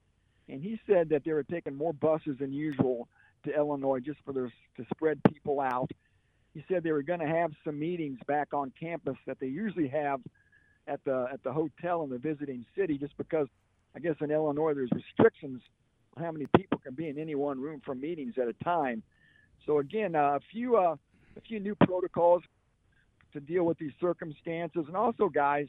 and 0.48 0.62
he 0.62 0.78
said 0.87 1.09
that 1.09 1.24
they 1.24 1.33
were 1.33 1.42
taking 1.42 1.74
more 1.74 1.92
buses 1.92 2.38
than 2.38 2.52
usual 2.52 3.09
to 3.46 3.52
Illinois 3.52 3.98
just 3.98 4.20
for 4.24 4.33
their 4.33 4.52
to 4.76 4.87
spread 4.94 5.20
people 5.28 5.59
out. 5.59 5.90
He 6.55 6.64
said 6.68 6.85
they 6.85 6.92
were 6.92 7.02
going 7.02 7.18
to 7.18 7.26
have 7.26 7.50
some 7.64 7.81
meetings 7.81 8.20
back 8.28 8.55
on 8.55 8.72
campus 8.78 9.16
that 9.26 9.40
they 9.40 9.48
usually 9.48 9.88
have 9.88 10.20
at 10.87 11.03
the 11.05 11.27
at 11.33 11.42
the 11.42 11.53
hotel 11.53 12.03
in 12.03 12.11
the 12.11 12.18
visiting 12.18 12.64
city, 12.77 12.99
just 12.99 13.16
because 13.16 13.49
I 13.95 14.01
guess 14.01 14.14
in 14.21 14.31
Illinois 14.31 14.75
there's 14.75 14.90
restrictions 14.92 15.62
on 16.16 16.25
how 16.25 16.33
many 16.33 16.47
people 16.57 16.79
can 16.79 16.95
be 16.95 17.09
in 17.09 17.18
any 17.18 17.35
one 17.35 17.61
room 17.61 17.81
for 17.85 17.95
meetings 17.95 18.35
at 18.40 18.49
a 18.49 18.64
time. 18.64 19.03
So 19.66 19.79
again, 19.79 20.14
uh, 20.14 20.37
a 20.37 20.40
few 20.51 20.77
uh, 20.77 20.97
a 21.37 21.40
few 21.47 21.61
new 21.61 21.75
protocols 21.75 22.42
to 23.33 23.40
deal 23.40 23.64
with 23.64 23.79
these 23.79 23.92
circumstances, 24.01 24.85
and 24.87 24.97
also, 24.97 25.29
guys, 25.29 25.66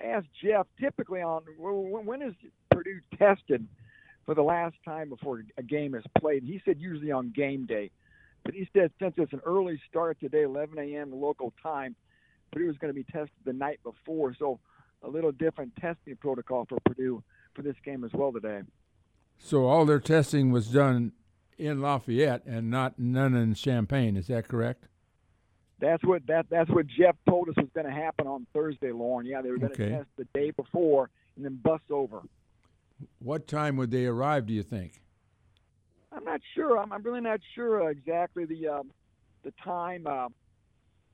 I 0.00 0.06
asked 0.06 0.28
Jeff 0.42 0.66
typically 0.78 1.22
on 1.22 1.42
when 1.58 2.22
is 2.22 2.34
Purdue 2.70 3.00
tested 3.18 3.66
for 4.26 4.34
the 4.34 4.42
last 4.42 4.76
time 4.84 5.08
before 5.08 5.42
a 5.56 5.62
game 5.62 5.94
is 5.94 6.04
played. 6.18 6.42
He 6.42 6.60
said 6.64 6.78
usually 6.78 7.12
on 7.12 7.32
game 7.34 7.66
day, 7.66 7.90
but 8.44 8.54
he 8.54 8.68
said 8.72 8.90
since 9.00 9.14
it's 9.16 9.32
an 9.32 9.40
early 9.44 9.80
start 9.88 10.18
today, 10.20 10.42
11 10.42 10.78
a.m. 10.78 11.12
local 11.12 11.52
time, 11.62 11.94
Purdue 12.52 12.70
is 12.70 12.78
going 12.78 12.92
to 12.92 12.94
be 12.94 13.04
tested 13.04 13.30
the 13.44 13.52
night 13.52 13.80
before, 13.82 14.34
so 14.38 14.60
a 15.02 15.08
little 15.08 15.32
different 15.32 15.74
testing 15.76 16.16
protocol 16.16 16.66
for 16.68 16.78
Purdue 16.84 17.22
for 17.54 17.62
this 17.62 17.76
game 17.84 18.04
as 18.04 18.12
well 18.12 18.32
today. 18.32 18.62
So 19.38 19.66
all 19.66 19.84
their 19.84 20.00
testing 20.00 20.50
was 20.50 20.68
done 20.68 21.12
in 21.58 21.80
Lafayette 21.80 22.44
and 22.46 22.70
not 22.70 22.98
none 22.98 23.34
in 23.34 23.54
Champaign. 23.54 24.16
Is 24.16 24.28
that 24.28 24.48
correct? 24.48 24.86
That's 25.80 26.02
what 26.04 26.26
that 26.28 26.46
that's 26.48 26.70
what 26.70 26.86
Jeff 26.86 27.16
told 27.28 27.48
us 27.48 27.56
was 27.56 27.68
going 27.74 27.86
to 27.86 27.92
happen 27.92 28.26
on 28.26 28.46
Thursday, 28.54 28.92
Loren. 28.92 29.26
Yeah, 29.26 29.42
they 29.42 29.50
were 29.50 29.58
going 29.58 29.74
to 29.74 29.84
okay. 29.84 29.96
test 29.96 30.08
the 30.16 30.26
day 30.32 30.50
before 30.50 31.10
and 31.36 31.44
then 31.44 31.58
bus 31.62 31.80
over. 31.90 32.22
What 33.18 33.48
time 33.48 33.76
would 33.76 33.90
they 33.90 34.06
arrive? 34.06 34.46
Do 34.46 34.54
you 34.54 34.62
think? 34.62 35.02
I'm 36.12 36.24
not 36.24 36.40
sure. 36.54 36.78
I'm, 36.78 36.92
I'm 36.92 37.02
really 37.02 37.20
not 37.20 37.40
sure 37.54 37.90
exactly 37.90 38.44
the 38.44 38.68
uh, 38.68 38.82
the 39.42 39.52
time. 39.62 40.06
Uh, 40.06 40.28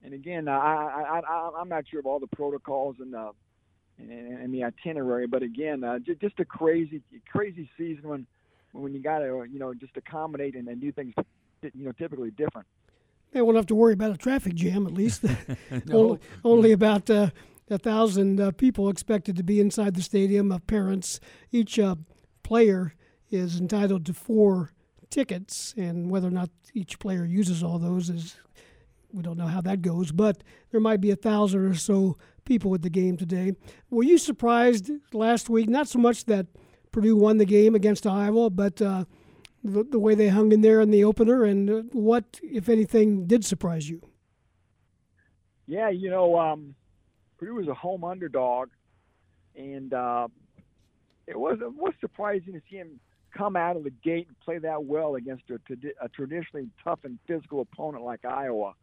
and 0.05 0.15
again, 0.15 0.49
I, 0.49 0.57
I, 0.57 1.21
I 1.21 1.51
I'm 1.59 1.69
not 1.69 1.85
sure 1.89 2.01
of 2.01 2.07
all 2.07 2.19
the 2.19 2.27
protocols 2.29 2.97
and 3.01 3.15
uh, 3.15 3.33
and, 3.99 4.11
and 4.11 4.55
the 4.55 4.65
itinerary. 4.65 5.27
But 5.27 5.43
again, 5.43 5.85
uh, 5.85 5.99
just, 5.99 6.21
just 6.21 6.41
a 6.41 6.45
crazy, 6.45 7.03
crazy 7.31 7.69
season 7.77 8.09
when 8.09 8.27
when 8.73 8.95
you 8.95 9.01
got 9.01 9.19
to 9.19 9.47
you 9.51 9.59
know 9.59 9.75
just 9.75 9.97
accommodate 9.97 10.55
and, 10.55 10.69
and 10.69 10.81
do 10.81 10.93
things 10.93 11.15
you 11.63 11.85
know 11.85 11.93
typically 11.93 12.31
different. 12.31 12.67
They 13.33 13.43
won't 13.43 13.57
have 13.57 13.67
to 13.67 13.75
worry 13.75 13.93
about 13.93 14.11
a 14.11 14.17
traffic 14.17 14.55
jam 14.55 14.87
at 14.87 14.93
least. 14.93 15.25
no. 15.87 15.99
only, 15.99 16.21
only 16.45 16.73
about 16.73 17.09
uh, 17.11 17.31
a 17.69 17.79
thousand 17.79 18.41
uh, 18.41 18.51
people 18.53 18.89
expected 18.89 19.37
to 19.37 19.43
be 19.43 19.61
inside 19.61 19.95
the 19.95 20.03
stadium. 20.03 20.51
Of 20.51 20.67
parents, 20.67 21.21
each 21.53 21.79
uh, 21.79 21.97
player 22.43 22.95
is 23.31 23.61
entitled 23.61 24.07
to 24.07 24.15
four 24.15 24.73
tickets, 25.11 25.75
and 25.77 26.11
whether 26.11 26.29
or 26.29 26.33
not 26.33 26.51
each 26.75 26.99
player 26.99 27.25
uses 27.25 27.63
all 27.63 27.79
those 27.79 28.11
is 28.11 28.37
we 29.12 29.23
don't 29.23 29.37
know 29.37 29.46
how 29.46 29.61
that 29.62 29.83
goes, 29.83 30.12
but 30.12 30.42
there 30.70 30.81
might 30.81 31.01
be 31.01 31.11
a 31.11 31.16
thousand 31.16 31.61
or 31.61 31.75
so 31.75 32.16
people 32.44 32.75
at 32.75 32.83
the 32.83 32.90
game 32.90 33.16
today. 33.16 33.53
Were 33.90 34.03
you 34.03 34.18
surprised 34.18 34.90
last 35.12 35.49
week? 35.49 35.68
Not 35.68 35.88
so 35.88 35.99
much 35.99 36.25
that 36.27 36.46
Purdue 36.92 37.16
won 37.16 37.38
the 37.38 37.44
game 37.44 37.75
against 37.75 38.07
Iowa, 38.07 38.51
but 38.51 38.81
uh, 38.83 39.05
the, 39.62 39.85
the 39.85 39.99
way 39.99 40.14
they 40.14 40.29
hung 40.29 40.53
in 40.53 40.61
there 40.61 40.81
in 40.81 40.90
the 40.90 41.05
opener, 41.05 41.44
and 41.44 41.92
what, 41.92 42.40
if 42.42 42.68
anything, 42.68 43.27
did 43.27 43.44
surprise 43.44 43.88
you? 43.88 44.01
Yeah, 45.66 45.90
you 45.90 46.11
know, 46.11 46.38
um, 46.38 46.75
Purdue 47.38 47.55
was 47.55 47.68
a 47.68 47.75
home 47.75 48.03
underdog, 48.03 48.70
and 49.55 49.94
uh, 49.94 50.29
it 51.27 51.38
was 51.38 51.59
it 51.61 51.73
was 51.73 51.92
surprising 52.01 52.55
to 52.55 52.61
see 52.68 52.77
him 52.77 52.99
come 53.37 53.55
out 53.55 53.77
of 53.77 53.85
the 53.85 53.90
gate 53.90 54.27
and 54.27 54.40
play 54.40 54.59
that 54.59 54.85
well 54.85 55.14
against 55.14 55.44
a, 55.51 55.61
a 56.03 56.09
traditionally 56.09 56.68
tough 56.83 56.99
and 57.05 57.18
physical 57.29 57.61
opponent 57.61 58.03
like 58.03 58.25
Iowa. 58.25 58.75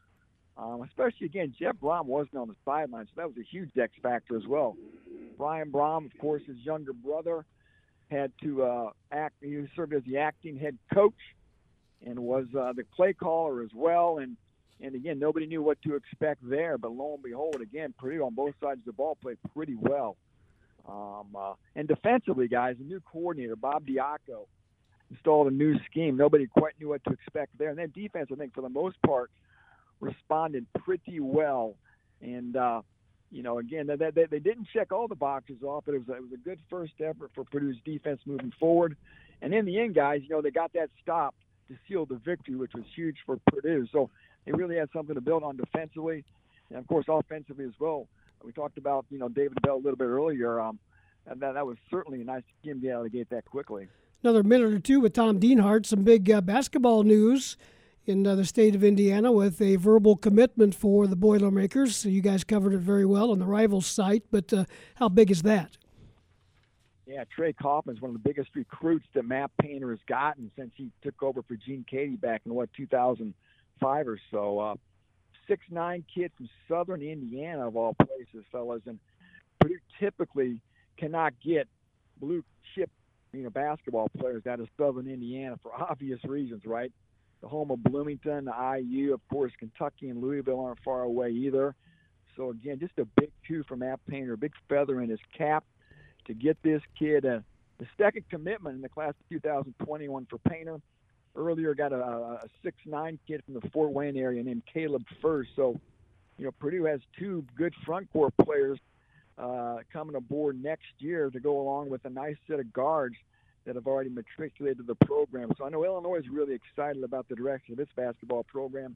Um, 0.58 0.82
especially 0.82 1.28
again, 1.28 1.54
Jeff 1.60 1.76
Brohm 1.76 2.06
wasn't 2.06 2.38
on 2.38 2.48
the 2.48 2.56
sidelines, 2.66 3.10
so 3.10 3.22
that 3.22 3.28
was 3.28 3.38
a 3.38 3.44
huge 3.44 3.70
X 3.80 3.94
factor 4.02 4.36
as 4.36 4.48
well. 4.48 4.76
Brian 5.38 5.72
Brohm, 5.72 6.06
of 6.06 6.18
course, 6.20 6.42
his 6.48 6.58
younger 6.58 6.94
brother, 6.94 7.46
had 8.10 8.32
to 8.42 8.64
uh, 8.64 8.90
act. 9.12 9.36
He 9.42 9.66
served 9.76 9.94
as 9.94 10.02
the 10.08 10.18
acting 10.18 10.58
head 10.58 10.78
coach 10.94 11.14
and 12.06 12.20
was 12.20 12.46
uh, 12.58 12.74
the 12.74 12.84
play 12.96 13.14
caller 13.14 13.62
as 13.62 13.70
well. 13.76 14.18
And 14.18 14.38
and 14.80 14.96
again, 14.96 15.20
nobody 15.20 15.48
knew 15.48 15.62
what 15.62 15.82
to 15.84 15.96
expect 15.96 16.48
there. 16.48 16.78
But 16.78 16.92
lo 16.92 17.16
and 17.16 17.24
behold, 17.24 17.58
again, 17.62 17.94
Purdue 17.98 18.24
on 18.24 18.34
both 18.34 18.54
sides 18.62 18.80
of 18.80 18.86
the 18.86 18.94
ball 18.94 19.18
played 19.22 19.38
pretty 19.54 19.76
well. 19.76 20.18
Um, 20.88 21.36
uh, 21.36 21.54
and 21.76 21.88
defensively, 21.88 22.48
guys, 22.48 22.78
a 22.80 22.84
new 22.84 23.02
coordinator, 23.02 23.56
Bob 23.56 23.86
Diaco, 23.86 24.46
installed 25.12 25.48
a 25.48 25.52
new 25.52 25.78
scheme. 25.90 26.16
Nobody 26.16 26.48
quite 26.48 26.74
knew 26.80 26.90
what 26.90 27.04
to 27.06 27.12
expect 27.12 27.58
there. 27.58 27.70
And 27.70 27.78
then 27.78 27.92
defense, 27.94 28.30
I 28.32 28.36
think, 28.36 28.54
for 28.54 28.62
the 28.62 28.70
most 28.70 28.98
part, 29.06 29.32
responded 30.00 30.66
pretty 30.84 31.20
well. 31.20 31.76
And 32.22 32.56
uh, 32.56 32.82
you 33.32 33.44
know, 33.44 33.60
again, 33.60 33.88
they, 33.88 34.12
they, 34.12 34.26
they 34.26 34.40
didn't 34.40 34.68
check 34.74 34.92
all 34.92 35.08
the 35.08 35.16
boxes 35.16 35.62
off, 35.64 35.84
but 35.86 35.96
it 35.96 36.00
was 36.00 36.10
a, 36.10 36.14
it 36.14 36.22
was 36.22 36.32
a 36.34 36.38
good 36.38 36.60
first 36.70 36.94
effort 37.00 37.32
for 37.36 37.44
Purdue's 37.44 37.78
defense 37.84 38.22
moving 38.26 38.54
forward. 38.60 38.96
And 39.42 39.54
in 39.54 39.66
the 39.66 39.80
end, 39.80 39.96
guys, 39.96 40.22
you 40.24 40.30
know, 40.30 40.42
they 40.42 40.52
got 40.52 40.74
that 40.74 40.90
stop 41.02 41.36
to 41.68 41.76
seal 41.88 42.06
the 42.06 42.16
victory, 42.16 42.56
which 42.56 42.74
was 42.74 42.86
huge 42.96 43.18
for 43.26 43.38
Purdue. 43.52 43.86
So 43.92 44.10
they 44.46 44.54
really 44.54 44.78
had 44.78 44.90
something 44.94 45.16
to 45.16 45.22
build 45.22 45.44
on 45.44 45.58
defensively, 45.58 46.24
and 46.70 46.80
of 46.80 46.88
course 46.88 47.06
offensively 47.08 47.66
as 47.66 47.74
well. 47.80 48.08
We 48.44 48.52
talked 48.52 48.78
about 48.78 49.06
you 49.10 49.18
know 49.18 49.30
David 49.30 49.62
Bell 49.62 49.76
a 49.76 49.84
little 49.84 49.98
bit 49.98 50.06
earlier, 50.06 50.60
um, 50.60 50.80
and 51.26 51.42
that 51.42 51.54
that 51.54 51.66
was 51.66 51.78
certainly 51.92 52.22
a 52.22 52.24
nice 52.24 52.44
game 52.64 52.76
to 52.76 52.80
get 52.80 52.94
out 52.94 53.06
of 53.06 53.12
the 53.12 53.18
gate 53.18 53.30
that 53.32 53.46
quickly. 53.46 53.90
Another 54.24 54.44
minute 54.44 54.74
or 54.74 54.80
two 54.80 55.00
with 55.00 55.14
Tom 55.14 55.40
Dienhart. 55.40 55.86
Some 55.86 56.04
big 56.04 56.30
uh, 56.32 56.42
basketball 56.42 57.04
news 57.04 57.58
in 58.08 58.26
uh, 58.26 58.36
the 58.36 58.46
state 58.46 58.74
of 58.74 58.84
Indiana 58.84 59.32
with 59.32 59.62
a 59.62 59.76
verbal 59.76 60.16
commitment 60.16 60.74
for 60.74 61.08
the 61.08 61.16
Boilermakers. 61.16 61.96
So 61.98 62.10
you 62.10 62.22
guys 62.22 62.44
covered 62.44 62.74
it 62.74 62.80
very 62.80 63.06
well 63.06 63.32
on 63.32 63.40
the 63.40 63.46
Rivals 63.46 63.86
site, 63.86 64.24
but 64.32 64.52
uh, 64.54 64.66
how 64.96 65.10
big 65.10 65.30
is 65.30 65.42
that? 65.44 65.78
Yeah, 67.06 67.24
Trey 67.34 67.54
Kaufman 67.54 67.96
is 67.96 68.02
one 68.02 68.10
of 68.10 68.22
the 68.22 68.28
biggest 68.28 68.50
recruits 68.56 69.06
that 69.14 69.24
Matt 69.24 69.52
Painter 69.62 69.92
has 69.92 70.00
gotten 70.08 70.52
since 70.58 70.72
he 70.76 70.92
took 71.02 71.22
over 71.24 71.42
for 71.42 71.56
Gene 71.56 71.86
Keady 71.92 72.20
back 72.20 72.42
in 72.46 72.54
what 72.54 72.70
2005 72.74 74.08
or 74.08 74.20
so. 74.32 74.60
Uh, 74.60 74.76
six 75.48 75.64
nine 75.70 76.04
kid 76.14 76.32
from 76.36 76.50
Southern 76.68 77.02
Indiana 77.02 77.68
of 77.68 77.78
all 77.78 77.94
places, 77.94 78.46
fellas, 78.52 78.82
and 78.86 79.00
Purdue 79.60 79.80
typically 80.00 80.62
cannot 80.98 81.34
get 81.44 81.68
blue 82.20 82.44
chip, 82.76 82.90
you 83.32 83.44
know, 83.44 83.50
basketball 83.50 84.10
players 84.20 84.46
out 84.46 84.60
of 84.60 84.68
Southern 84.78 85.08
Indiana 85.08 85.58
for 85.64 85.74
obvious 85.90 86.20
reasons, 86.26 86.66
right? 86.66 86.92
The 87.42 87.48
home 87.48 87.72
of 87.72 87.84
Bloomington, 87.84 88.46
the 88.46 88.82
IU, 88.82 89.14
of 89.14 89.22
course, 89.30 89.52
Kentucky 89.60 90.10
and 90.10 90.22
Louisville 90.22 90.60
aren't 90.60 90.80
far 90.84 91.04
away 91.04 91.30
either. 91.30 91.76
So 92.36 92.52
again, 92.52 92.80
just 92.80 92.98
a 93.00 93.06
big 93.20 93.32
two 93.48 93.64
from 93.64 93.80
Matt 93.80 94.00
Painter, 94.08 94.34
a 94.34 94.38
big 94.38 94.54
feather 94.70 95.02
in 95.02 95.10
his 95.10 95.20
cap 95.36 95.64
to 96.26 96.34
get 96.34 96.58
this 96.64 96.82
kid 96.98 97.26
a 97.26 97.44
the 97.80 97.86
second 97.98 98.26
commitment 98.30 98.76
in 98.76 98.82
the 98.82 98.90
class 98.90 99.10
of 99.10 99.30
2021 99.30 100.28
for 100.30 100.38
Painter. 100.50 100.82
Earlier, 101.36 101.76
got 101.76 101.94
a, 101.94 102.02
a 102.02 102.48
six-nine 102.64 103.20
kid 103.28 103.44
from 103.46 103.54
the 103.54 103.70
Fort 103.70 103.92
Wayne 103.92 104.18
area 104.18 104.42
named 104.42 104.64
Caleb 104.72 105.04
Furst. 105.22 105.52
So, 105.56 105.80
you 106.40 106.46
know, 106.46 106.52
Purdue 106.60 106.86
has 106.86 107.00
two 107.20 107.46
good 107.56 107.76
front 107.86 108.12
court 108.12 108.34
players 108.44 108.80
uh, 109.38 109.78
coming 109.94 110.16
aboard 110.16 110.62
next 110.62 110.88
year 110.98 111.30
to 111.30 111.40
go 111.40 111.62
along 111.62 111.92
with 111.92 112.04
a 112.06 112.10
nice 112.10 112.38
set 112.50 112.60
of 112.60 112.74
guards 112.74 113.16
that 113.68 113.76
have 113.76 113.86
already 113.86 114.10
matriculated 114.10 114.88
the 114.88 114.96
program. 114.96 115.52
So 115.58 115.66
I 115.66 115.70
know 115.70 115.84
Illinois 115.84 116.16
is 116.16 116.30
really 116.30 116.56
excited 116.56 117.04
about 117.04 117.28
the 117.28 117.36
direction 117.36 117.74
of 117.74 117.80
its 117.82 117.92
basketball 117.98 118.44
program. 118.44 118.96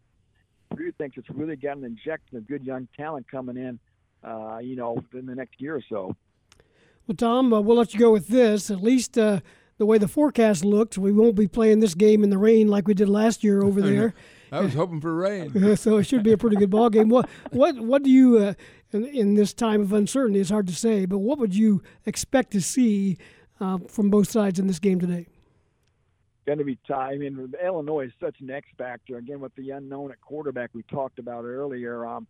Purdue 0.70 0.94
thinks 0.94 1.18
it's 1.18 1.30
really 1.30 1.58
got 1.58 1.76
an 1.76 1.84
injection 1.84 2.38
of 2.38 2.48
good 2.48 2.64
young 2.64 2.88
talent 2.98 3.30
coming 3.30 3.58
in, 3.58 3.78
uh, 4.24 4.60
you 4.60 4.78
know, 4.78 5.04
in 5.14 5.26
the 5.26 5.36
next 5.36 5.60
year 5.60 5.76
or 5.76 5.84
so. 5.90 6.16
Well, 7.06 7.18
Tom, 7.18 7.54
uh, 7.54 7.60
we'll 7.60 7.76
let 7.76 7.94
you 7.94 8.00
go 8.00 8.14
with 8.14 8.30
this. 8.30 8.72
At 8.72 8.82
least 8.82 9.18
uh, 9.18 9.42
the 9.78 9.86
way 9.86 9.98
the 9.98 10.08
forecast 10.08 10.64
looked, 10.64 10.98
we 10.98 11.12
won't 11.12 11.36
be 11.36 11.50
playing 11.50 11.82
this 11.82 11.94
game 11.94 12.24
in 12.24 12.30
the 12.30 12.38
rain 12.38 12.70
like 12.70 12.88
we 12.88 12.94
did 12.94 13.10
last 13.10 13.44
year 13.44 13.62
over 13.64 13.82
there. 13.82 14.14
I 14.54 14.62
was 14.62 14.74
hoping 14.74 15.02
for 15.02 15.14
rain. 15.14 15.76
so 15.76 15.98
it 15.98 16.06
should 16.06 16.24
be 16.24 16.32
a 16.32 16.38
pretty 16.38 16.56
good 16.56 16.70
ball 16.70 16.90
game. 16.90 17.10
What 17.10 17.30
what 17.52 17.78
what 17.78 18.04
do 18.04 18.10
you 18.10 18.38
uh, 18.38 18.54
in, 18.92 19.06
in, 19.06 19.34
this 19.36 19.54
time 19.54 19.82
of 19.82 19.92
uncertainty? 19.92 20.40
It's 20.40 20.50
hard 20.50 20.68
to 20.68 20.76
say, 20.76 21.06
but 21.06 21.20
what 21.20 21.40
would 21.40 21.56
you 21.56 21.82
expect 22.06 22.52
to 22.52 22.62
see 22.62 23.18
uh, 23.62 23.78
from 23.88 24.10
both 24.10 24.30
sides 24.30 24.60
in 24.60 24.68
this 24.68 24.80
game 24.80 25.00
today? 25.00 25.28
Going 26.46 26.58
to 26.58 26.66
be 26.66 26.78
tight. 26.88 27.14
I 27.14 27.18
mean, 27.18 27.54
Illinois 27.64 28.08
is 28.08 28.12
such 28.20 28.42
an 28.42 28.50
X 28.50 28.68
factor. 28.78 29.18
Again, 29.18 29.40
with 29.40 29.54
the 29.56 29.70
unknown 29.70 30.12
at 30.12 30.20
quarterback 30.22 30.72
we 30.74 30.84
talked 30.84 31.20
about 31.20 31.46
earlier. 31.46 32.06
Um, 32.06 32.28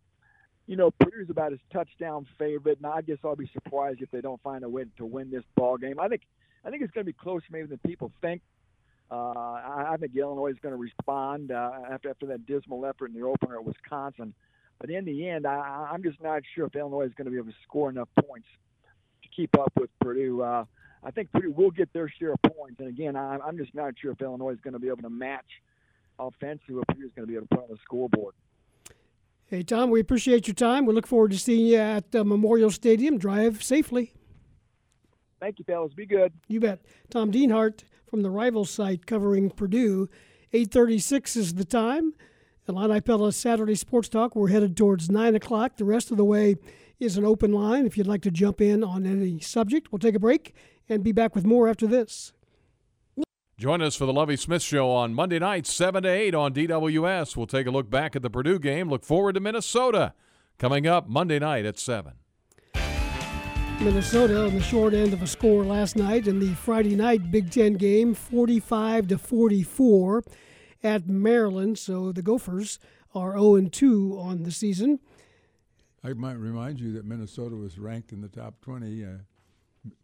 you 0.66 0.76
know, 0.76 0.90
Purdue's 0.90 1.30
about 1.30 1.50
his 1.50 1.60
touchdown 1.72 2.26
favorite, 2.38 2.78
and 2.78 2.86
I 2.86 3.00
guess 3.00 3.16
I'll 3.24 3.34
be 3.34 3.50
surprised 3.52 4.00
if 4.02 4.10
they 4.10 4.20
don't 4.20 4.40
find 4.42 4.62
a 4.64 4.68
way 4.68 4.84
to 4.98 5.06
win 5.06 5.30
this 5.30 5.42
ball 5.56 5.76
game. 5.76 5.98
I 5.98 6.08
think, 6.08 6.22
I 6.64 6.70
think 6.70 6.82
it's 6.82 6.92
going 6.92 7.04
to 7.04 7.12
be 7.12 7.16
closer 7.16 7.46
maybe 7.50 7.66
than 7.66 7.78
people 7.78 8.12
think. 8.20 8.42
Uh, 9.10 9.14
I, 9.14 9.86
I 9.92 9.96
think 9.96 10.14
Illinois 10.14 10.50
is 10.50 10.58
going 10.62 10.72
to 10.72 10.80
respond 10.80 11.50
uh, 11.50 11.70
after 11.90 12.10
after 12.10 12.26
that 12.26 12.46
dismal 12.46 12.86
effort 12.86 13.10
in 13.10 13.20
the 13.20 13.26
opener 13.26 13.56
at 13.56 13.64
Wisconsin. 13.64 14.34
But 14.80 14.90
in 14.90 15.04
the 15.04 15.28
end, 15.28 15.46
I, 15.46 15.88
I'm 15.92 16.02
just 16.02 16.22
not 16.22 16.42
sure 16.54 16.66
if 16.66 16.76
Illinois 16.76 17.06
is 17.06 17.12
going 17.14 17.26
to 17.26 17.30
be 17.30 17.36
able 17.36 17.50
to 17.50 17.56
score 17.62 17.90
enough 17.90 18.08
points 18.26 18.48
to 19.22 19.28
keep 19.28 19.58
up 19.58 19.72
with 19.78 19.90
Purdue. 20.00 20.42
Uh, 20.42 20.64
I 21.04 21.10
think 21.10 21.32
Purdue 21.32 21.50
will 21.50 21.70
get 21.70 21.92
their 21.92 22.08
share 22.08 22.32
of 22.32 22.42
points. 22.42 22.78
And 22.78 22.88
again, 22.88 23.16
I'm 23.16 23.56
just 23.56 23.74
not 23.74 23.94
sure 24.00 24.12
if 24.12 24.22
Illinois 24.22 24.52
is 24.52 24.60
going 24.60 24.74
to 24.74 24.78
be 24.78 24.88
able 24.88 25.02
to 25.02 25.10
match 25.10 25.44
offensively 26.18 26.76
what 26.76 26.86
Purdue 26.88 27.06
is 27.06 27.12
going 27.16 27.26
to 27.26 27.30
be 27.30 27.36
able 27.36 27.46
to 27.48 27.56
put 27.56 27.64
on 27.64 27.70
the 27.70 27.78
scoreboard. 27.84 28.34
Hey, 29.46 29.62
Tom, 29.62 29.90
we 29.90 30.00
appreciate 30.00 30.46
your 30.46 30.54
time. 30.54 30.86
We 30.86 30.94
look 30.94 31.06
forward 31.06 31.32
to 31.32 31.38
seeing 31.38 31.66
you 31.66 31.76
at 31.76 32.14
uh, 32.14 32.24
Memorial 32.24 32.70
Stadium. 32.70 33.18
Drive 33.18 33.62
safely. 33.62 34.12
Thank 35.40 35.58
you, 35.58 35.64
fellas. 35.64 35.92
Be 35.92 36.06
good. 36.06 36.32
You 36.48 36.60
bet. 36.60 36.80
Tom 37.10 37.32
Dienhart 37.32 37.82
from 38.08 38.22
the 38.22 38.30
rival 38.30 38.64
site 38.64 39.06
covering 39.06 39.50
Purdue. 39.50 40.08
8.36 40.54 41.36
is 41.36 41.54
the 41.54 41.64
time. 41.64 42.14
Illini 42.68 43.00
Pella 43.00 43.32
Saturday 43.32 43.74
Sports 43.74 44.08
Talk. 44.08 44.36
We're 44.36 44.48
headed 44.48 44.76
towards 44.76 45.10
9 45.10 45.34
o'clock. 45.34 45.76
The 45.76 45.84
rest 45.84 46.12
of 46.12 46.16
the 46.16 46.24
way 46.24 46.56
is 47.00 47.16
an 47.16 47.24
open 47.24 47.52
line 47.52 47.86
if 47.86 47.98
you'd 47.98 48.06
like 48.06 48.22
to 48.22 48.30
jump 48.30 48.60
in 48.60 48.84
on 48.84 49.04
any 49.04 49.40
subject. 49.40 49.90
We'll 49.90 49.98
take 49.98 50.14
a 50.14 50.20
break 50.20 50.54
and 50.92 51.02
be 51.02 51.12
back 51.12 51.34
with 51.34 51.44
more 51.44 51.68
after 51.68 51.86
this. 51.86 52.32
Join 53.58 53.80
us 53.80 53.94
for 53.94 54.06
the 54.06 54.12
Lovie 54.12 54.36
Smith 54.36 54.62
Show 54.62 54.90
on 54.90 55.14
Monday 55.14 55.38
nights, 55.38 55.72
7 55.72 56.02
to 56.02 56.08
8 56.08 56.34
on 56.34 56.52
DWS. 56.52 57.36
We'll 57.36 57.46
take 57.46 57.66
a 57.66 57.70
look 57.70 57.88
back 57.88 58.16
at 58.16 58.22
the 58.22 58.30
Purdue 58.30 58.58
game. 58.58 58.88
Look 58.88 59.04
forward 59.04 59.34
to 59.34 59.40
Minnesota 59.40 60.14
coming 60.58 60.86
up 60.86 61.08
Monday 61.08 61.38
night 61.38 61.64
at 61.64 61.78
7. 61.78 62.14
Minnesota 63.80 64.46
on 64.46 64.54
the 64.54 64.62
short 64.62 64.94
end 64.94 65.12
of 65.12 65.22
a 65.22 65.26
score 65.26 65.64
last 65.64 65.96
night 65.96 66.28
in 66.28 66.38
the 66.38 66.54
Friday 66.54 66.94
night 66.94 67.30
Big 67.30 67.50
Ten 67.50 67.74
game, 67.74 68.14
45 68.14 69.08
to 69.08 69.18
44 69.18 70.24
at 70.82 71.08
Maryland. 71.08 71.78
So 71.78 72.12
the 72.12 72.22
Gophers 72.22 72.78
are 73.14 73.32
0 73.32 73.68
2 73.70 74.18
on 74.18 74.44
the 74.44 74.52
season. 74.52 75.00
I 76.04 76.12
might 76.14 76.38
remind 76.38 76.80
you 76.80 76.92
that 76.94 77.04
Minnesota 77.04 77.54
was 77.54 77.78
ranked 77.78 78.12
in 78.12 78.20
the 78.20 78.28
top 78.28 78.60
20 78.62 79.04
uh, 79.04 79.08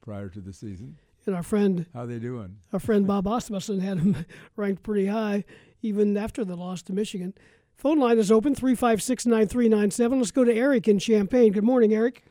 prior 0.00 0.28
to 0.28 0.40
the 0.40 0.52
season. 0.52 0.98
And 1.26 1.36
our 1.36 1.42
friend, 1.42 1.86
how 1.92 2.06
they 2.06 2.18
doing? 2.18 2.56
Our 2.72 2.80
friend 2.80 3.06
Bob 3.06 3.26
Asmussen 3.26 3.80
had 3.80 3.98
him 3.98 4.24
ranked 4.56 4.82
pretty 4.82 5.06
high, 5.06 5.44
even 5.82 6.16
after 6.16 6.44
the 6.44 6.56
loss 6.56 6.80
to 6.82 6.92
Michigan. 6.92 7.34
Phone 7.76 7.98
line 7.98 8.18
is 8.18 8.32
open 8.32 8.54
three 8.54 8.74
five 8.74 9.02
six 9.02 9.26
nine 9.26 9.46
three 9.46 9.68
nine 9.68 9.90
seven. 9.90 10.18
Let's 10.18 10.30
go 10.30 10.42
to 10.42 10.52
Eric 10.52 10.88
in 10.88 10.98
Champaign. 10.98 11.52
Good 11.52 11.64
morning, 11.64 11.92
Eric. 11.92 12.24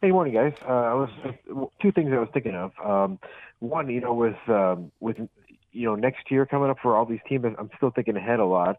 Hey, 0.00 0.08
good 0.08 0.12
morning, 0.12 0.34
guys. 0.34 0.52
Uh, 0.62 0.72
I 0.72 0.94
was 0.94 1.10
two 1.80 1.90
things 1.92 2.10
I 2.12 2.18
was 2.18 2.28
thinking 2.34 2.54
of. 2.54 2.72
Um, 2.84 3.18
one, 3.60 3.88
you 3.88 4.00
know, 4.00 4.14
with 4.14 4.36
um, 4.48 4.92
with 5.00 5.16
you 5.72 5.86
know 5.86 5.94
next 5.94 6.30
year 6.30 6.46
coming 6.46 6.70
up 6.70 6.78
for 6.82 6.96
all 6.96 7.06
these 7.06 7.20
teams, 7.28 7.44
I'm 7.44 7.70
still 7.76 7.90
thinking 7.90 8.16
ahead 8.16 8.40
a 8.40 8.46
lot. 8.46 8.76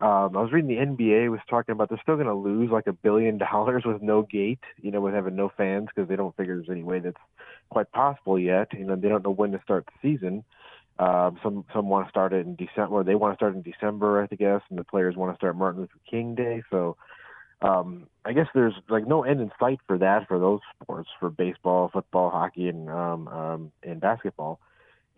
Um, 0.00 0.36
I 0.36 0.42
was 0.42 0.52
reading 0.52 0.68
the 0.68 1.04
NBA 1.04 1.30
was 1.30 1.40
talking 1.48 1.72
about 1.72 1.88
they're 1.88 2.00
still 2.02 2.16
going 2.16 2.26
to 2.26 2.34
lose 2.34 2.70
like 2.70 2.86
a 2.86 2.92
billion 2.92 3.38
dollars 3.52 3.84
with 3.84 4.02
no 4.02 4.22
gate, 4.22 4.60
you 4.80 4.90
know, 4.90 5.00
with 5.00 5.14
having 5.14 5.36
no 5.36 5.50
fans 5.56 5.88
because 5.94 6.08
they 6.08 6.16
don't 6.16 6.36
figure 6.36 6.56
there's 6.56 6.70
any 6.70 6.82
way 6.82 7.00
that's 7.00 7.16
quite 7.70 7.90
possible 7.92 8.38
yet. 8.38 8.68
You 8.72 8.84
know, 8.84 8.96
they 8.96 9.08
don't 9.08 9.24
know 9.24 9.30
when 9.30 9.52
to 9.52 9.60
start 9.62 9.86
the 9.86 9.92
season. 10.08 10.44
Um, 10.98 11.38
some 11.42 11.64
some 11.74 11.88
want 11.88 12.06
to 12.06 12.10
start 12.10 12.32
it 12.32 12.46
in 12.46 12.56
December. 12.56 13.04
They 13.04 13.14
want 13.14 13.34
to 13.34 13.36
start 13.36 13.54
in 13.54 13.62
December, 13.62 14.22
I 14.22 14.34
guess, 14.34 14.62
and 14.70 14.78
the 14.78 14.84
players 14.84 15.16
want 15.16 15.32
to 15.32 15.36
start 15.36 15.56
Martin 15.56 15.82
Luther 15.82 15.98
King 16.10 16.34
Day. 16.34 16.62
So 16.70 16.96
um, 17.62 18.06
I 18.24 18.32
guess 18.32 18.46
there's 18.54 18.74
like 18.88 19.06
no 19.06 19.22
end 19.22 19.40
in 19.40 19.50
sight 19.58 19.78
for 19.86 19.98
that 19.98 20.28
for 20.28 20.38
those 20.38 20.60
sports 20.82 21.08
for 21.20 21.30
baseball, 21.30 21.90
football, 21.92 22.30
hockey, 22.30 22.68
and 22.68 22.88
um, 22.90 23.28
um, 23.28 23.72
and 23.82 24.00
basketball. 24.00 24.58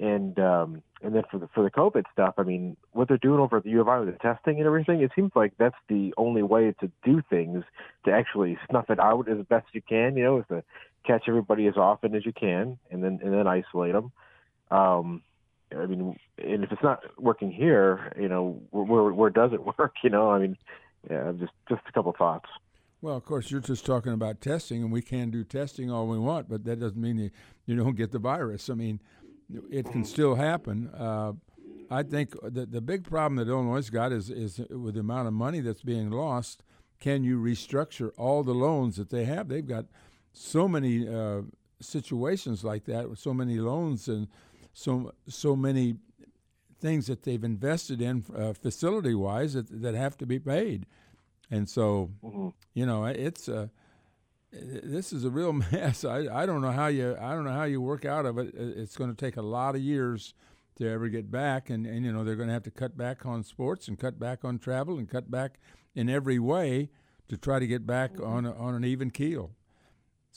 And 0.00 0.38
um, 0.38 0.82
and 1.02 1.14
then 1.14 1.24
for 1.30 1.38
the 1.38 1.48
for 1.54 1.64
the 1.64 1.70
COVID 1.70 2.04
stuff, 2.12 2.34
I 2.38 2.44
mean, 2.44 2.76
what 2.92 3.08
they're 3.08 3.18
doing 3.18 3.40
over 3.40 3.56
at 3.56 3.64
the 3.64 3.70
U 3.70 3.80
of 3.80 3.88
I 3.88 3.98
with 3.98 4.12
the 4.12 4.18
testing 4.18 4.58
and 4.58 4.66
everything, 4.66 5.00
it 5.00 5.10
seems 5.16 5.32
like 5.34 5.54
that's 5.58 5.76
the 5.88 6.14
only 6.16 6.42
way 6.42 6.72
to 6.80 6.90
do 7.04 7.20
things 7.28 7.64
to 8.04 8.12
actually 8.12 8.58
snuff 8.70 8.90
it 8.90 9.00
out 9.00 9.28
as 9.28 9.44
best 9.46 9.66
you 9.72 9.82
can. 9.82 10.16
You 10.16 10.24
know, 10.24 10.38
is 10.38 10.44
to 10.50 10.62
catch 11.04 11.24
everybody 11.26 11.66
as 11.66 11.76
often 11.76 12.14
as 12.14 12.24
you 12.24 12.32
can, 12.32 12.78
and 12.90 13.02
then 13.02 13.18
and 13.24 13.34
then 13.34 13.48
isolate 13.48 13.92
them. 13.92 14.12
Um, 14.70 15.22
I 15.76 15.86
mean, 15.86 16.16
and 16.38 16.64
if 16.64 16.72
it's 16.72 16.82
not 16.82 17.02
working 17.20 17.50
here, 17.50 18.12
you 18.18 18.28
know, 18.28 18.60
where 18.70 19.12
where 19.12 19.30
does 19.30 19.52
it 19.52 19.64
work? 19.78 19.94
You 20.04 20.10
know, 20.10 20.30
I 20.30 20.38
mean, 20.38 20.56
yeah, 21.10 21.32
just 21.38 21.52
just 21.68 21.82
a 21.88 21.92
couple 21.92 22.12
thoughts. 22.16 22.48
Well, 23.00 23.16
of 23.16 23.24
course, 23.24 23.50
you're 23.50 23.60
just 23.60 23.86
talking 23.86 24.12
about 24.12 24.40
testing, 24.40 24.82
and 24.82 24.90
we 24.90 25.02
can 25.02 25.30
do 25.30 25.44
testing 25.44 25.90
all 25.90 26.08
we 26.08 26.18
want, 26.18 26.48
but 26.48 26.64
that 26.64 26.80
doesn't 26.80 27.00
mean 27.00 27.18
you, 27.18 27.30
you 27.64 27.76
don't 27.76 27.94
get 27.94 28.10
the 28.10 28.18
virus. 28.18 28.68
I 28.68 28.74
mean, 28.74 29.00
it 29.70 29.90
can 29.90 30.04
still 30.04 30.34
happen. 30.34 30.88
Uh, 30.88 31.32
I 31.90 32.02
think 32.02 32.34
the 32.42 32.66
the 32.66 32.80
big 32.80 33.04
problem 33.04 33.36
that 33.36 33.50
Illinois 33.50 33.88
got 33.90 34.12
is 34.12 34.30
is 34.30 34.58
with 34.70 34.94
the 34.94 35.00
amount 35.00 35.28
of 35.28 35.34
money 35.34 35.60
that's 35.60 35.82
being 35.82 36.10
lost. 36.10 36.62
Can 37.00 37.22
you 37.22 37.40
restructure 37.40 38.10
all 38.18 38.42
the 38.42 38.54
loans 38.54 38.96
that 38.96 39.10
they 39.10 39.24
have? 39.24 39.48
They've 39.48 39.66
got 39.66 39.86
so 40.32 40.68
many 40.68 41.08
uh, 41.08 41.42
situations 41.80 42.64
like 42.64 42.84
that 42.84 43.08
with 43.08 43.18
so 43.18 43.32
many 43.32 43.58
loans 43.58 44.08
and 44.08 44.28
so 44.72 45.12
so 45.28 45.56
many 45.56 45.96
things 46.80 47.06
that 47.06 47.22
they've 47.22 47.42
invested 47.42 48.00
in 48.00 48.24
uh, 48.36 48.52
facility 48.52 49.14
wise 49.14 49.54
that 49.54 49.82
that 49.82 49.94
have 49.94 50.16
to 50.18 50.26
be 50.26 50.38
paid, 50.38 50.86
and 51.50 51.68
so 51.68 52.10
mm-hmm. 52.22 52.48
you 52.74 52.84
know 52.84 53.04
it's 53.06 53.48
a 53.48 53.70
this 54.52 55.12
is 55.12 55.24
a 55.24 55.30
real 55.30 55.52
mess. 55.72 56.04
I, 56.04 56.26
I 56.42 56.46
don't 56.46 56.60
know 56.62 56.72
how 56.72 56.86
you 56.86 57.16
I 57.20 57.34
don't 57.34 57.44
know 57.44 57.52
how 57.52 57.64
you 57.64 57.80
work 57.80 58.04
out 58.04 58.26
of 58.26 58.38
it. 58.38 58.54
It's 58.54 58.96
going 58.96 59.10
to 59.10 59.16
take 59.16 59.36
a 59.36 59.42
lot 59.42 59.74
of 59.74 59.80
years 59.80 60.34
to 60.76 60.88
ever 60.88 61.08
get 61.08 61.30
back, 61.30 61.70
and, 61.70 61.86
and 61.86 62.04
you 62.04 62.12
know 62.12 62.24
they're 62.24 62.36
going 62.36 62.48
to 62.48 62.54
have 62.54 62.62
to 62.64 62.70
cut 62.70 62.96
back 62.96 63.26
on 63.26 63.42
sports 63.42 63.88
and 63.88 63.98
cut 63.98 64.18
back 64.18 64.44
on 64.44 64.58
travel 64.58 64.98
and 64.98 65.08
cut 65.08 65.30
back 65.30 65.58
in 65.94 66.08
every 66.08 66.38
way 66.38 66.90
to 67.28 67.36
try 67.36 67.58
to 67.58 67.66
get 67.66 67.86
back 67.86 68.14
mm-hmm. 68.14 68.24
on 68.24 68.46
a, 68.46 68.54
on 68.54 68.74
an 68.74 68.84
even 68.84 69.10
keel. 69.10 69.52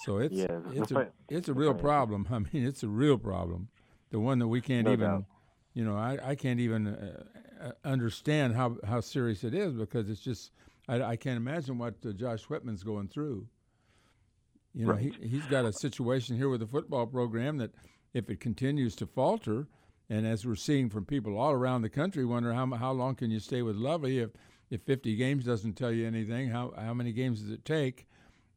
So 0.06 0.18
it's 0.18 0.34
yeah, 0.34 0.60
it's 0.72 0.92
a 0.92 1.12
it's 1.30 1.48
a 1.48 1.54
real 1.54 1.74
problem. 1.74 2.28
I 2.32 2.40
mean, 2.40 2.66
it's 2.66 2.84
a 2.84 2.88
real 2.88 3.18
problem. 3.18 3.70
The 4.10 4.20
one 4.20 4.40
that 4.40 4.48
we 4.48 4.60
can't 4.60 4.88
no 4.88 4.94
even, 4.94 5.10
doubt. 5.10 5.26
you 5.74 5.86
know, 5.86 5.96
I, 5.96 6.18
I 6.22 6.36
can't 6.36 6.60
even 6.60 6.88
uh, 6.88 7.24
uh, 7.62 7.72
understand 7.86 8.56
how 8.56 8.78
how 8.86 9.00
serious 9.00 9.44
it 9.44 9.54
is 9.54 9.74
because 9.74 10.10
it's 10.10 10.22
just 10.22 10.52
I, 10.88 11.02
I 11.02 11.16
can't 11.16 11.38
imagine 11.38 11.78
what 11.78 11.96
uh, 12.06 12.12
Josh 12.12 12.44
Whitman's 12.44 12.84
going 12.84 13.08
through. 13.08 13.48
You 14.74 14.86
know, 14.86 14.94
right. 14.94 15.14
he, 15.22 15.28
he's 15.28 15.46
got 15.46 15.66
a 15.66 15.74
situation 15.74 16.38
here 16.38 16.50
with 16.50 16.62
the 16.62 16.68
football 16.68 17.06
program 17.06 17.58
that 17.58 17.72
if 18.14 18.30
it 18.30 18.40
continues 18.40 18.96
to 18.98 19.06
falter, 19.06 19.68
and 20.10 20.26
as 20.26 20.46
we're 20.46 20.56
seeing 20.56 20.90
from 20.90 21.06
people 21.06 21.38
all 21.38 21.52
around 21.52 21.82
the 21.82 21.90
country, 21.90 22.26
wonder 22.26 22.54
how 22.54 22.66
how 22.76 22.92
long 22.92 23.16
can 23.16 23.32
you 23.32 23.40
stay 23.40 23.62
with 23.62 23.76
Lovie 23.76 24.20
if 24.20 24.32
if 24.70 24.82
50 24.84 25.16
games 25.16 25.46
doesn't 25.46 25.74
tell 25.74 25.92
you 25.92 26.08
anything? 26.08 26.50
How 26.50 26.74
how 26.78 26.94
many 26.94 27.12
games 27.12 27.42
does 27.42 27.52
it 27.52 27.66
take? 27.66 28.08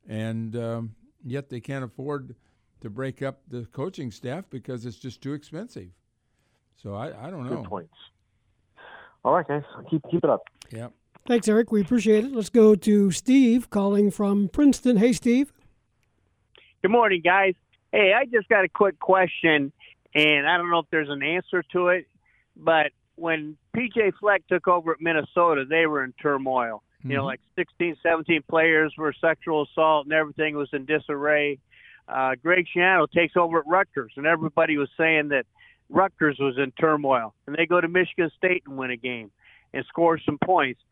And 0.08 0.54
um, 0.56 0.94
yet 1.24 1.48
they 1.48 1.60
can't 1.60 1.84
afford 1.84 2.34
to 2.80 2.90
break 2.90 3.22
up 3.22 3.40
the 3.48 3.64
coaching 3.72 4.10
staff 4.10 4.44
because 4.50 4.84
it's 4.84 4.98
just 4.98 5.22
too 5.22 5.32
expensive. 5.32 5.88
So 6.76 6.94
I, 6.94 7.26
I 7.26 7.30
don't 7.30 7.48
know. 7.48 7.56
Good 7.56 7.64
points. 7.64 7.94
All 9.24 9.34
right, 9.34 9.48
guys, 9.48 9.62
keep 9.90 10.02
keep 10.10 10.22
it 10.22 10.30
up. 10.30 10.42
Yeah. 10.70 10.88
Thanks, 11.26 11.48
Eric. 11.48 11.72
We 11.72 11.80
appreciate 11.80 12.26
it. 12.26 12.32
Let's 12.32 12.50
go 12.50 12.74
to 12.74 13.10
Steve 13.10 13.70
calling 13.70 14.10
from 14.10 14.50
Princeton. 14.50 14.98
Hey, 14.98 15.14
Steve. 15.14 15.53
Good 16.84 16.90
morning, 16.90 17.22
guys. 17.24 17.54
Hey, 17.92 18.12
I 18.14 18.26
just 18.26 18.46
got 18.50 18.62
a 18.66 18.68
quick 18.68 19.00
question, 19.00 19.72
and 20.14 20.46
I 20.46 20.58
don't 20.58 20.70
know 20.70 20.80
if 20.80 20.86
there's 20.90 21.08
an 21.08 21.22
answer 21.22 21.64
to 21.72 21.88
it, 21.88 22.06
but 22.54 22.92
when 23.16 23.56
PJ 23.74 24.12
Fleck 24.20 24.46
took 24.48 24.68
over 24.68 24.92
at 24.92 25.00
Minnesota, 25.00 25.64
they 25.66 25.86
were 25.86 26.04
in 26.04 26.12
turmoil. 26.20 26.82
Mm-hmm. 26.98 27.10
You 27.10 27.16
know, 27.16 27.22
mm-hmm. 27.22 27.28
like 27.28 27.40
16, 27.56 27.96
17 28.02 28.42
players 28.50 28.92
were 28.98 29.14
sexual 29.18 29.62
assault, 29.62 30.04
and 30.04 30.12
everything 30.12 30.58
was 30.58 30.68
in 30.74 30.84
disarray. 30.84 31.58
Uh, 32.06 32.34
Greg 32.42 32.66
Schiano 32.76 33.10
takes 33.10 33.34
over 33.34 33.60
at 33.60 33.66
Rutgers, 33.66 34.12
and 34.16 34.26
everybody 34.26 34.76
was 34.76 34.90
saying 34.98 35.28
that 35.28 35.46
Rutgers 35.88 36.36
was 36.38 36.58
in 36.58 36.70
turmoil, 36.72 37.32
and 37.46 37.56
they 37.56 37.64
go 37.64 37.80
to 37.80 37.88
Michigan 37.88 38.30
State 38.36 38.64
and 38.66 38.76
win 38.76 38.90
a 38.90 38.98
game 38.98 39.30
and 39.72 39.86
score 39.86 40.18
some 40.18 40.36
points. 40.44 40.82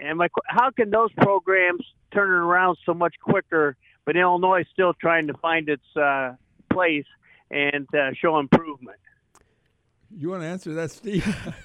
And 0.00 0.18
my, 0.18 0.26
how 0.46 0.70
can 0.72 0.90
those 0.90 1.12
programs 1.12 1.84
turn 2.12 2.30
it 2.30 2.44
around 2.44 2.78
so 2.84 2.94
much 2.94 3.14
quicker 3.22 3.76
but 4.10 4.16
Illinois 4.16 4.62
is 4.62 4.66
still 4.72 4.92
trying 4.92 5.28
to 5.28 5.34
find 5.34 5.68
its 5.68 5.84
uh, 5.94 6.32
place 6.68 7.04
and 7.48 7.86
uh, 7.94 8.10
show 8.20 8.40
improvement. 8.40 8.98
You 10.10 10.30
want 10.30 10.42
to 10.42 10.48
answer 10.48 10.74
that, 10.74 10.90
Steve? 10.90 11.24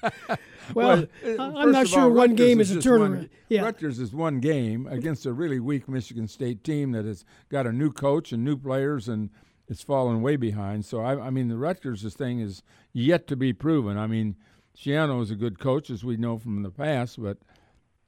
well, 0.72 1.06
well 1.24 1.58
I'm 1.58 1.72
not 1.72 1.88
sure 1.88 2.02
all, 2.02 2.12
one 2.12 2.36
game 2.36 2.60
is, 2.60 2.70
is 2.70 2.76
a 2.76 2.80
tournament. 2.80 3.22
One, 3.22 3.30
yeah. 3.48 3.62
Rutgers 3.62 3.98
is 3.98 4.12
one 4.12 4.38
game 4.38 4.86
against 4.86 5.26
a 5.26 5.32
really 5.32 5.58
weak 5.58 5.88
Michigan 5.88 6.28
State 6.28 6.62
team 6.62 6.92
that 6.92 7.04
has 7.04 7.24
got 7.48 7.66
a 7.66 7.72
new 7.72 7.90
coach 7.90 8.30
and 8.30 8.44
new 8.44 8.56
players 8.56 9.08
and 9.08 9.30
it's 9.66 9.82
fallen 9.82 10.22
way 10.22 10.36
behind. 10.36 10.84
So 10.84 11.00
I, 11.00 11.26
I 11.26 11.30
mean, 11.30 11.48
the 11.48 11.58
Rutgers 11.58 12.04
thing 12.14 12.38
is 12.38 12.62
yet 12.92 13.26
to 13.26 13.34
be 13.34 13.52
proven. 13.52 13.98
I 13.98 14.06
mean, 14.06 14.36
Schiano 14.78 15.20
is 15.20 15.32
a 15.32 15.34
good 15.34 15.58
coach, 15.58 15.90
as 15.90 16.04
we 16.04 16.16
know 16.16 16.38
from 16.38 16.62
the 16.62 16.70
past, 16.70 17.20
but 17.20 17.38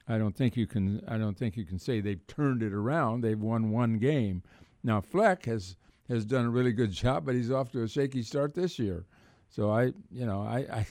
I 0.08 0.18
don't 0.18 0.34
think 0.34 0.56
you 0.56 0.66
can. 0.66 1.02
I 1.06 1.18
don't 1.18 1.36
think 1.36 1.56
you 1.56 1.64
can 1.64 1.78
say 1.78 2.00
they've 2.00 2.26
turned 2.26 2.62
it 2.62 2.72
around. 2.72 3.20
They've 3.20 3.38
won 3.38 3.70
one 3.70 3.98
game. 3.98 4.42
Now 4.82 5.00
Fleck 5.00 5.44
has 5.44 5.76
has 6.08 6.24
done 6.24 6.46
a 6.46 6.50
really 6.50 6.72
good 6.72 6.92
job, 6.92 7.26
but 7.26 7.34
he's 7.34 7.50
off 7.50 7.70
to 7.72 7.82
a 7.82 7.88
shaky 7.88 8.22
start 8.22 8.54
this 8.54 8.78
year. 8.78 9.04
So 9.50 9.70
I, 9.70 9.92
you 10.10 10.26
know, 10.26 10.42
I, 10.42 10.58
I 10.72 10.86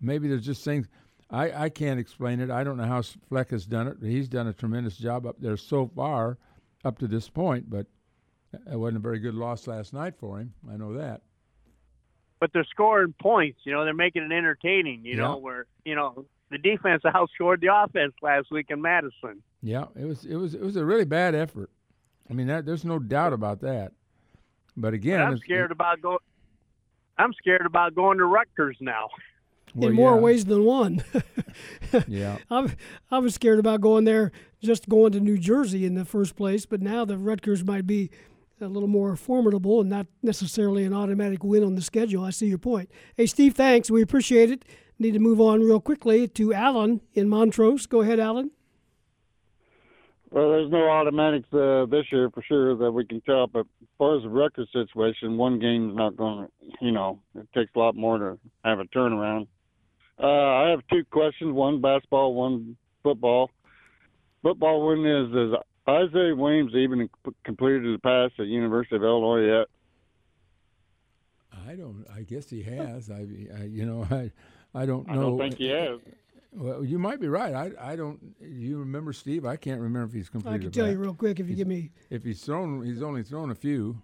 maybe 0.00 0.28
there's 0.28 0.44
just 0.44 0.64
things 0.64 0.88
I, 1.30 1.64
I 1.64 1.68
can't 1.68 1.98
explain 1.98 2.40
it. 2.40 2.50
I 2.50 2.64
don't 2.64 2.76
know 2.76 2.86
how 2.86 3.02
Fleck 3.02 3.50
has 3.50 3.66
done 3.66 3.88
it. 3.88 3.96
He's 4.00 4.28
done 4.28 4.46
a 4.46 4.52
tremendous 4.52 4.96
job 4.96 5.26
up 5.26 5.36
there 5.40 5.56
so 5.56 5.90
far, 5.94 6.38
up 6.84 6.98
to 6.98 7.08
this 7.08 7.28
point. 7.28 7.70
But 7.70 7.86
it 8.70 8.76
wasn't 8.76 8.98
a 8.98 9.00
very 9.00 9.18
good 9.18 9.34
loss 9.34 9.66
last 9.66 9.92
night 9.92 10.14
for 10.16 10.38
him. 10.38 10.54
I 10.70 10.76
know 10.76 10.94
that. 10.94 11.22
But 12.40 12.52
they're 12.52 12.64
scoring 12.64 13.14
points. 13.20 13.60
You 13.64 13.72
know, 13.72 13.84
they're 13.84 13.94
making 13.94 14.22
it 14.22 14.32
entertaining. 14.32 15.04
You 15.04 15.16
yeah. 15.16 15.22
know, 15.22 15.36
where 15.38 15.66
you 15.84 15.94
know 15.94 16.26
the 16.50 16.58
defense 16.58 17.02
outscored 17.04 17.60
the 17.60 17.74
offense 17.74 18.14
last 18.22 18.50
week 18.50 18.66
in 18.70 18.80
Madison. 18.80 19.42
Yeah, 19.62 19.86
it 19.96 20.04
was 20.04 20.24
it 20.24 20.36
was 20.36 20.54
it 20.54 20.62
was 20.62 20.76
a 20.76 20.84
really 20.84 21.04
bad 21.04 21.34
effort. 21.34 21.70
I 22.28 22.32
mean, 22.32 22.46
that, 22.46 22.64
there's 22.64 22.84
no 22.84 22.98
doubt 22.98 23.32
about 23.32 23.60
that. 23.60 23.92
But 24.76 24.94
again, 24.94 25.20
but 25.20 25.26
I'm 25.26 25.38
scared 25.38 25.70
it, 25.70 25.72
about 25.72 26.00
going. 26.00 26.18
I'm 27.16 27.32
scared 27.34 27.66
about 27.66 27.94
going 27.94 28.18
to 28.18 28.24
Rutgers 28.24 28.76
now. 28.80 29.08
Well, 29.74 29.90
in 29.90 29.96
more 29.96 30.14
yeah. 30.14 30.20
ways 30.20 30.44
than 30.44 30.64
one. 30.64 31.02
yeah, 32.08 32.38
I'm, 32.50 32.72
I 33.10 33.18
was 33.18 33.34
scared 33.34 33.58
about 33.58 33.80
going 33.80 34.04
there, 34.04 34.32
just 34.62 34.88
going 34.88 35.12
to 35.12 35.20
New 35.20 35.38
Jersey 35.38 35.84
in 35.84 35.94
the 35.94 36.04
first 36.04 36.36
place. 36.36 36.66
But 36.66 36.80
now 36.80 37.04
the 37.04 37.18
Rutgers 37.18 37.64
might 37.64 37.86
be 37.86 38.10
a 38.60 38.68
little 38.68 38.88
more 38.88 39.16
formidable 39.16 39.80
and 39.80 39.90
not 39.90 40.06
necessarily 40.22 40.84
an 40.84 40.94
automatic 40.94 41.42
win 41.42 41.64
on 41.64 41.74
the 41.74 41.82
schedule. 41.82 42.24
I 42.24 42.30
see 42.30 42.46
your 42.46 42.58
point. 42.58 42.90
Hey, 43.16 43.26
Steve, 43.26 43.54
thanks. 43.54 43.90
We 43.90 44.02
appreciate 44.02 44.50
it. 44.50 44.64
Need 44.98 45.12
to 45.12 45.18
move 45.18 45.40
on 45.40 45.60
real 45.60 45.80
quickly 45.80 46.28
to 46.28 46.54
Alan 46.54 47.00
in 47.14 47.28
Montrose. 47.28 47.86
Go 47.86 48.02
ahead, 48.02 48.20
Alan. 48.20 48.50
Well, 50.30 50.50
there's 50.50 50.70
no 50.70 50.88
automatics 50.88 51.46
uh, 51.52 51.86
this 51.86 52.06
year 52.10 52.28
for 52.30 52.42
sure 52.42 52.76
that 52.76 52.90
we 52.90 53.04
can 53.04 53.20
tell. 53.20 53.46
But 53.46 53.66
as 53.82 53.88
far 53.98 54.16
as 54.16 54.22
the 54.22 54.28
record 54.28 54.66
situation, 54.72 55.36
one 55.36 55.58
game's 55.60 55.94
not 55.96 56.16
going 56.16 56.46
to, 56.46 56.72
you 56.80 56.90
know, 56.90 57.20
it 57.36 57.46
takes 57.54 57.70
a 57.76 57.78
lot 57.78 57.94
more 57.94 58.18
to 58.18 58.38
have 58.64 58.80
a 58.80 58.84
turnaround. 58.84 59.46
Uh, 60.20 60.26
I 60.26 60.70
have 60.70 60.80
two 60.90 61.04
questions 61.10 61.52
one 61.52 61.80
basketball, 61.80 62.34
one 62.34 62.76
football. 63.02 63.50
Football 64.42 64.86
one 64.86 65.06
is 65.06 65.28
Is 65.32 65.58
Isaiah 65.88 66.34
Williams 66.34 66.72
even 66.74 67.08
completed 67.44 67.94
the 67.94 68.00
pass 68.00 68.30
at 68.38 68.46
University 68.46 68.96
of 68.96 69.02
Illinois 69.02 69.58
yet? 69.58 69.66
I 71.68 71.74
don't. 71.74 72.04
I 72.12 72.22
guess 72.22 72.50
he 72.50 72.62
has. 72.62 73.10
I, 73.10 73.26
I 73.56 73.64
you 73.64 73.86
know, 73.86 74.02
I 74.10 74.32
I 74.74 74.86
don't 74.86 75.06
know. 75.06 75.12
I 75.12 75.16
don't 75.16 75.38
think 75.38 75.58
he 75.58 75.68
has. 75.68 76.00
Well, 76.52 76.84
you 76.84 76.98
might 76.98 77.20
be 77.20 77.28
right. 77.28 77.54
I, 77.54 77.92
I 77.92 77.96
don't. 77.96 78.20
You 78.40 78.78
remember 78.78 79.12
Steve? 79.12 79.44
I 79.44 79.56
can't 79.56 79.80
remember 79.80 80.06
if 80.06 80.12
he's 80.12 80.28
completed. 80.28 80.60
I 80.60 80.62
can 80.62 80.70
tell 80.72 80.90
you 80.90 80.98
real 80.98 81.14
quick 81.14 81.40
if 81.40 81.46
you 81.46 81.50
he's, 81.50 81.58
give 81.58 81.66
me. 81.66 81.90
If 82.10 82.24
he's 82.24 82.42
thrown, 82.42 82.84
he's 82.84 83.02
only 83.02 83.22
thrown 83.22 83.50
a 83.50 83.54
few. 83.54 84.00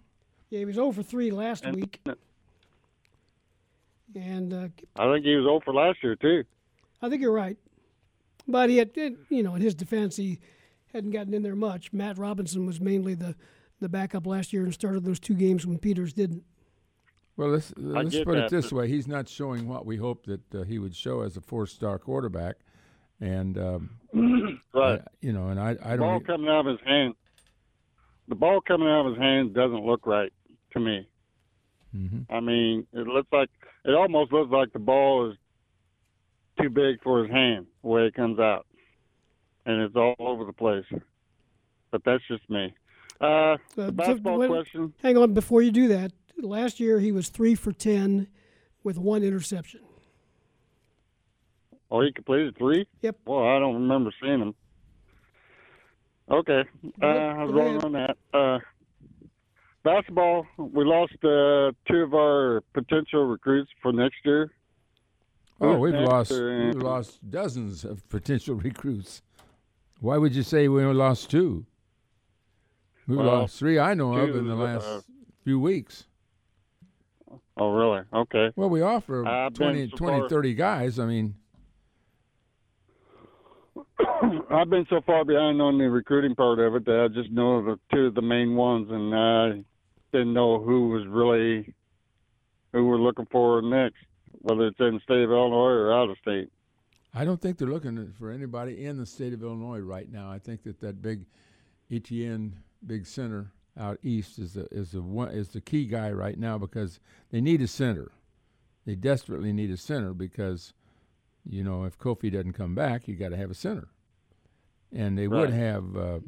Yeah, 0.49 0.59
he 0.59 0.65
was 0.65 0.77
over 0.77 1.01
3 1.01 1.31
last 1.31 1.63
and, 1.63 1.77
week. 1.77 2.01
And 4.13 4.53
uh, 4.53 4.67
I 4.97 5.13
think 5.13 5.25
he 5.25 5.35
was 5.35 5.47
over 5.47 5.73
last 5.73 6.03
year 6.03 6.17
too. 6.17 6.43
I 7.01 7.09
think 7.09 7.21
you're 7.21 7.31
right, 7.31 7.57
but 8.47 8.69
he 8.69 8.77
had, 8.77 8.91
you 8.95 9.43
know, 9.43 9.55
in 9.55 9.61
his 9.61 9.73
defense, 9.73 10.17
he 10.17 10.39
hadn't 10.93 11.11
gotten 11.11 11.33
in 11.33 11.41
there 11.41 11.55
much. 11.55 11.93
Matt 11.93 12.17
Robinson 12.17 12.65
was 12.65 12.81
mainly 12.81 13.13
the 13.13 13.35
the 13.79 13.89
backup 13.89 14.27
last 14.27 14.53
year 14.53 14.63
and 14.63 14.73
started 14.73 15.03
those 15.03 15.19
two 15.19 15.33
games 15.33 15.65
when 15.65 15.79
Peters 15.79 16.13
didn't. 16.13 16.43
Well, 17.37 17.49
let's 17.49 17.73
let's 17.77 18.09
get 18.11 18.25
put 18.25 18.37
it 18.37 18.49
this 18.51 18.71
way: 18.71 18.87
he's 18.87 19.07
not 19.07 19.27
showing 19.27 19.67
what 19.67 19.85
we 19.85 19.97
hoped 19.97 20.27
that 20.27 20.53
uh, 20.55 20.63
he 20.63 20.79
would 20.79 20.95
show 20.95 21.21
as 21.21 21.37
a 21.37 21.41
four-star 21.41 21.97
quarterback, 21.97 22.57
and 23.19 23.57
um, 23.57 23.89
Right. 24.73 24.99
I- 24.99 25.03
you 25.21 25.33
know, 25.33 25.47
and 25.49 25.59
I 25.59 25.77
I 25.83 25.91
the 25.93 25.97
ball 25.99 26.11
don't. 26.19 26.21
e- 26.21 26.25
coming 26.25 26.49
out 26.49 26.67
of 26.67 26.77
his 26.77 26.87
hand. 26.87 27.13
The 28.27 28.35
ball 28.35 28.61
coming 28.61 28.87
out 28.87 29.05
of 29.07 29.13
his 29.13 29.21
hand 29.21 29.53
doesn't 29.53 29.83
look 29.85 30.05
right 30.05 30.31
to 30.73 30.79
me. 30.79 31.07
Mhm. 31.95 32.25
I 32.29 32.39
mean, 32.39 32.85
it 32.93 33.07
looks 33.07 33.27
like 33.31 33.49
it 33.85 33.93
almost 33.93 34.31
looks 34.31 34.51
like 34.51 34.71
the 34.73 34.79
ball 34.79 35.31
is 35.31 35.37
too 36.61 36.69
big 36.69 37.01
for 37.01 37.23
his 37.23 37.31
hand 37.31 37.65
the 37.81 37.87
way 37.89 38.05
it 38.05 38.13
comes 38.13 38.39
out, 38.39 38.65
and 39.65 39.81
it's 39.81 39.95
all 39.95 40.15
over 40.19 40.45
the 40.45 40.53
place. 40.53 40.85
But 41.91 42.03
that's 42.05 42.23
just 42.27 42.47
me. 42.49 42.73
Uh, 43.19 43.25
Uh, 43.25 43.57
the 43.75 44.19
so 44.23 44.37
wait- 44.37 44.47
question. 44.49 44.93
Hang 45.01 45.17
on, 45.17 45.33
before 45.33 45.61
you 45.61 45.71
do 45.71 45.87
that, 45.89 46.11
last 46.37 46.79
year 46.79 46.99
he 46.99 47.11
was 47.11 47.29
three 47.29 47.55
for 47.55 47.71
ten 47.71 48.27
with 48.83 48.97
one 48.97 49.23
interception. 49.23 49.81
Oh, 51.89 52.01
he 52.01 52.11
completed 52.13 52.57
three. 52.57 52.87
Yep. 53.01 53.17
Well, 53.25 53.43
I 53.43 53.59
don't 53.59 53.73
remember 53.75 54.11
seeing 54.21 54.39
him. 54.39 54.55
Okay, 56.29 56.63
uh, 57.01 57.05
I 57.05 57.43
was 57.43 57.51
wrong 57.51 57.83
on 57.83 57.91
that. 57.91 58.15
Uh, 58.33 58.59
basketball, 59.83 60.45
we 60.57 60.85
lost 60.85 61.13
uh, 61.23 61.71
two 61.91 62.03
of 62.03 62.13
our 62.13 62.61
potential 62.73 63.25
recruits 63.25 63.69
for 63.81 63.91
next 63.91 64.15
year. 64.23 64.49
Oh, 65.59 65.77
we've 65.77 65.93
next, 65.93 66.09
lost 66.09 66.31
uh, 66.31 66.35
we've 66.35 66.75
lost 66.75 67.29
dozens 67.29 67.83
of 67.83 68.07
potential 68.07 68.55
recruits. 68.63 69.21
Why 69.99 70.17
would 70.17 70.33
you 70.33 70.43
say 70.43 70.69
we 70.69 70.83
only 70.83 70.95
lost 70.95 71.29
two? 71.29 71.65
We've 73.07 73.17
Well, 73.17 73.27
lost 73.27 73.59
three 73.59 73.77
I 73.77 73.93
know 73.93 74.13
of 74.13 74.33
in 74.33 74.47
the 74.47 74.55
last 74.55 74.85
uh, 74.87 75.01
few 75.43 75.59
weeks. 75.59 76.05
Oh, 77.57 77.71
really? 77.73 78.01
Okay. 78.13 78.51
Well, 78.55 78.69
we 78.69 78.81
offer 78.81 79.27
I've 79.27 79.53
20, 79.53 79.89
so 79.89 79.97
20 79.97 80.29
30 80.29 80.53
guys. 80.53 80.99
I 80.99 81.05
mean, 81.05 81.35
I've 84.49 84.69
been 84.69 84.85
so 84.89 85.01
far 85.05 85.25
behind 85.25 85.61
on 85.61 85.77
the 85.77 85.89
recruiting 85.89 86.35
part 86.35 86.59
of 86.59 86.75
it 86.75 86.85
that 86.85 86.99
I 87.03 87.07
just 87.13 87.31
know 87.31 87.63
the 87.63 87.79
two 87.93 88.07
of 88.07 88.15
the 88.15 88.21
main 88.21 88.55
ones, 88.55 88.87
and 88.89 89.13
I 89.13 89.63
didn't 90.11 90.33
know 90.33 90.61
who 90.61 90.89
was 90.89 91.05
really 91.07 91.73
who 92.73 92.87
we're 92.87 92.97
looking 92.97 93.27
for 93.31 93.61
next, 93.61 93.97
whether 94.31 94.67
it's 94.67 94.79
in 94.79 94.95
the 94.95 94.99
state 95.01 95.23
of 95.23 95.31
Illinois 95.31 95.71
or 95.71 95.93
out 95.93 96.09
of 96.09 96.17
state. 96.21 96.49
I 97.13 97.25
don't 97.25 97.41
think 97.41 97.57
they're 97.57 97.67
looking 97.67 98.13
for 98.17 98.31
anybody 98.31 98.85
in 98.85 98.97
the 98.97 99.05
state 99.05 99.33
of 99.33 99.43
Illinois 99.43 99.79
right 99.79 100.09
now. 100.09 100.31
I 100.31 100.39
think 100.39 100.63
that 100.63 100.79
that 100.79 101.01
big 101.01 101.25
ETN 101.91 102.53
big 102.85 103.05
center 103.05 103.51
out 103.79 103.99
east 104.03 104.37
is 104.39 104.53
the 104.53 104.67
is 104.71 104.91
the 104.91 105.01
one 105.01 105.29
is 105.29 105.49
the 105.49 105.61
key 105.61 105.85
guy 105.85 106.11
right 106.11 106.37
now 106.37 106.57
because 106.57 106.99
they 107.31 107.39
need 107.41 107.61
a 107.61 107.67
center. 107.67 108.11
They 108.85 108.95
desperately 108.95 109.53
need 109.53 109.71
a 109.71 109.77
center 109.77 110.13
because 110.13 110.73
you 111.45 111.63
know 111.63 111.85
if 111.85 111.97
Kofi 111.97 112.31
doesn't 112.31 112.53
come 112.53 112.75
back, 112.75 113.07
you 113.07 113.15
got 113.15 113.29
to 113.29 113.37
have 113.37 113.51
a 113.51 113.55
center. 113.55 113.87
And 114.93 115.17
they 115.17 115.27
would 115.29 115.51
have 115.51 115.95
uh, 115.95 116.19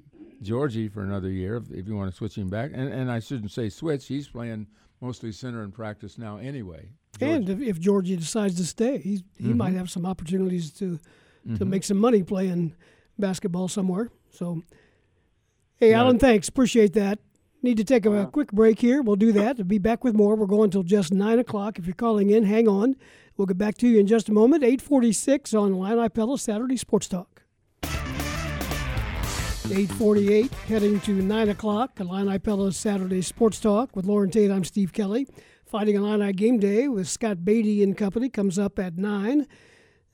Giorgi 0.42 0.90
for 0.90 1.02
another 1.04 1.30
year 1.30 1.58
if, 1.58 1.70
if 1.72 1.86
you 1.88 1.96
want 1.98 2.10
to 2.12 2.16
switch 2.16 2.38
him 2.38 2.50
back. 2.50 2.72
And 2.74 2.88
and 2.94 3.12
I 3.12 3.20
shouldn't 3.20 3.52
say 3.52 3.70
switch. 3.70 4.08
He's 4.08 4.28
playing 4.30 4.68
mostly 5.02 5.32
center 5.34 5.64
in 5.64 5.72
practice 5.72 6.18
now 6.18 6.38
anyway. 6.38 6.90
And 7.20 7.48
if, 7.50 7.60
if 7.62 7.80
Georgia 7.80 8.16
decides 8.16 8.56
to 8.56 8.66
stay, 8.66 8.98
he 9.00 9.24
he 9.38 9.50
Mm-hmm. 9.50 9.58
might 9.58 9.74
have 9.74 9.90
some 9.92 10.06
opportunities 10.06 10.72
to 10.80 11.00
to 11.58 11.66
make 11.66 11.84
some 11.84 11.98
money 11.98 12.24
playing 12.24 12.74
basketball 13.20 13.68
somewhere. 13.68 14.10
So, 14.32 14.62
hey, 15.76 15.90
Yeah. 15.90 16.00
Alan, 16.00 16.18
thanks. 16.18 16.48
Appreciate 16.48 16.94
that. 16.94 17.20
Need 17.64 17.78
to 17.78 17.84
take 17.86 18.06
a, 18.06 18.12
Uh-huh. 18.12 18.26
quick 18.26 18.52
break 18.52 18.80
here. 18.80 19.02
We'll 19.02 19.16
do 19.16 19.32
that. 19.32 19.58
We'll 19.58 19.66
be 19.66 19.78
back 19.78 20.04
with 20.04 20.14
more. 20.14 20.36
We're 20.36 20.46
going 20.48 20.66
until 20.66 20.84
just 20.84 21.14
nine 21.14 21.40
o'clock. 21.40 21.80
If 21.80 21.86
you're 21.88 21.96
calling 21.96 22.30
in, 22.30 22.44
hang 22.44 22.68
on. 22.68 22.96
We'll 23.38 23.46
get 23.48 23.58
back 23.58 23.78
to 23.78 23.88
you 23.88 24.00
in 24.00 24.06
just 24.06 24.28
a 24.30 24.34
moment. 24.34 24.64
Eight 24.64 24.82
forty-six 24.82 25.54
on 25.54 25.72
Illini 25.74 26.10
Pella 26.10 26.38
Saturday 26.38 26.76
Sports 26.78 27.08
Talk. 27.08 27.42
848, 29.66 30.52
heading 30.68 31.00
to 31.00 31.14
9 31.14 31.50
o'clock, 31.50 31.98
Illini 32.00 32.38
Pella 32.38 32.72
Saturday 32.74 33.22
Sports 33.22 33.60
Talk 33.62 33.96
with 33.96 34.06
Loren 34.06 34.30
Tate. 34.30 34.52
I'm 34.52 34.66
Steve 34.66 34.92
Kelly. 34.92 35.26
Fighting 35.66 35.96
Illini 35.96 36.34
Game 36.34 36.60
Day 36.60 36.90
with 36.90 37.08
Scott 37.08 37.46
Beatty 37.46 37.82
and 37.82 37.98
company 37.98 38.28
comes 38.30 38.60
up 38.60 38.78
at 38.78 38.98
9. 38.98 39.48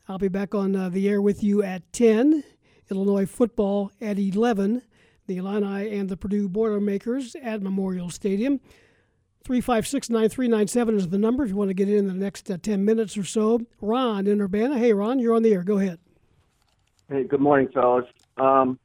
I'll 0.08 0.20
be 0.20 0.28
back 0.28 0.54
on 0.54 0.76
uh, 0.76 0.89
the 0.89 1.10
air 1.10 1.20
with 1.22 1.43
you 1.43 1.64
at 1.64 1.91
10. 1.93 2.43
Illinois 2.91 3.26
football 3.26 3.91
at 4.00 4.18
11. 4.20 4.84
The 5.30 5.38
Illini 5.38 5.95
and 5.95 6.09
the 6.09 6.17
Purdue 6.17 6.49
Boilermakers 6.49 7.36
at 7.43 7.61
Memorial 7.61 8.09
Stadium. 8.09 8.59
356 9.43 10.09
9397 10.09 10.97
is 10.97 11.09
the 11.09 11.19
number 11.19 11.43
if 11.43 11.51
you 11.51 11.55
want 11.55 11.69
to 11.69 11.75
get 11.75 11.88
in 11.88 11.99
in 11.99 12.07
the 12.07 12.13
next 12.15 12.49
uh, 12.49 12.57
10 12.57 12.84
minutes 12.84 13.15
or 13.15 13.23
so. 13.23 13.61
Ron 13.80 14.25
in 14.25 14.41
Urbana. 14.41 14.80
Hey, 14.80 14.91
Ron, 14.91 15.19
you're 15.19 15.36
on 15.36 15.43
the 15.43 15.53
air. 15.53 15.63
Go 15.63 15.77
ahead. 15.77 15.99
Hey, 17.09 17.25
good 17.25 17.41
morning, 17.41 17.69
fellas. 17.71 18.05
Um, 18.38 18.80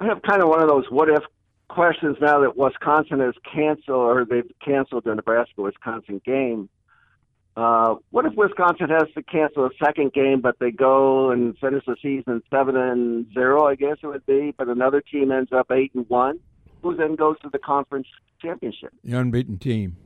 I 0.00 0.06
have 0.06 0.22
kind 0.22 0.42
of 0.42 0.48
one 0.48 0.60
of 0.60 0.68
those 0.68 0.86
what 0.90 1.08
if 1.08 1.22
questions 1.68 2.16
now 2.20 2.40
that 2.40 2.56
Wisconsin 2.56 3.20
has 3.20 3.34
canceled 3.44 3.88
or 3.96 4.24
they've 4.24 4.50
canceled 4.60 5.04
the 5.04 5.14
Nebraska 5.14 5.62
Wisconsin 5.62 6.20
game. 6.24 6.68
Uh, 7.56 7.94
what 8.10 8.26
if 8.26 8.34
Wisconsin 8.34 8.88
has 8.90 9.04
to 9.14 9.22
cancel 9.22 9.64
a 9.64 9.70
second 9.82 10.12
game, 10.12 10.40
but 10.40 10.58
they 10.58 10.72
go 10.72 11.30
and 11.30 11.56
finish 11.58 11.84
the 11.86 11.96
season 12.02 12.42
seven 12.50 12.76
and 12.76 13.32
zero? 13.32 13.66
I 13.66 13.76
guess 13.76 13.98
it 14.02 14.06
would 14.06 14.26
be, 14.26 14.52
but 14.56 14.68
another 14.68 15.00
team 15.00 15.30
ends 15.30 15.52
up 15.52 15.70
eight 15.70 15.92
and 15.94 16.08
one. 16.08 16.40
Who 16.82 16.96
then 16.96 17.14
goes 17.14 17.36
to 17.42 17.48
the 17.50 17.58
conference 17.58 18.08
championship? 18.42 18.92
The 19.04 19.16
unbeaten 19.16 19.58
team, 19.58 19.96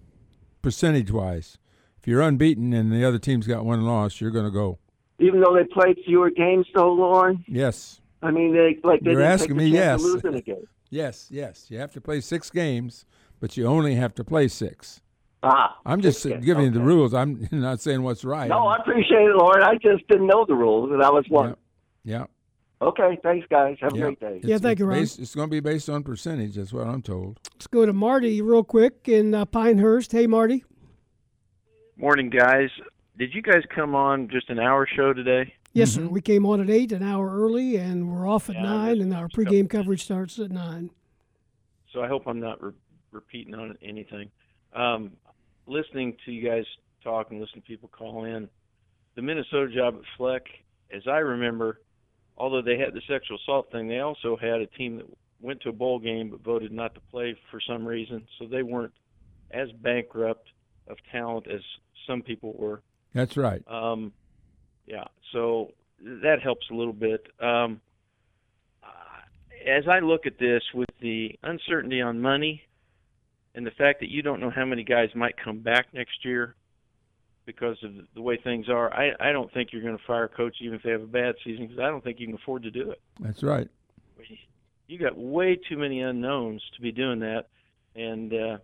percentage 0.63 1.11
wise. 1.11 1.59
If 1.99 2.07
you're 2.07 2.21
unbeaten 2.21 2.73
and 2.73 2.93
the 2.93 3.05
other 3.05 3.19
team's 3.19 3.47
got 3.47 3.65
one 3.65 3.83
loss, 3.83 4.21
you're 4.21 4.31
going 4.31 4.45
to 4.45 4.51
go. 4.51 4.79
Even 5.19 5.41
though 5.41 5.55
they 5.55 5.65
played 5.65 5.99
fewer 6.05 6.31
games, 6.31 6.67
though, 6.75 6.93
Loren. 6.93 7.45
Yes. 7.49 8.01
I 8.23 8.31
mean, 8.31 8.55
they 8.55 8.79
like 8.85 9.01
they 9.01 9.13
You're 9.13 9.23
asking 9.23 9.57
me, 9.57 9.67
yes. 9.67 10.03
to 10.03 10.29
a 10.29 10.41
game. 10.41 10.69
Yes, 10.91 11.29
yes. 11.31 11.67
You 11.69 11.79
have 11.79 11.93
to 11.93 12.01
play 12.01 12.21
six 12.21 12.51
games, 12.51 13.05
but 13.41 13.57
you 13.57 13.67
only 13.67 13.95
have 13.95 14.15
to 14.17 14.25
play 14.25 14.49
six. 14.49 15.01
Ah, 15.43 15.77
I'm 15.87 16.01
just 16.01 16.25
okay, 16.27 16.39
giving 16.41 16.65
you 16.65 16.71
the 16.71 16.81
rules. 16.81 17.15
I'm 17.15 17.49
not 17.53 17.81
saying 17.81 18.03
what's 18.03 18.25
right. 18.25 18.49
No, 18.49 18.67
I 18.67 18.79
appreciate 18.79 19.23
it, 19.23 19.37
Loren. 19.37 19.63
I 19.63 19.75
just 19.75 20.07
didn't 20.09 20.27
know 20.27 20.45
the 20.47 20.55
rules, 20.55 20.91
and 20.91 21.03
I 21.03 21.11
was 21.11 21.25
one. 21.29 21.55
Yeah. 22.05 22.25
Okay, 22.81 23.19
thanks, 23.23 23.47
guys. 23.51 23.77
Have 23.81 23.93
a 23.95 23.97
yeah. 23.97 24.03
great 24.05 24.21
day. 24.21 24.27
It's- 24.37 24.45
Yeah, 24.45 24.59
thank 24.59 24.79
you, 24.79 24.87
it's 24.87 24.91
Ron. 24.95 24.99
based- 25.01 25.19
it's 25.21 25.35
going 25.35 25.49
to 25.49 25.51
be 25.51 25.61
based 25.61 25.89
on 25.89 26.03
percentage. 26.03 26.55
That's 26.57 26.73
what 26.73 26.87
I'm 26.87 27.03
told. 27.03 27.39
Let's 27.55 27.67
go 27.67 27.85
to 27.87 27.93
Marty 27.93 28.41
real 28.43 28.65
quick 28.65 29.09
in 29.09 29.35
uh, 29.35 29.45
Pinehurst. 29.47 30.13
Hey, 30.13 30.27
Marty. 30.27 30.65
Morning, 31.97 32.31
guys. 32.31 32.71
Did 33.19 33.35
you 33.35 33.43
guys 33.43 33.63
come 33.75 33.95
on 33.95 34.29
just 34.29 34.49
an 34.51 34.59
hour 34.61 34.87
show 34.87 35.13
today? 35.13 35.53
Yes, 35.73 35.97
Mm-hmm. 35.97 36.07
sir. 36.07 36.11
We 36.13 36.21
came 36.21 36.47
on 36.47 36.61
at 36.61 36.71
8, 36.71 36.93
an 36.93 37.03
hour 37.03 37.29
early, 37.37 37.77
and 37.77 38.09
we're 38.13 38.29
off 38.29 38.49
at 38.49 38.55
Yeah, 38.57 38.63
9, 38.63 39.01
and 39.01 39.15
our 39.15 39.29
the 39.29 39.35
first 39.35 39.49
pregame 39.49 39.69
coverage 39.69 40.05
starts 40.05 40.39
at 40.39 40.51
9. 40.53 40.91
So 41.93 42.03
I 42.03 42.09
hope 42.09 42.25
I'm 42.27 42.41
not 42.41 42.63
re- 42.63 42.73
repeating 43.11 43.55
on 43.55 43.77
anything. 43.83 44.31
Um, 44.73 45.13
listening 45.69 46.17
to 46.25 46.33
you 46.33 46.49
guys 46.49 46.65
talk 47.03 47.31
and 47.31 47.41
listening 47.41 47.63
to 47.63 47.69
people 47.69 47.89
call 47.89 48.25
in, 48.25 48.49
the 49.17 49.23
Minnesota 49.23 49.75
job 49.75 49.97
at 49.97 50.03
Fleck, 50.17 50.43
as 50.95 51.03
I 51.07 51.19
remember, 51.19 51.81
although 52.37 52.63
they 52.63 52.79
had 52.79 52.95
the 52.95 53.03
sexual 53.09 53.39
assault 53.43 53.71
thing, 53.73 53.89
they 53.89 54.01
also 54.01 54.37
had 54.37 54.61
a 54.61 54.67
team 54.67 54.97
that 54.97 55.07
went 55.41 55.61
to 55.63 55.69
a 55.69 55.73
bowl 55.73 55.99
game 55.99 56.31
but 56.31 56.41
voted 56.41 56.73
not 56.73 56.95
to 56.95 57.01
play 57.11 57.37
for 57.51 57.61
some 57.61 57.87
reason. 57.87 58.27
So 58.39 58.47
they 58.47 58.63
weren't 58.63 58.95
as 59.51 59.71
bankrupt 59.83 60.49
of 60.89 60.97
talent 61.11 61.47
as 61.49 61.61
some 62.07 62.23
people 62.23 62.55
were. 62.57 62.83
That's 63.15 63.37
right. 63.37 63.63
Um, 63.69 64.13
yeah, 64.87 65.05
so 65.33 65.73
that 66.01 66.41
helps 66.43 66.67
a 66.71 66.75
little 66.75 66.93
bit. 66.93 67.27
Um, 67.41 67.81
uh, 68.83 69.69
as 69.69 69.89
I 69.89 69.99
look 70.01 70.27
at 70.27 70.39
this 70.39 70.63
with 70.75 70.89
the 71.01 71.39
uncertainty 71.43 72.01
on 72.01 72.21
money 72.21 72.63
and 73.59 73.67
the 73.67 73.73
fact 73.73 73.99
that 73.99 74.09
you 74.09 74.23
don't 74.23 74.39
know 74.39 74.51
how 74.51 74.65
many 74.65 74.85
guys 74.85 75.09
might 75.17 75.35
come 75.37 75.59
back 75.59 75.89
next 75.93 76.25
year 76.25 76.55
because 77.45 77.77
of 77.83 77.91
the 78.15 78.23
way 78.23 78.37
things 78.37 78.69
are, 78.69 78.95
I, 78.95 79.11
I 79.19 79.33
don't 79.33 79.53
think 79.53 79.73
you're 79.73 79.83
going 79.83 79.99
to 79.99 80.05
fire 80.07 80.25
a 80.25 80.29
coach 80.29 80.59
even 80.61 80.77
if 80.77 80.85
they 80.85 80.93
have 80.93 81.03
a 81.03 81.09
bad 81.09 81.35
season 81.43 81.67
because 81.67 81.81
I 81.81 81.89
don't 81.89 82.05
think 82.05 82.21
you 82.21 82.27
can 82.29 82.37
afford 82.37 82.63
to 82.63 82.71
do 82.71 82.93
it. 82.93 83.01
That's 83.19 83.43
right. 83.43 83.67
You 84.87 84.97
got 84.97 85.19
way 85.19 85.59
too 85.69 85.77
many 85.77 86.03
unknowns 86.03 86.63
to 86.77 86.81
be 86.81 86.93
doing 86.93 87.19
that, 87.19 87.47
and 87.97 88.33
uh, 88.33 88.59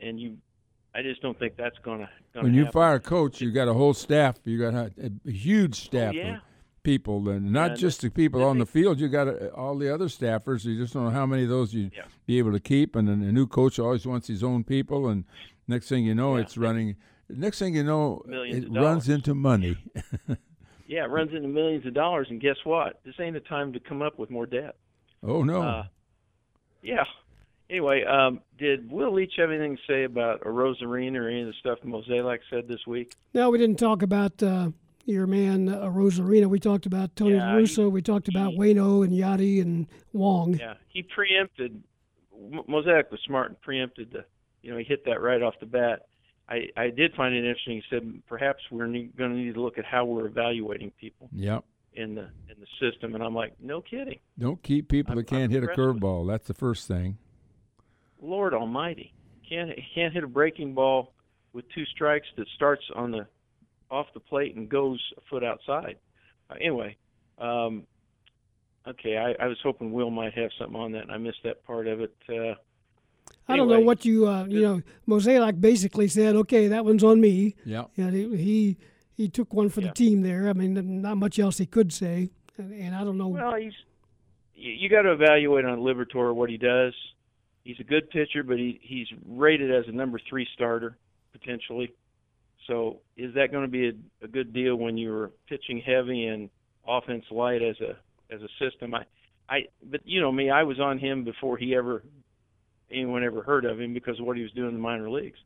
and 0.00 0.18
you, 0.18 0.38
I 0.94 1.02
just 1.02 1.20
don't 1.20 1.38
think 1.38 1.56
that's 1.56 1.76
going 1.84 2.00
to. 2.00 2.08
When 2.40 2.54
you 2.54 2.66
fire 2.70 2.94
a 2.94 3.00
coach, 3.00 3.42
you 3.42 3.52
got 3.52 3.68
a 3.68 3.74
whole 3.74 3.94
staff. 3.94 4.36
You 4.44 4.58
got 4.58 4.74
a, 4.74 4.90
a 5.26 5.30
huge 5.30 5.82
staff 5.84 6.14
Oh, 6.14 6.16
yeah. 6.16 6.38
Of 6.80 6.84
people, 6.84 7.28
and 7.28 7.52
not 7.52 7.72
And 7.72 7.80
just 7.80 8.00
the 8.00 8.10
people 8.10 8.42
on 8.42 8.58
the 8.58 8.66
field. 8.66 9.00
You 9.00 9.08
got 9.08 9.28
uh, 9.28 9.48
all 9.54 9.76
the 9.76 9.92
other 9.92 10.06
staffers. 10.06 10.64
You 10.64 10.78
just 10.78 10.94
don't 10.94 11.04
know 11.04 11.10
how 11.10 11.26
many 11.26 11.44
of 11.44 11.48
those 11.48 11.74
you 11.74 11.84
would 11.84 11.92
be 12.26 12.38
able 12.38 12.52
to 12.52 12.60
keep. 12.60 12.96
And 12.96 13.08
then 13.08 13.22
a 13.22 13.32
new 13.32 13.46
coach 13.46 13.78
always 13.78 14.06
wants 14.06 14.28
his 14.28 14.42
own 14.42 14.64
people, 14.64 15.08
and 15.08 15.24
next 15.68 15.88
thing 15.88 16.04
you 16.04 16.14
know, 16.14 16.36
it's 16.36 16.56
running. 16.56 16.96
Next 17.28 17.58
thing 17.58 17.74
you 17.74 17.84
know, 17.84 18.22
Millions 18.26 18.64
it 18.64 18.72
runs 18.72 19.08
into 19.08 19.34
money. 19.34 19.76
Yeah, 20.86 21.04
it 21.04 21.10
runs 21.10 21.32
into 21.32 21.46
millions 21.46 21.86
of 21.86 21.94
dollars, 21.94 22.26
and 22.30 22.40
guess 22.40 22.56
what? 22.64 22.98
This 23.04 23.14
ain't 23.20 23.34
the 23.34 23.40
time 23.40 23.72
to 23.74 23.78
come 23.78 24.02
up 24.02 24.18
with 24.18 24.28
more 24.28 24.44
debt. 24.44 24.74
oh 25.22 25.44
no. 25.44 25.62
Uh, 25.62 25.84
yeah, 26.82 27.04
anyway, 27.70 28.02
um, 28.02 28.40
did 28.58 28.90
Will 28.90 29.12
Leitch 29.14 29.34
have 29.36 29.50
anything 29.50 29.76
to 29.76 29.82
say 29.86 30.02
about 30.02 30.40
Arozarena 30.40 31.14
or 31.16 31.28
any 31.28 31.42
of 31.42 31.46
the 31.46 31.52
stuff 31.60 31.78
Mozeliak 31.84 32.40
said 32.50 32.66
this 32.66 32.84
week? 32.88 33.14
No, 33.32 33.50
we 33.50 33.58
didn't 33.58 33.78
talk 33.78 34.02
about 34.02 34.42
uh, 34.42 34.70
your 35.04 35.26
man 35.26 35.68
uh, 35.68 35.80
Arozarena. 35.80 36.46
We 36.46 36.58
talked 36.60 36.86
about 36.86 37.16
Tony 37.16 37.34
Yeah, 37.36 37.52
Russa. 37.52 37.90
We 37.90 38.02
talked 38.02 38.28
about 38.28 38.52
Waino 38.54 39.04
and 39.04 39.12
Yadi 39.12 39.60
and 39.60 39.86
Wong. 40.12 40.54
Yeah, 40.54 40.74
he 40.88 41.02
preempted. 41.02 41.82
Mozeliak 42.68 43.10
was 43.10 43.20
smart 43.26 43.48
and 43.50 43.60
preempted 43.60 44.12
the. 44.12 44.24
You 44.62 44.72
know, 44.72 44.78
he 44.78 44.84
hit 44.84 45.04
that 45.06 45.20
right 45.22 45.42
off 45.42 45.54
the 45.60 45.66
bat. 45.66 46.06
I 46.48 46.66
I 46.76 46.90
did 46.90 47.14
find 47.14 47.34
it 47.34 47.38
interesting. 47.38 47.76
He 47.76 47.82
said 47.88 48.22
perhaps 48.28 48.60
we're 48.70 48.86
ne- 48.86 49.10
going 49.16 49.30
to 49.30 49.36
need 49.36 49.54
to 49.54 49.60
look 49.62 49.78
at 49.78 49.84
how 49.84 50.04
we're 50.04 50.26
evaluating 50.26 50.90
people 51.00 51.28
Yep. 51.32 51.64
in 51.94 52.14
the 52.14 52.28
in 52.48 52.56
the 52.60 52.66
system, 52.78 53.14
and 53.14 53.24
I'm 53.24 53.34
like, 53.34 53.54
no 53.60 53.80
kidding. 53.80 54.18
Don't 54.38 54.62
keep 54.62 54.88
people 54.88 55.14
that 55.16 55.26
can't 55.26 55.50
hit 55.50 55.64
a 55.64 55.68
curveball. 55.68 56.26
That's 56.28 56.46
the 56.46 56.54
first 56.54 56.86
thing. 56.86 57.16
Lord 58.20 58.52
Almighty, 58.52 59.14
can't 59.48 59.70
can't 59.94 60.12
hit 60.12 60.24
a 60.24 60.28
breaking 60.28 60.74
ball 60.74 61.14
with 61.52 61.64
two 61.74 61.84
strikes 61.86 62.26
that 62.36 62.46
starts 62.54 62.82
on 62.94 63.10
the 63.12 63.26
off 63.90 64.06
the 64.14 64.20
plate 64.20 64.56
and 64.56 64.68
goes 64.68 65.00
a 65.16 65.20
foot 65.28 65.44
outside. 65.44 65.96
Uh, 66.48 66.54
anyway, 66.60 66.96
um, 67.38 67.86
okay, 68.86 69.16
I, 69.16 69.44
I 69.44 69.46
was 69.46 69.58
hoping 69.62 69.92
Will 69.92 70.10
might 70.10 70.34
have 70.34 70.50
something 70.58 70.76
on 70.76 70.92
that, 70.92 71.02
and 71.02 71.12
I 71.12 71.18
missed 71.18 71.40
that 71.44 71.64
part 71.64 71.86
of 71.86 72.00
it. 72.00 72.14
Uh, 72.28 72.54
I 73.48 73.56
don't 73.56 73.68
know 73.68 73.80
what 73.80 74.04
you 74.04 74.28
uh, 74.28 74.44
you 74.46 74.62
know. 74.62 74.82
Mozeliak 75.08 75.60
basically 75.60 76.08
said, 76.08 76.36
"Okay, 76.36 76.68
that 76.68 76.84
one's 76.84 77.04
on 77.04 77.20
me." 77.20 77.56
Yeah. 77.64 77.84
Yeah. 77.96 78.10
he 78.10 78.36
he, 78.36 78.76
he 79.16 79.28
took 79.28 79.52
one 79.52 79.68
for 79.68 79.80
the 79.80 79.90
team 79.90 80.22
there. 80.22 80.48
I 80.48 80.52
mean, 80.52 81.02
not 81.02 81.16
much 81.16 81.38
else 81.38 81.58
he 81.58 81.66
could 81.66 81.92
say, 81.92 82.30
and, 82.58 82.72
and 82.72 82.94
I 82.94 83.04
don't 83.04 83.18
know. 83.18 83.28
Well, 83.28 83.54
he's 83.56 83.72
you, 84.54 84.72
you 84.72 84.88
got 84.88 85.02
to 85.02 85.12
evaluate 85.12 85.64
on 85.64 85.78
Liberatore 85.78 86.34
what 86.34 86.50
he 86.50 86.56
does. 86.56 86.94
He's 87.64 87.78
a 87.80 87.84
good 87.84 88.08
pitcher, 88.10 88.42
but 88.42 88.56
he 88.56 88.80
he's 88.82 89.08
rated 89.26 89.72
as 89.72 89.84
a 89.88 89.92
number 89.92 90.20
three 90.28 90.46
starter 90.54 90.96
potentially. 91.32 91.92
So 92.66 92.98
is 93.16 93.34
that 93.34 93.52
going 93.52 93.64
to 93.64 93.70
be 93.70 93.88
a, 93.88 94.24
a 94.24 94.28
good 94.28 94.52
deal 94.52 94.76
when 94.76 94.96
you're 94.96 95.30
pitching 95.48 95.82
heavy 95.84 96.26
and 96.26 96.50
offense 96.86 97.24
light 97.30 97.62
as 97.62 97.76
a 97.80 97.96
as 98.32 98.40
a 98.42 98.48
system? 98.58 98.94
I 98.94 99.04
I 99.48 99.60
but 99.82 100.00
you 100.04 100.20
know 100.20 100.30
me, 100.30 100.50
I 100.50 100.62
was 100.62 100.78
on 100.78 100.98
him 100.98 101.24
before 101.24 101.56
he 101.56 101.74
ever 101.74 102.02
anyone 102.90 103.24
ever 103.24 103.42
heard 103.42 103.64
of 103.64 103.80
him 103.80 103.94
because 103.94 104.18
of 104.18 104.26
what 104.26 104.36
he 104.36 104.42
was 104.42 104.52
doing 104.52 104.68
in 104.68 104.74
the 104.74 104.80
minor 104.80 105.10
leagues. 105.10 105.38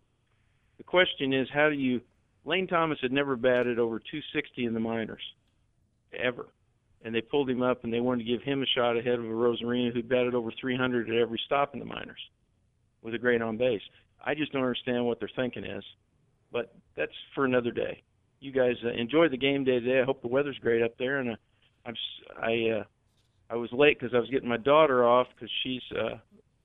The 0.78 0.84
question 0.84 1.32
is, 1.32 1.48
how 1.52 1.68
do 1.68 1.76
you? 1.76 2.00
Lane 2.44 2.66
Thomas 2.66 2.98
had 3.00 3.12
never 3.12 3.36
batted 3.36 3.78
over 3.78 3.98
260 3.98 4.66
in 4.66 4.74
the 4.74 4.80
minors, 4.80 5.22
ever, 6.12 6.48
and 7.02 7.14
they 7.14 7.22
pulled 7.22 7.48
him 7.48 7.62
up 7.62 7.84
and 7.84 7.92
they 7.92 8.00
wanted 8.00 8.24
to 8.24 8.30
give 8.30 8.42
him 8.42 8.62
a 8.62 8.66
shot 8.66 8.98
ahead 8.98 9.18
of 9.18 9.24
Arozarena 9.24 9.94
who 9.94 10.02
batted 10.02 10.34
over 10.34 10.50
300 10.60 11.08
at 11.08 11.16
every 11.16 11.40
stop 11.46 11.72
in 11.72 11.80
the 11.80 11.86
minors, 11.86 12.20
with 13.02 13.14
a 13.14 13.18
great 13.18 13.40
on 13.40 13.56
base. 13.56 13.80
I 14.24 14.34
just 14.34 14.52
don't 14.52 14.62
understand 14.62 15.06
what 15.06 15.20
their 15.20 15.30
thinking 15.34 15.64
is, 15.64 15.84
but 16.54 16.72
that's 16.96 17.12
for 17.34 17.44
another 17.44 17.72
day. 17.72 18.02
You 18.40 18.52
guys 18.52 18.76
uh, 18.84 18.90
enjoy 18.90 19.28
the 19.28 19.36
game 19.36 19.64
day 19.64 19.80
today. 19.80 20.00
I 20.00 20.04
hope 20.04 20.22
the 20.22 20.28
weather's 20.28 20.58
great 20.58 20.82
up 20.82 20.96
there, 20.98 21.18
and 21.18 21.32
uh, 21.32 21.36
I'm 21.84 21.94
I 22.40 22.80
uh, 22.80 22.84
I 23.50 23.56
was 23.56 23.70
late 23.72 23.98
because 23.98 24.14
I 24.14 24.20
was 24.20 24.30
getting 24.30 24.48
my 24.48 24.56
daughter 24.56 25.04
off 25.04 25.26
because 25.34 25.50
she's 25.62 25.82
uh, 25.98 26.16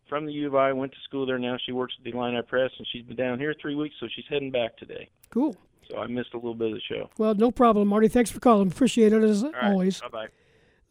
from 0.07 0.25
the 0.25 0.31
U 0.33 0.47
of 0.47 0.55
I, 0.55 0.71
went 0.71 0.91
to 0.91 0.97
school 1.03 1.25
there 1.25 1.39
now. 1.39 1.57
She 1.65 1.71
works 1.71 1.95
at 1.97 2.03
the 2.05 2.17
Illini 2.17 2.41
Press, 2.43 2.71
and 2.77 2.87
she's 2.91 3.03
been 3.03 3.17
down 3.17 3.39
here 3.39 3.53
three 3.59 3.75
weeks, 3.75 3.95
so 3.99 4.07
she's 4.15 4.25
heading 4.29 4.51
back 4.51 4.77
today. 4.77 5.09
Cool. 5.31 5.55
So 5.89 5.97
I 5.97 6.07
missed 6.07 6.33
a 6.33 6.37
little 6.37 6.53
bit 6.53 6.67
of 6.67 6.73
the 6.75 6.81
show. 6.81 7.09
Well, 7.17 7.33
no 7.33 7.49
problem, 7.49 7.87
Marty. 7.87 8.07
Thanks 8.07 8.29
for 8.29 8.39
calling. 8.39 8.71
Appreciate 8.71 9.11
it 9.11 9.23
as 9.23 9.43
right, 9.43 9.53
always. 9.63 9.99
Bye 10.01 10.07
bye. 10.07 10.27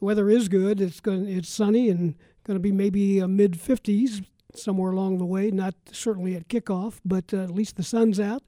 The 0.01 0.05
weather 0.05 0.29
is 0.29 0.49
good. 0.49 0.81
It's 0.81 0.99
going. 0.99 1.29
It's 1.29 1.49
sunny 1.49 1.89
and 1.89 2.17
going 2.45 2.57
to 2.57 2.63
be 2.63 2.73
maybe 2.73 3.21
a 3.21 3.29
mid 3.29 3.53
50s 3.53 4.25
somewhere 4.55 4.91
along 4.91 5.19
the 5.19 5.27
way. 5.27 5.51
Not 5.53 5.75
certainly 5.93 6.35
at 6.35 6.49
kickoff, 6.49 7.01
but 7.05 7.33
uh, 7.33 7.45
at 7.45 7.51
least 7.51 7.77
the 7.77 7.83
sun's 7.85 8.19
out. 8.19 8.43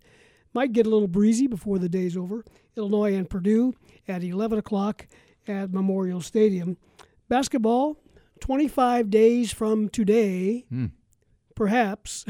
Might 0.52 0.72
get 0.72 0.86
a 0.86 0.90
little 0.90 1.08
breezy 1.08 1.46
before 1.46 1.78
the 1.78 1.88
day's 1.88 2.16
over. 2.16 2.44
Illinois 2.76 3.14
and 3.14 3.28
Purdue 3.30 3.74
at 4.08 4.22
11 4.24 4.58
o'clock 4.58 5.06
at 5.46 5.72
Memorial 5.72 6.20
Stadium. 6.20 6.76
Basketball, 7.28 7.96
25 8.40 9.10
days 9.10 9.52
from 9.52 9.88
today, 9.88 10.64
Hmm. 10.68 10.86
perhaps, 11.54 12.24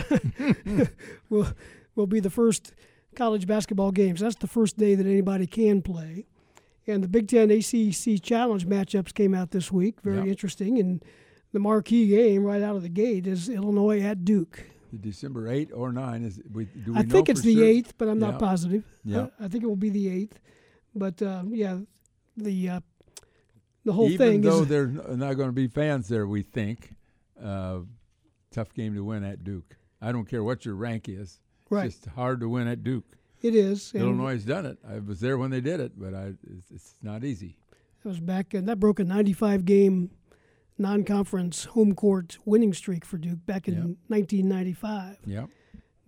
will 1.31 1.49
will 1.95 2.07
be 2.07 2.21
the 2.21 2.31
first 2.31 2.75
college 3.17 3.47
basketball 3.47 3.91
games. 3.91 4.21
That's 4.21 4.37
the 4.37 4.47
first 4.47 4.77
day 4.79 4.95
that 4.95 5.07
anybody 5.07 5.47
can 5.47 5.83
play. 5.83 6.27
And 6.87 7.03
the 7.05 7.09
Big 7.09 7.29
Ten 7.29 7.51
ACC 7.51 8.21
Challenge 8.23 8.67
matchups 8.67 9.13
came 9.15 9.35
out 9.35 9.51
this 9.51 9.71
week. 9.73 10.01
Very 10.03 10.19
Yeah. 10.19 10.25
interesting. 10.31 10.79
And 10.79 11.05
the 11.53 11.59
marquee 11.59 12.09
game 12.09 12.45
right 12.45 12.63
out 12.63 12.77
of 12.77 12.83
the 12.83 12.89
gate 12.89 13.27
is 13.27 13.49
Illinois 13.49 14.01
at 14.01 14.25
Duke. 14.25 14.67
The 14.91 14.99
December 14.99 15.49
8 15.49 15.71
or 15.73 15.93
9 15.93 16.25
is 16.25 16.41
we 16.53 16.65
do 16.65 16.93
we 16.93 16.99
I 16.99 17.03
think 17.03 17.29
it's 17.29 17.43
the 17.43 17.55
sure? 17.55 17.65
eighth, 17.65 17.95
but 17.97 18.09
I'm 18.09 18.21
Yeah. 18.21 18.31
not 18.31 18.39
positive. 18.41 18.85
Yeah. 19.05 19.29
I, 19.39 19.45
I 19.45 19.49
think 19.49 19.63
it 19.65 19.67
will 19.67 19.77
be 19.77 19.91
the 19.91 20.09
eighth. 20.09 20.39
But 20.95 21.23
uh, 21.23 21.45
yeah, 21.49 21.79
the 22.37 22.69
uh, 22.69 22.81
the 23.85 23.93
whole 23.93 24.09
Even 24.11 24.19
thing 24.27 24.41
though 24.41 24.63
is 24.63 24.69
there's 24.69 24.93
not 25.17 25.35
going 25.35 25.49
to 25.49 25.53
be 25.53 25.69
fans 25.69 26.09
there, 26.09 26.27
we 26.27 26.43
think 26.43 26.95
uh, 27.43 27.79
tough 28.51 28.75
game 28.75 28.95
to 28.95 29.05
win 29.05 29.23
at 29.25 29.45
Duke. 29.45 29.77
I 30.03 30.11
don't 30.13 30.27
care 30.29 30.43
what 30.43 30.65
your 30.65 30.75
rank 30.75 31.09
is. 31.09 31.41
Right. 31.71 31.87
It's 31.87 31.97
just 31.97 32.09
hard 32.17 32.41
to 32.41 32.49
win 32.49 32.67
at 32.67 32.83
Duke. 32.83 33.05
it 33.43 33.55
is. 33.55 33.93
Illinois 33.95 34.33
has 34.33 34.45
done 34.45 34.67
it. 34.67 34.79
I 34.89 34.99
was 34.99 35.21
there 35.21 35.39
when 35.39 35.51
they 35.51 35.61
did 35.61 35.79
it, 35.79 35.93
but 35.97 36.13
I, 36.15 36.33
it's, 36.51 36.71
it's 36.75 36.95
not 37.03 37.23
easy. 37.23 37.57
It 38.05 38.09
was 38.09 38.19
back, 38.19 38.55
and 38.55 38.69
that 38.69 38.81
broke 38.81 38.99
a 38.99 39.05
95 39.05 39.65
game 39.65 40.11
non 40.81 41.05
conference 41.05 41.65
home 41.65 41.95
court 41.95 42.39
winning 42.45 42.73
streak 42.73 43.05
for 43.05 43.19
Duke 43.19 43.45
back 43.47 43.69
in 43.69 43.75
Yeah. 43.75 43.81
1995. 44.09 45.19
Yeah. 45.27 45.47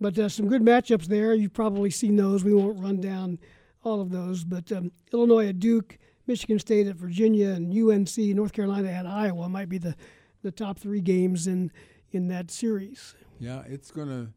But 0.01 0.17
uh, 0.19 0.27
some 0.27 0.47
good 0.49 0.61
matchups 0.63 1.05
there. 1.05 1.33
You've 1.33 1.53
probably 1.53 1.89
seen 1.89 2.15
those. 2.17 2.43
We 2.43 2.53
won't 2.53 2.79
run 2.79 2.99
down 2.99 3.39
all 3.83 4.01
of 4.01 4.09
those. 4.11 4.43
But 4.43 4.71
um, 4.71 4.91
Illinois 5.13 5.47
at 5.47 5.59
Duke, 5.59 5.97
Michigan 6.27 6.59
State 6.59 6.87
at 6.87 6.95
Virginia, 6.95 7.49
and 7.49 7.71
UNC, 7.71 8.17
North 8.35 8.51
Carolina 8.51 8.89
at 8.89 9.05
Iowa 9.05 9.47
might 9.47 9.69
be 9.69 9.77
the, 9.77 9.95
the 10.41 10.51
top 10.51 10.79
three 10.79 10.99
games 11.01 11.47
in, 11.47 11.71
in 12.11 12.27
that 12.29 12.51
series. 12.51 13.15
Yeah, 13.39 13.61
it's 13.67 13.91
gonna. 13.91 14.33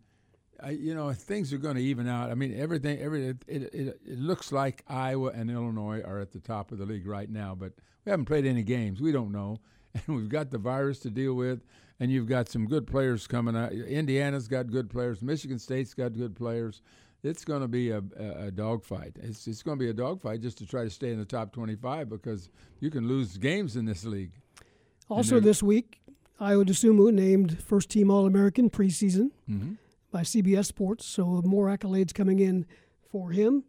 I, 0.63 0.71
you 0.71 0.95
know, 0.95 1.13
things 1.13 1.53
are 1.53 1.59
going 1.59 1.77
to 1.77 1.83
even 1.83 2.09
out. 2.09 2.31
I 2.31 2.35
mean, 2.35 2.59
everything. 2.59 2.99
Every 3.01 3.27
it, 3.27 3.37
it, 3.47 3.63
it 3.75 4.19
looks 4.19 4.53
like 4.53 4.83
Iowa 4.89 5.31
and 5.35 5.51
Illinois 5.51 6.01
are 6.01 6.19
at 6.19 6.33
the 6.33 6.41
top 6.41 6.73
of 6.73 6.79
the 6.79 6.87
league 6.87 7.07
right 7.07 7.29
now, 7.29 7.55
but 7.55 7.73
we 8.05 8.11
haven't 8.11 8.25
played 8.25 8.47
any 8.47 8.63
games. 8.63 9.01
We 9.01 9.13
don't 9.13 9.33
know, 9.33 9.59
and 10.07 10.17
we've 10.17 10.29
got 10.29 10.51
the 10.51 10.59
virus 10.59 10.99
to 11.01 11.11
deal 11.11 11.35
with, 11.35 11.65
and 12.01 12.11
you've 12.11 12.27
got 12.29 12.49
some 12.49 12.67
good 12.67 12.87
players 12.87 13.27
coming 13.27 13.57
out. 13.57 13.73
Indiana's 13.73 14.49
got 14.49 14.71
good 14.71 14.91
players. 14.91 15.23
Michigan 15.23 15.59
State's 15.59 15.95
got 15.95 16.13
good 16.15 16.35
players. 16.37 16.83
It's 17.23 17.45
going 17.45 17.63
to 17.63 17.69
be 17.69 17.91
a, 17.91 18.03
a, 18.19 18.47
a 18.47 18.51
dogfight. 18.51 19.17
It's 19.23 19.47
it's 19.49 19.63
going 19.63 19.79
to 19.79 19.85
be 19.85 19.91
a 19.91 19.95
dogfight 19.95 20.41
just 20.43 20.59
to 20.59 20.67
try 20.67 20.85
to 20.85 20.91
stay 20.91 21.11
in 21.11 21.19
the 21.19 21.25
top 21.25 21.53
twenty-five 21.53 22.09
because 22.09 22.51
you 22.81 22.91
can 22.91 23.09
lose 23.09 23.37
games 23.39 23.75
in 23.77 23.85
this 23.85 24.05
league. 24.05 24.33
Also, 25.09 25.41
this 25.41 25.63
week, 25.63 26.01
Ayo 26.41 26.65
Dosunmu 26.65 27.13
named 27.13 27.63
first 27.63 27.91
team 27.91 28.11
All 28.11 28.27
American 28.27 28.69
preseason 28.71 29.31
Mm-hmm. 29.51 29.73
by 30.13 30.23
CBS 30.23 30.67
Sports. 30.67 31.07
So, 31.07 31.43
more 31.45 31.67
accolades 31.69 32.13
coming 32.13 32.39
in 32.39 32.67
for 33.11 33.31
him. 33.31 33.65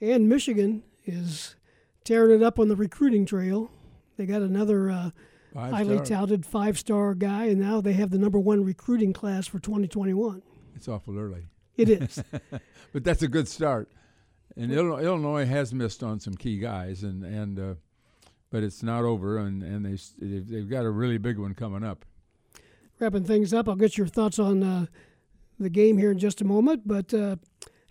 And 0.00 0.28
Michigan 0.28 0.82
is 1.04 1.56
tearing 2.04 2.40
it 2.40 2.42
up 2.42 2.58
on 2.58 2.68
the 2.68 2.76
recruiting 2.76 3.24
trail. 3.26 3.70
They 4.16 4.26
got 4.26 4.42
another 4.42 4.90
uh, 4.90 5.10
highly 5.54 5.98
Five-star. 5.98 6.18
touted 6.18 6.46
five 6.46 6.78
star 6.78 7.14
guy, 7.14 7.46
and 7.46 7.60
now 7.60 7.80
they 7.80 7.92
have 7.94 8.10
the 8.10 8.18
number 8.18 8.38
one 8.38 8.64
recruiting 8.64 9.12
class 9.12 9.46
for 9.46 9.58
2021. 9.58 10.42
It's 10.74 10.88
awful 10.88 11.18
early. 11.18 11.46
It 11.76 11.88
is. 11.88 12.22
but 12.92 13.04
that's 13.04 13.22
a 13.22 13.28
good 13.28 13.48
start. 13.48 13.90
And 14.56 14.70
Illinois, 14.70 15.02
Illinois 15.02 15.46
has 15.46 15.72
missed 15.72 16.02
on 16.02 16.20
some 16.20 16.34
key 16.34 16.58
guys, 16.58 17.02
and 17.02 17.24
and 17.24 17.58
uh, 17.58 17.74
but 18.50 18.62
it's 18.62 18.82
not 18.82 19.04
over, 19.04 19.38
and 19.38 19.62
and 19.62 19.84
they 19.84 19.98
they've, 20.18 20.46
they've 20.46 20.68
got 20.68 20.84
a 20.84 20.90
really 20.90 21.18
big 21.18 21.38
one 21.38 21.54
coming 21.54 21.82
up. 21.82 22.04
Wrapping 22.98 23.24
things 23.24 23.54
up, 23.54 23.68
I'll 23.68 23.76
get 23.76 23.96
your 23.96 24.06
thoughts 24.06 24.38
on 24.38 24.62
uh, 24.62 24.86
the 25.58 25.70
game 25.70 25.98
here 25.98 26.10
in 26.10 26.18
just 26.18 26.40
a 26.40 26.44
moment. 26.44 26.82
But 26.86 27.14
uh, 27.14 27.36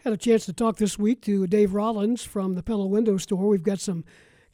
had 0.04 0.14
a 0.14 0.18
chance 0.18 0.46
to 0.46 0.54
talk 0.54 0.78
this 0.78 0.98
week 1.00 1.22
to 1.24 1.48
Dave 1.48 1.74
Rollins 1.74 2.24
from 2.24 2.56
the 2.56 2.64
Pella 2.64 2.86
Window 2.86 3.18
Store. 3.18 3.48
We've 3.48 3.64
got 3.64 3.80
some 3.80 4.04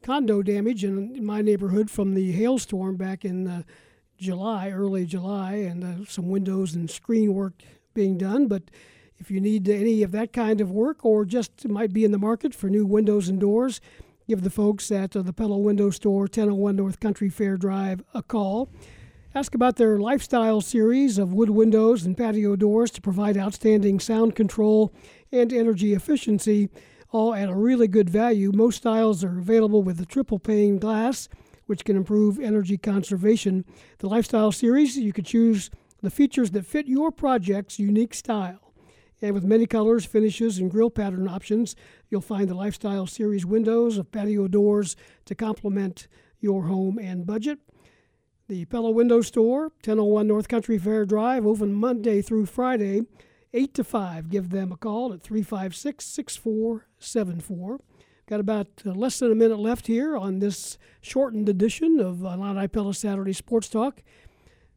condo 0.07 0.41
damage 0.41 0.85
in, 0.85 1.25
my 1.25 1.41
neighborhood 1.41 1.91
from 1.91 2.13
the 2.13 2.31
hailstorm 2.31 2.95
back 2.95 3.25
in 3.25 3.45
uh, 3.45 3.61
July, 4.17 4.69
early 4.69 5.05
July, 5.05 5.55
and 5.55 5.83
uh, 5.83 6.05
some 6.07 6.29
windows 6.29 6.73
and 6.75 6.89
screen 6.89 7.33
work 7.33 7.61
being 7.93 8.17
done. 8.17 8.47
But 8.47 8.71
if 9.17 9.29
you 9.29 9.41
need 9.41 9.67
any 9.67 10.03
of 10.03 10.13
that 10.13 10.31
kind 10.31 10.61
of 10.61 10.71
work 10.71 11.03
or 11.03 11.25
just 11.25 11.67
might 11.67 11.91
be 11.91 12.05
in 12.05 12.13
the 12.13 12.17
market 12.17 12.55
for 12.55 12.69
new 12.69 12.85
windows 12.85 13.27
and 13.27 13.37
doors, 13.37 13.81
give 14.29 14.43
the 14.43 14.49
folks 14.49 14.89
at 14.91 15.13
uh, 15.13 15.23
the 15.23 15.33
Pella 15.33 15.57
Window 15.57 15.89
Store, 15.89 16.21
1001 16.21 16.77
North 16.77 17.01
Country 17.01 17.27
Fair 17.27 17.57
Drive, 17.57 18.01
a 18.13 18.23
call. 18.23 18.69
Ask 19.35 19.53
about 19.55 19.75
their 19.75 19.99
lifestyle 19.99 20.61
series 20.61 21.17
of 21.17 21.33
wood 21.33 21.49
windows 21.49 22.05
and 22.05 22.15
patio 22.15 22.55
doors 22.55 22.91
to 22.91 23.01
provide 23.01 23.35
outstanding 23.35 23.99
sound 23.99 24.35
control 24.37 24.93
and 25.33 25.51
energy 25.51 25.93
efficiency, 25.93 26.69
all 27.11 27.33
at 27.33 27.49
a 27.49 27.55
really 27.55 27.87
good 27.87 28.09
value. 28.09 28.51
Most 28.53 28.77
styles 28.77 29.23
are 29.23 29.39
available 29.39 29.83
with 29.83 29.97
the 29.97 30.05
triple 30.05 30.39
pane 30.39 30.77
glass, 30.77 31.29
which 31.65 31.85
can 31.85 31.95
improve 31.95 32.39
energy 32.39 32.77
conservation. 32.77 33.65
The 33.99 34.09
lifestyle 34.09 34.51
series, 34.51 34.97
you 34.97 35.13
could 35.13 35.25
choose 35.25 35.69
the 36.01 36.09
features 36.09 36.51
that 36.51 36.65
fit 36.65 36.87
your 36.87 37.11
project's 37.11 37.79
unique 37.79 38.13
style. 38.13 38.73
And 39.21 39.33
with 39.33 39.43
many 39.43 39.65
colors, 39.65 40.05
finishes, 40.05 40.59
and 40.59 40.69
grill 40.69 40.91
pattern 40.91 41.27
options, 41.27 41.75
you'll 42.09 42.21
find 42.21 42.47
the 42.47 42.53
Lifestyle 42.53 43.07
Series 43.07 43.45
windows 43.45 43.97
of 43.97 44.11
patio 44.11 44.47
doors 44.47 44.95
to 45.25 45.33
complement 45.33 46.07
your 46.39 46.63
home 46.63 46.99
and 46.99 47.25
budget. 47.25 47.57
The 48.47 48.65
Pella 48.65 48.91
Window 48.91 49.21
Store, 49.21 49.63
1001 49.83 50.27
North 50.27 50.47
Country 50.47 50.77
Fair 50.77 51.05
Drive, 51.05 51.47
open 51.47 51.73
Monday 51.73 52.21
through 52.21 52.45
Friday, 52.45 53.01
8 53.53 53.73
to 53.75 53.83
5. 53.83 54.29
Give 54.29 54.49
them 54.49 54.71
a 54.71 54.77
call 54.77 55.13
at 55.13 55.21
356 55.21 56.05
6474. 56.05 57.79
Got 58.27 58.39
about 58.41 58.67
uh, 58.85 58.91
less 58.91 59.19
than 59.19 59.31
a 59.31 59.35
minute 59.35 59.59
left 59.59 59.87
here 59.87 60.17
on 60.17 60.39
this 60.39 60.77
shortened 60.99 61.47
edition 61.47 61.99
of 61.99 62.23
Illini 62.23 62.67
Pella 62.67 62.93
Saturday 62.93 63.31
Sports 63.31 63.69
Talk. 63.69 64.03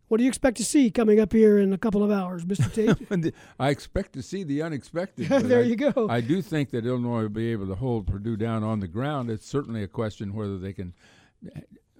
What 0.06 0.18
do 0.18 0.24
you 0.24 0.28
expect 0.28 0.56
to 0.56 0.64
see 0.64 0.90
coming 0.90 1.20
up 1.20 1.32
here 1.32 1.58
in 1.58 1.72
a 1.72 1.78
couple 1.78 2.02
of 2.02 2.10
hours, 2.10 2.44
Mr. 2.44 2.72
Tate? 3.20 3.34
I 3.60 3.70
expect 3.70 4.12
to 4.14 4.22
see 4.22 4.42
the 4.42 4.62
unexpected. 4.62 5.28
there 5.28 5.60
I, 5.60 5.62
you 5.62 5.76
go. 5.76 6.08
I 6.08 6.20
do 6.20 6.42
think 6.42 6.70
that 6.70 6.84
Illinois 6.84 7.22
will 7.22 7.28
be 7.28 7.52
able 7.52 7.68
to 7.68 7.76
hold 7.76 8.06
Purdue 8.06 8.36
down 8.36 8.64
on 8.64 8.80
the 8.80 8.88
ground. 8.88 9.30
It's 9.30 9.46
certainly 9.46 9.82
a 9.82 9.88
question 9.88 10.34
whether 10.34 10.58
they 10.58 10.72
can. 10.72 10.94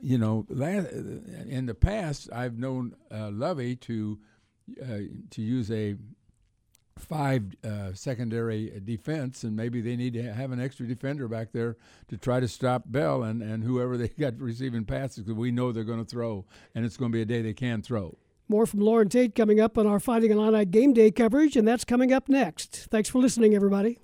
You 0.03 0.19
know, 0.19 0.47
in 0.49 1.67
the 1.67 1.75
past, 1.75 2.31
I've 2.33 2.59
known 2.59 2.97
uh, 3.13 3.31
Lovie 3.31 3.77
to 3.77 4.19
uh, 4.83 4.99
to 5.31 5.43
use 5.43 5.71
a 5.71 5.97
five 7.01 7.45
uh, 7.65 7.93
secondary 7.95 8.81
defense, 8.85 9.45
and 9.45 9.57
maybe 9.57 9.81
they 9.81 9.97
need 9.97 10.15
to 10.15 10.33
have 10.33 10.53
an 10.53 10.61
extra 10.61 10.87
defender 10.87 11.29
back 11.29 11.53
there 11.53 11.77
to 12.09 12.17
try 12.17 12.41
to 12.41 12.49
stop 12.49 12.85
Bell 12.87 13.23
and, 13.23 13.43
and 13.43 13.65
whoever 13.65 13.97
they 13.97 14.09
got 14.19 14.39
receiving 14.39 14.85
passes 14.85 15.25
because 15.25 15.35
we 15.35 15.51
know 15.51 15.73
they're 15.73 15.85
going 15.85 16.05
to 16.05 16.11
throw, 16.11 16.45
and 16.75 16.85
it's 16.85 16.97
going 16.97 17.11
to 17.11 17.17
be 17.17 17.23
a 17.23 17.27
day 17.27 17.43
they 17.43 17.55
can 17.55 17.83
throw. 17.83 18.17
More 18.49 18.67
from 18.67 18.81
Loren 18.81 19.09
Tate 19.09 19.37
coming 19.37 19.61
up 19.61 19.79
on 19.79 19.87
our 19.87 20.01
Fighting 20.01 20.33
Illini 20.33 20.65
game 20.65 20.93
day 20.93 21.11
coverage, 21.11 21.57
and 21.57 21.67
that's 21.67 21.85
coming 21.85 22.13
up 22.13 22.29
next. 22.29 22.89
Thanks 22.91 23.09
for 23.09 23.19
listening, 23.19 23.55
everybody. 23.55 23.99